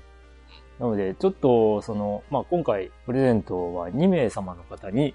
[0.79, 5.13] なので、ちょっと、その、まあ今回プレゼントは2名様の方に、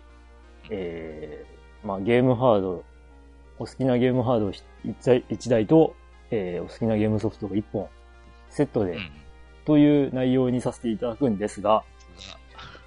[0.70, 2.84] えーまあゲームハード、
[3.58, 4.62] お好きなゲームハード1
[5.04, 5.96] 台 ,1 台と、
[6.30, 7.88] えーお好きなゲームソフトを1本、
[8.50, 9.10] セットで、うん。
[9.64, 11.82] という内容にさせていただくんですが、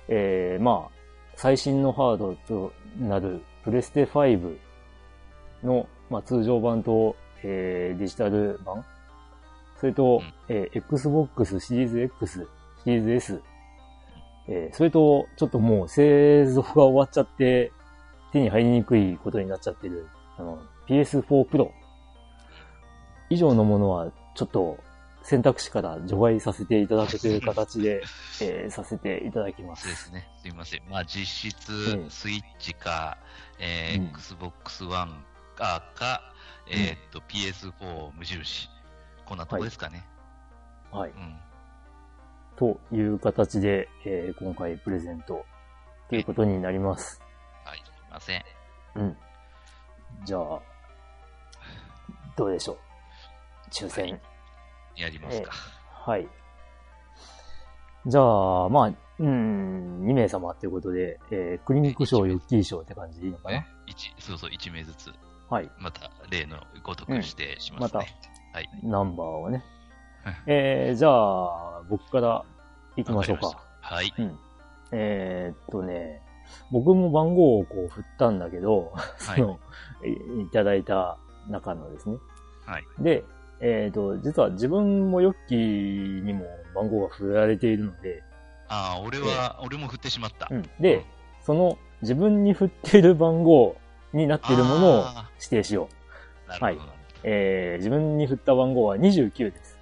[0.07, 0.99] えー、まあ、
[1.35, 4.57] 最新のハードとなるプレステ5
[5.63, 8.85] の、まあ、通常版と、えー、デジタル版、
[9.79, 12.47] それと、うんえー Xbox シリーズ X、
[12.83, 13.41] シリーズ S、
[14.47, 17.71] えーそれと、ちょっともう製造が終わっちゃって、
[18.31, 20.07] 手に入りにくいことになっちゃってる、
[20.37, 21.69] あの、PS4 Pro
[23.29, 24.77] 以上のものは、ちょっと
[25.23, 28.01] 選択肢から除外させていただくという形で、
[28.41, 29.75] えーさせていただきま。
[29.75, 30.27] そうですすね。
[30.41, 30.81] すいません。
[30.89, 33.17] まあ実質ええ、スイッチか、
[33.59, 35.23] えーうん Xbox One
[35.55, 36.21] か、か
[36.67, 38.69] えーっと、PS4 無印。
[39.29, 40.03] こんなとこですかね。
[40.91, 41.11] はい。
[41.11, 41.37] うん。
[42.55, 45.45] という形で、えー今回プレゼント
[46.09, 47.21] ということになります。
[47.63, 48.43] はい、すいません。
[48.95, 49.17] うん。
[50.25, 50.59] じゃあ、
[52.35, 52.77] どうでしょう？
[53.69, 54.19] 抽選。
[54.95, 55.51] やりますか。
[55.51, 56.27] はい。
[58.07, 63.63] じゃあ、まあ、うん、2名様ということで、えークリニック賞、ヨッキー賞って感じでいいのかな？
[64.17, 65.11] そうそう、1名ずつ、
[65.49, 65.69] はい。
[65.77, 68.07] また例のごとく指定しますまね。
[68.53, 68.69] はい。
[68.83, 69.63] ナンバーをね
[70.23, 70.35] はい。
[70.47, 72.43] えー、じゃあ、僕から
[72.97, 73.63] 行きましょうわりか。
[73.81, 74.13] はい。
[74.17, 74.39] うん。
[74.91, 76.21] えーっとね、
[76.71, 79.59] 僕も番号をこう振ったんだけど、その、
[80.39, 81.17] いいただいた
[81.49, 82.17] 中のですね。
[82.65, 82.83] はい。
[82.99, 83.23] で、
[83.61, 86.45] えーっと、実は自分もヨッキーにも
[86.75, 88.23] 番号が振られているので、
[88.67, 90.47] ああ、俺は、俺も振ってしまった。
[90.51, 90.63] うん。
[90.79, 91.05] で、
[91.41, 93.75] その自分に振っている番号
[94.13, 95.89] になっているものをあ指定しよ
[96.47, 96.51] う。
[96.51, 96.98] ーなるほど。
[97.23, 99.77] えー、自分に振った番号は29です。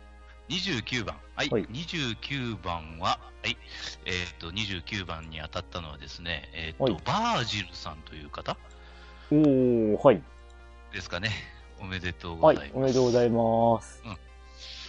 [0.50, 1.16] 29番。
[1.36, 1.50] はい。
[1.50, 3.58] はい29番は、はい。
[4.06, 8.58] えっ、と、29番に当たったのはですね、えっ、と、はいバージルさんという方？
[9.32, 10.22] おー、はい。
[10.94, 11.30] ですかね。
[11.80, 12.74] おめでとうごはざいます。
[12.74, 14.02] い、おめでとうございます。
[14.06, 14.18] うん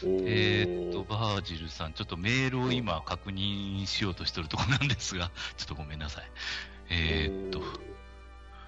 [0.01, 6.25] ええっ、と、バージルさん、ちょっとメールを今確認しようとしてるところなんですが、ちょっとごめんなさい。
[6.91, 7.61] えっ、と、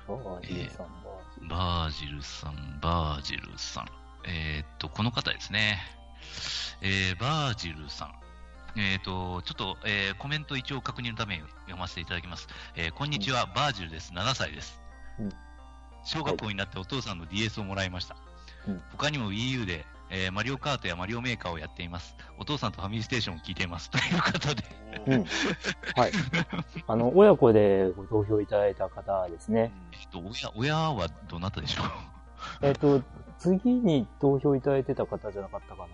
[0.09, 1.09] バージルさん、バ
[1.48, 3.86] バージルさん、バージルさん。
[4.26, 5.78] えーっと、この方ですね。
[6.82, 8.14] えー、バージルさん。
[8.76, 12.46] えーっと、ちょっと、えーコメント一応確認のために読ませていただきます。
[12.76, 14.12] えーこんにちは、バージルです。
[14.12, 14.80] 7歳です。
[15.18, 15.30] うん
[16.02, 18.16] 小学校になってお父さんの DS をもらいました。
[18.68, 22.16] うん他にも Wii U で、えーマリオカートやマリオメーカーをやっています。
[22.38, 23.90] お父さんとファミリーステーションを聞いています。
[23.92, 24.62] という方で。
[25.06, 25.24] ーうん。
[26.00, 26.12] はい。
[26.86, 29.72] あの、親子でご投票いただいた方ですね。
[29.92, 31.86] えっと、親、親はどなたでしょう？
[32.66, 33.02] えっ、と、
[33.38, 35.88] 次に投票いただいてた方じゃなかったかな。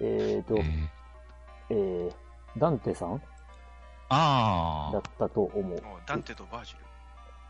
[0.00, 0.88] えっ、と、えー
[1.70, 3.22] えー、ダンテさん
[4.08, 6.78] ああだっ、たと思うダンテとバージル。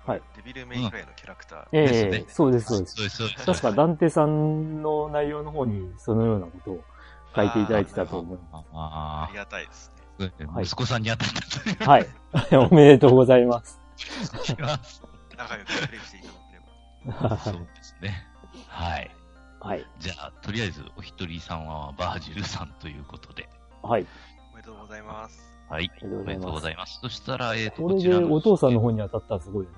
[0.06, 0.22] はい。
[0.36, 1.68] デビルメイクライのキャラクター。
[1.72, 2.94] ええですねそうです、そうです。
[2.96, 3.46] そうです、そうです。
[3.46, 6.80] 確かダンテさんの内容の方にそのようなことを
[7.34, 10.32] 書いていただいてたと思いまあありがたいですね。
[10.46, 11.76] あ、はい息子さんに当たったという。
[11.76, 11.82] す。
[11.84, 12.06] はい。
[12.70, 13.80] おめでとうございます。
[15.36, 16.32] 仲良くプレイしていただ
[17.06, 17.38] ければ。
[17.38, 18.26] そうですね。
[18.68, 19.10] はい。
[19.60, 19.86] はい。
[20.00, 23.48] じゃあ、とりあえずお一人さんはバージルさんということで。
[23.82, 24.06] はい。
[24.52, 25.40] おめでとうございます。
[25.68, 25.90] はい。
[26.02, 26.98] おめでとうございます。
[27.00, 29.76] そしたら、えっ、と、これでちらのお父さんの方に当たったらすごいよね。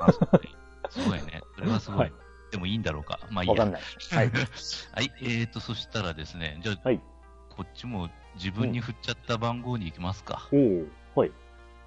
[0.00, 0.56] あすごい
[0.90, 1.42] すごいね。
[1.56, 1.98] それはすごい。
[2.00, 2.12] はい
[2.50, 3.20] でもいいんだろうか。
[3.30, 3.52] まあいいや。
[3.52, 3.82] わかんない。
[4.10, 4.30] はい。
[4.94, 5.12] はい。
[5.20, 7.00] えっ、と、そしたらですね、じゃあ、はい
[7.50, 10.48] こっちも自分に振っちゃった番号に行きますか。
[10.52, 10.56] お
[11.16, 11.32] おはい。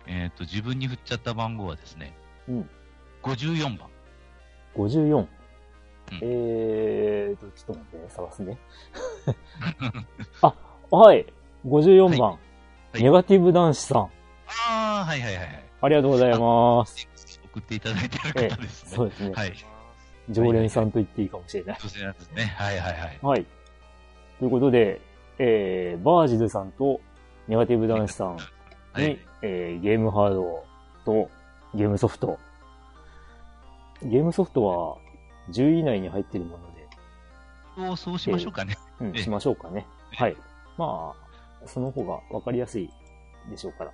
[0.05, 2.13] えっ、と、自分に振っちゃった番号はですね、
[2.49, 2.69] うん。
[3.23, 3.89] 54番。
[4.75, 5.17] 54。
[5.17, 5.27] うん
[6.21, 8.57] えーと、ちょっと待ってね、探すね。
[10.41, 10.53] あ、
[10.91, 11.25] はい。
[11.65, 12.31] 54番。
[12.31, 12.51] はい
[12.93, 14.01] ネガティブ男子さん。
[14.01, 14.09] あ
[15.03, 15.63] あ、はいはいはいはい。
[15.83, 17.07] ありがとうございます。
[17.51, 18.91] 送っていただいてるええ方ですね。
[18.95, 19.31] そうですね。
[19.33, 19.53] はい。
[20.29, 21.77] 常連さんと言っていいかもしれない。
[21.81, 22.43] 女性なんですね。
[22.57, 23.19] はいはいはい。
[23.21, 23.45] はい。
[24.39, 25.01] ということで、
[25.39, 27.01] えー、バージルさんと
[27.47, 28.41] ネガティブ男子さんに、
[28.93, 29.19] はい。
[29.41, 30.63] えーゲームハード
[31.05, 31.29] と
[31.75, 32.39] ゲームソフト。
[34.03, 34.97] ゲームソフトは
[35.51, 36.87] 10位以内に入っているもので、
[37.77, 38.77] そうそうしましょうかね。
[38.99, 39.85] うん、ええしましょうかね。
[40.13, 40.35] えはい。
[40.77, 41.13] ま
[41.63, 42.89] あ、その方がわかりやすい
[43.49, 43.91] でしょうから。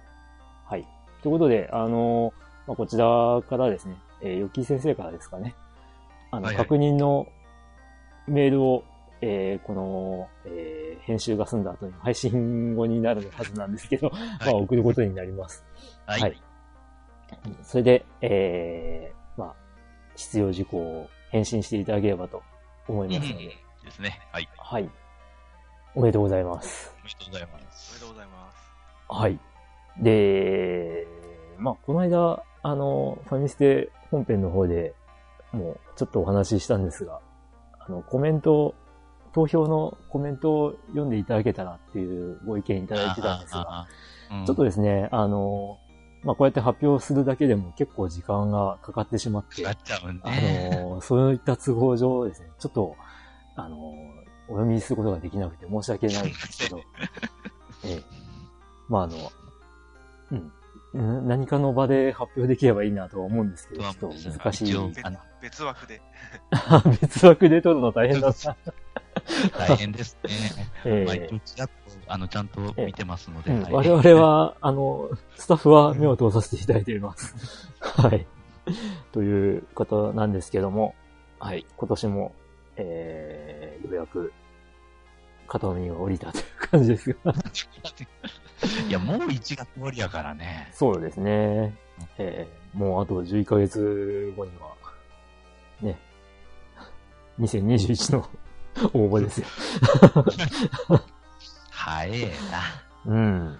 [0.65, 0.87] はい。
[1.21, 3.05] ということで、あのーまあ、こちら
[3.49, 5.55] からですね、えー、ヨッキー先生からですかね。
[6.31, 7.27] あの、はいはい確認の
[8.27, 8.83] メールを、
[9.21, 14.17] えーこの、えー編集が済んだ後に配信後になるはずなんですけど、ま
[14.47, 15.63] あ、送ることになります。
[16.05, 16.21] はい。
[16.21, 16.41] はい
[17.63, 19.55] それで、えー、まあ、
[20.15, 22.41] 必要事項を返信していただければと
[22.87, 23.45] 思いうんますので、
[23.83, 24.19] ですね。
[24.31, 24.49] はい。
[24.57, 24.89] はい。
[25.95, 26.93] おめでとうございます。
[27.01, 27.93] おめでとうございまおめす。
[27.95, 28.57] でとうございます。
[29.09, 29.39] はい。
[30.01, 31.07] で、
[31.57, 34.93] まあ、この間、あの、ファミステ本編の方で
[35.51, 37.19] もうちょっとお話ししたんですが、
[37.79, 38.75] あの、コメント、
[39.33, 43.87] 投票のコメントを読んでいただけたらっていうご意見いただいてたんですが、
[44.31, 45.79] うんちょっとですね、あの、
[46.23, 50.69] まあ、こうやって発表するだけでも結構時間がかかってしまって、なっちゃうんあね。
[50.83, 52.97] の、そういった都合上ですね、ちょっと、
[53.55, 53.77] あの、
[54.49, 56.81] お読みすることができなくて申し訳ないんですけど、
[57.85, 58.03] ええ。
[58.89, 59.15] まあ、あの、
[60.31, 60.51] うん。
[61.01, 64.69] ん何かの場で発表できればいいなとは思うんですけど、ちょっと難しい。
[64.69, 64.91] 一応
[65.41, 66.01] 別枠で。
[67.01, 68.55] 別枠で撮るの大変だった。
[69.57, 70.29] 大変ですね。
[70.85, 73.51] えまあ、あの、ちゃんと見てますので。
[73.51, 77.71] うんはい我々は、あの、スタッフは目を通させていただいています。
[77.79, 78.25] はい。
[79.11, 80.95] ということなんですけども、
[81.39, 81.65] はい。
[81.75, 82.33] 今年も、
[82.77, 84.33] えー、ようやく、
[85.47, 87.33] 肩の荷が降りたという感じですが。
[88.87, 90.69] いや、もう1月終わりやからね。
[90.73, 91.75] そうですね。
[92.17, 94.67] えー、もうあと11ヶ月後には、
[95.81, 95.99] ね、
[97.39, 98.29] 2021の
[98.93, 99.47] 応募ですよ。
[101.69, 102.31] 早え
[103.05, 103.13] な。
[103.13, 103.59] うん。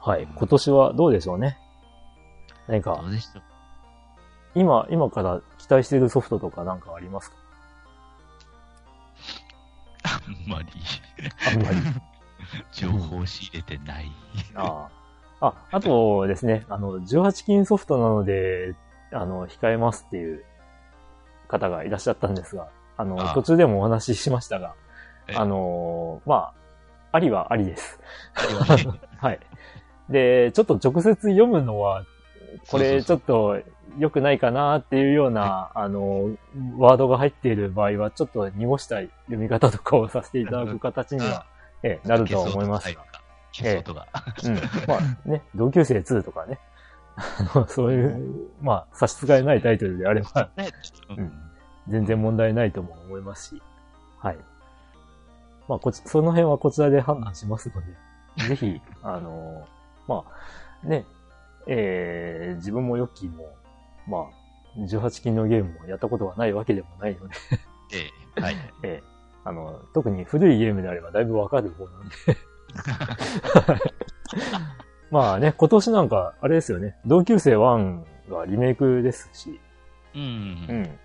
[0.00, 0.26] はい。
[0.34, 1.58] 今年はどうでしょうね。
[2.66, 3.02] 何か。
[4.54, 7.36] 今、今から期待しているソフトとかなんかありますか？
[10.04, 10.68] あんまり、
[11.52, 11.76] あんまり。
[12.72, 14.10] 情報を仕入れてない。
[14.54, 14.88] あ
[15.40, 15.46] あ。
[15.48, 18.74] あ、あとですね、あの、18金ソフトなので、
[19.12, 20.44] あの、控えますっていう
[21.46, 24.74] 方がいらっしゃったんですが、あの、ああ途中でもお話ししましたが、
[25.28, 26.54] えあの、まあ、
[27.12, 28.00] ありはありです。
[29.18, 29.40] はい。
[30.08, 32.04] で、ちょっと直接読むのは、
[32.70, 33.60] これちょっと
[33.98, 36.30] 良くないかなっていうような、あの、
[36.76, 41.46] ワードが入っている場合は、ちょっと濁した読み方とかをさせていただく形には、
[41.82, 43.04] ええ、なるとは思いますが。
[43.52, 44.06] 消そうとか。
[44.44, 44.54] うん。
[44.86, 46.58] まあね、同級生2とかね。
[47.68, 50.70] そういう、まあ、差し支えないタイトルであれば、ね
[51.16, 51.32] うん
[51.88, 53.62] 全然問題ないとも思いますし、
[54.18, 54.38] はい。
[55.68, 57.80] まあ、こち、その辺はこちらで判断しますの
[58.46, 59.66] で、ぜひ、あの
[60.06, 60.22] ま
[60.84, 61.06] あ、ね、
[61.66, 63.54] えー、自分もヨッキーも、
[64.06, 67.34] まあ、18金のゲームをやったことがないわけでもないので、
[67.96, 68.56] ええ、はい。
[68.84, 69.07] えー
[69.48, 72.14] あの、特に古いゲームであればだいぶわかる方なんで。
[75.10, 79.58] まあね、今年なんか、あれですよね、同級生1がリメイクですし、
[80.14, 80.18] う。
[80.18, 80.98] うんん。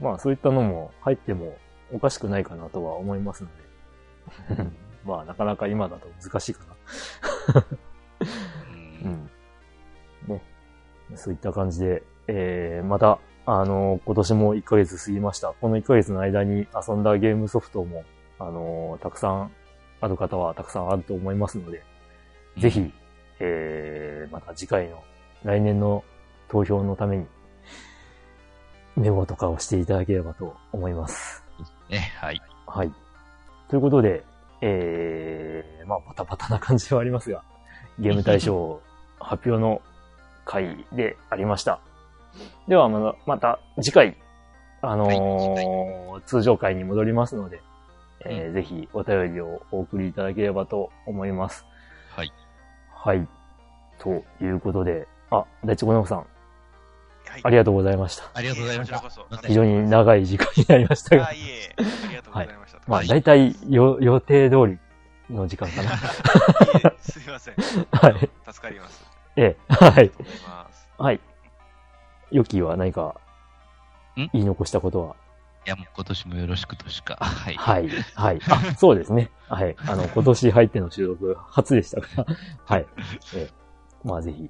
[0.00, 1.58] まあそういったのも入っても
[1.92, 3.50] おかしくないかなとは思いますの
[4.56, 4.66] で。
[5.04, 6.74] まあなかなか今だと難しいかな。
[7.60, 9.30] ううんん。
[10.26, 10.42] ね。
[11.16, 15.54] そういった感じで、えー、また、あの今年も1ヶ月過ぎました。
[15.60, 18.04] この1ヶ月の間に遊んだゲームソフトも、
[18.38, 19.50] あのたくさん
[20.00, 21.82] ある方はたくさんあると思いますので、
[22.58, 22.92] ぜひ、
[23.38, 25.02] えー、また次回の
[25.44, 26.04] 来年の
[26.48, 27.26] 投票のために、
[28.96, 31.42] メモとかをしていただければと思います。
[31.88, 32.40] ね、はい。
[32.66, 32.92] はい。
[33.68, 34.24] ということで、
[34.60, 37.42] えー、まあ、バタバタな感じはありますが、
[37.98, 38.80] ゲーム大賞
[39.18, 39.80] 発表の
[40.44, 41.80] 回でありました。
[42.68, 44.16] では、また、また次回
[44.82, 47.62] あのー通常回に戻りますので、
[48.24, 51.64] えーうぜひお便りをお送りいただければと思います。
[52.10, 52.32] はい。
[52.94, 53.26] はい。
[53.98, 56.24] ということで、あ、大地五之さん、は
[57.38, 57.40] い。
[57.44, 58.30] ありがとうございました。
[58.34, 59.02] ありがとうございました。
[59.46, 62.78] 非常に長い時間になりましたがあ、、いえいえ、ありがとうございました。
[62.86, 64.78] まあ、はい大体よ予定通り
[65.34, 65.92] の時間かな。
[65.94, 65.96] い
[66.84, 67.54] えすいません。
[67.92, 68.30] はい。
[68.52, 69.04] 助かります。
[69.36, 69.92] ええ、はい。
[69.92, 70.90] ありがとうございます。
[70.98, 71.20] はい。
[72.30, 73.16] ヨキは何か
[74.16, 74.28] ん？
[74.32, 75.16] 言い残したことは？
[75.66, 77.16] いや、もう今年もよろしくとしか。
[77.20, 77.54] はい。
[77.54, 77.88] はい。
[78.14, 78.40] はい。
[78.48, 79.30] あ、そうですね。
[79.48, 79.76] はい。
[79.86, 82.26] あの、今年入っての収録初でしたから。
[82.64, 82.86] はい。
[83.34, 83.60] ええ
[84.02, 84.48] まあぜひ、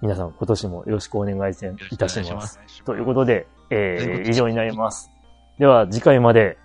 [0.00, 1.68] 皆さん今年もよろしくお願いいたしま。
[1.68, 5.10] よろしくお願いしますということで、えー、以上になります。
[5.58, 6.56] では、次回まで。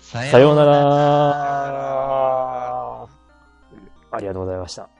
[0.00, 0.72] ささようなら。
[0.72, 0.82] ら。
[4.10, 4.90] ありがとうございました。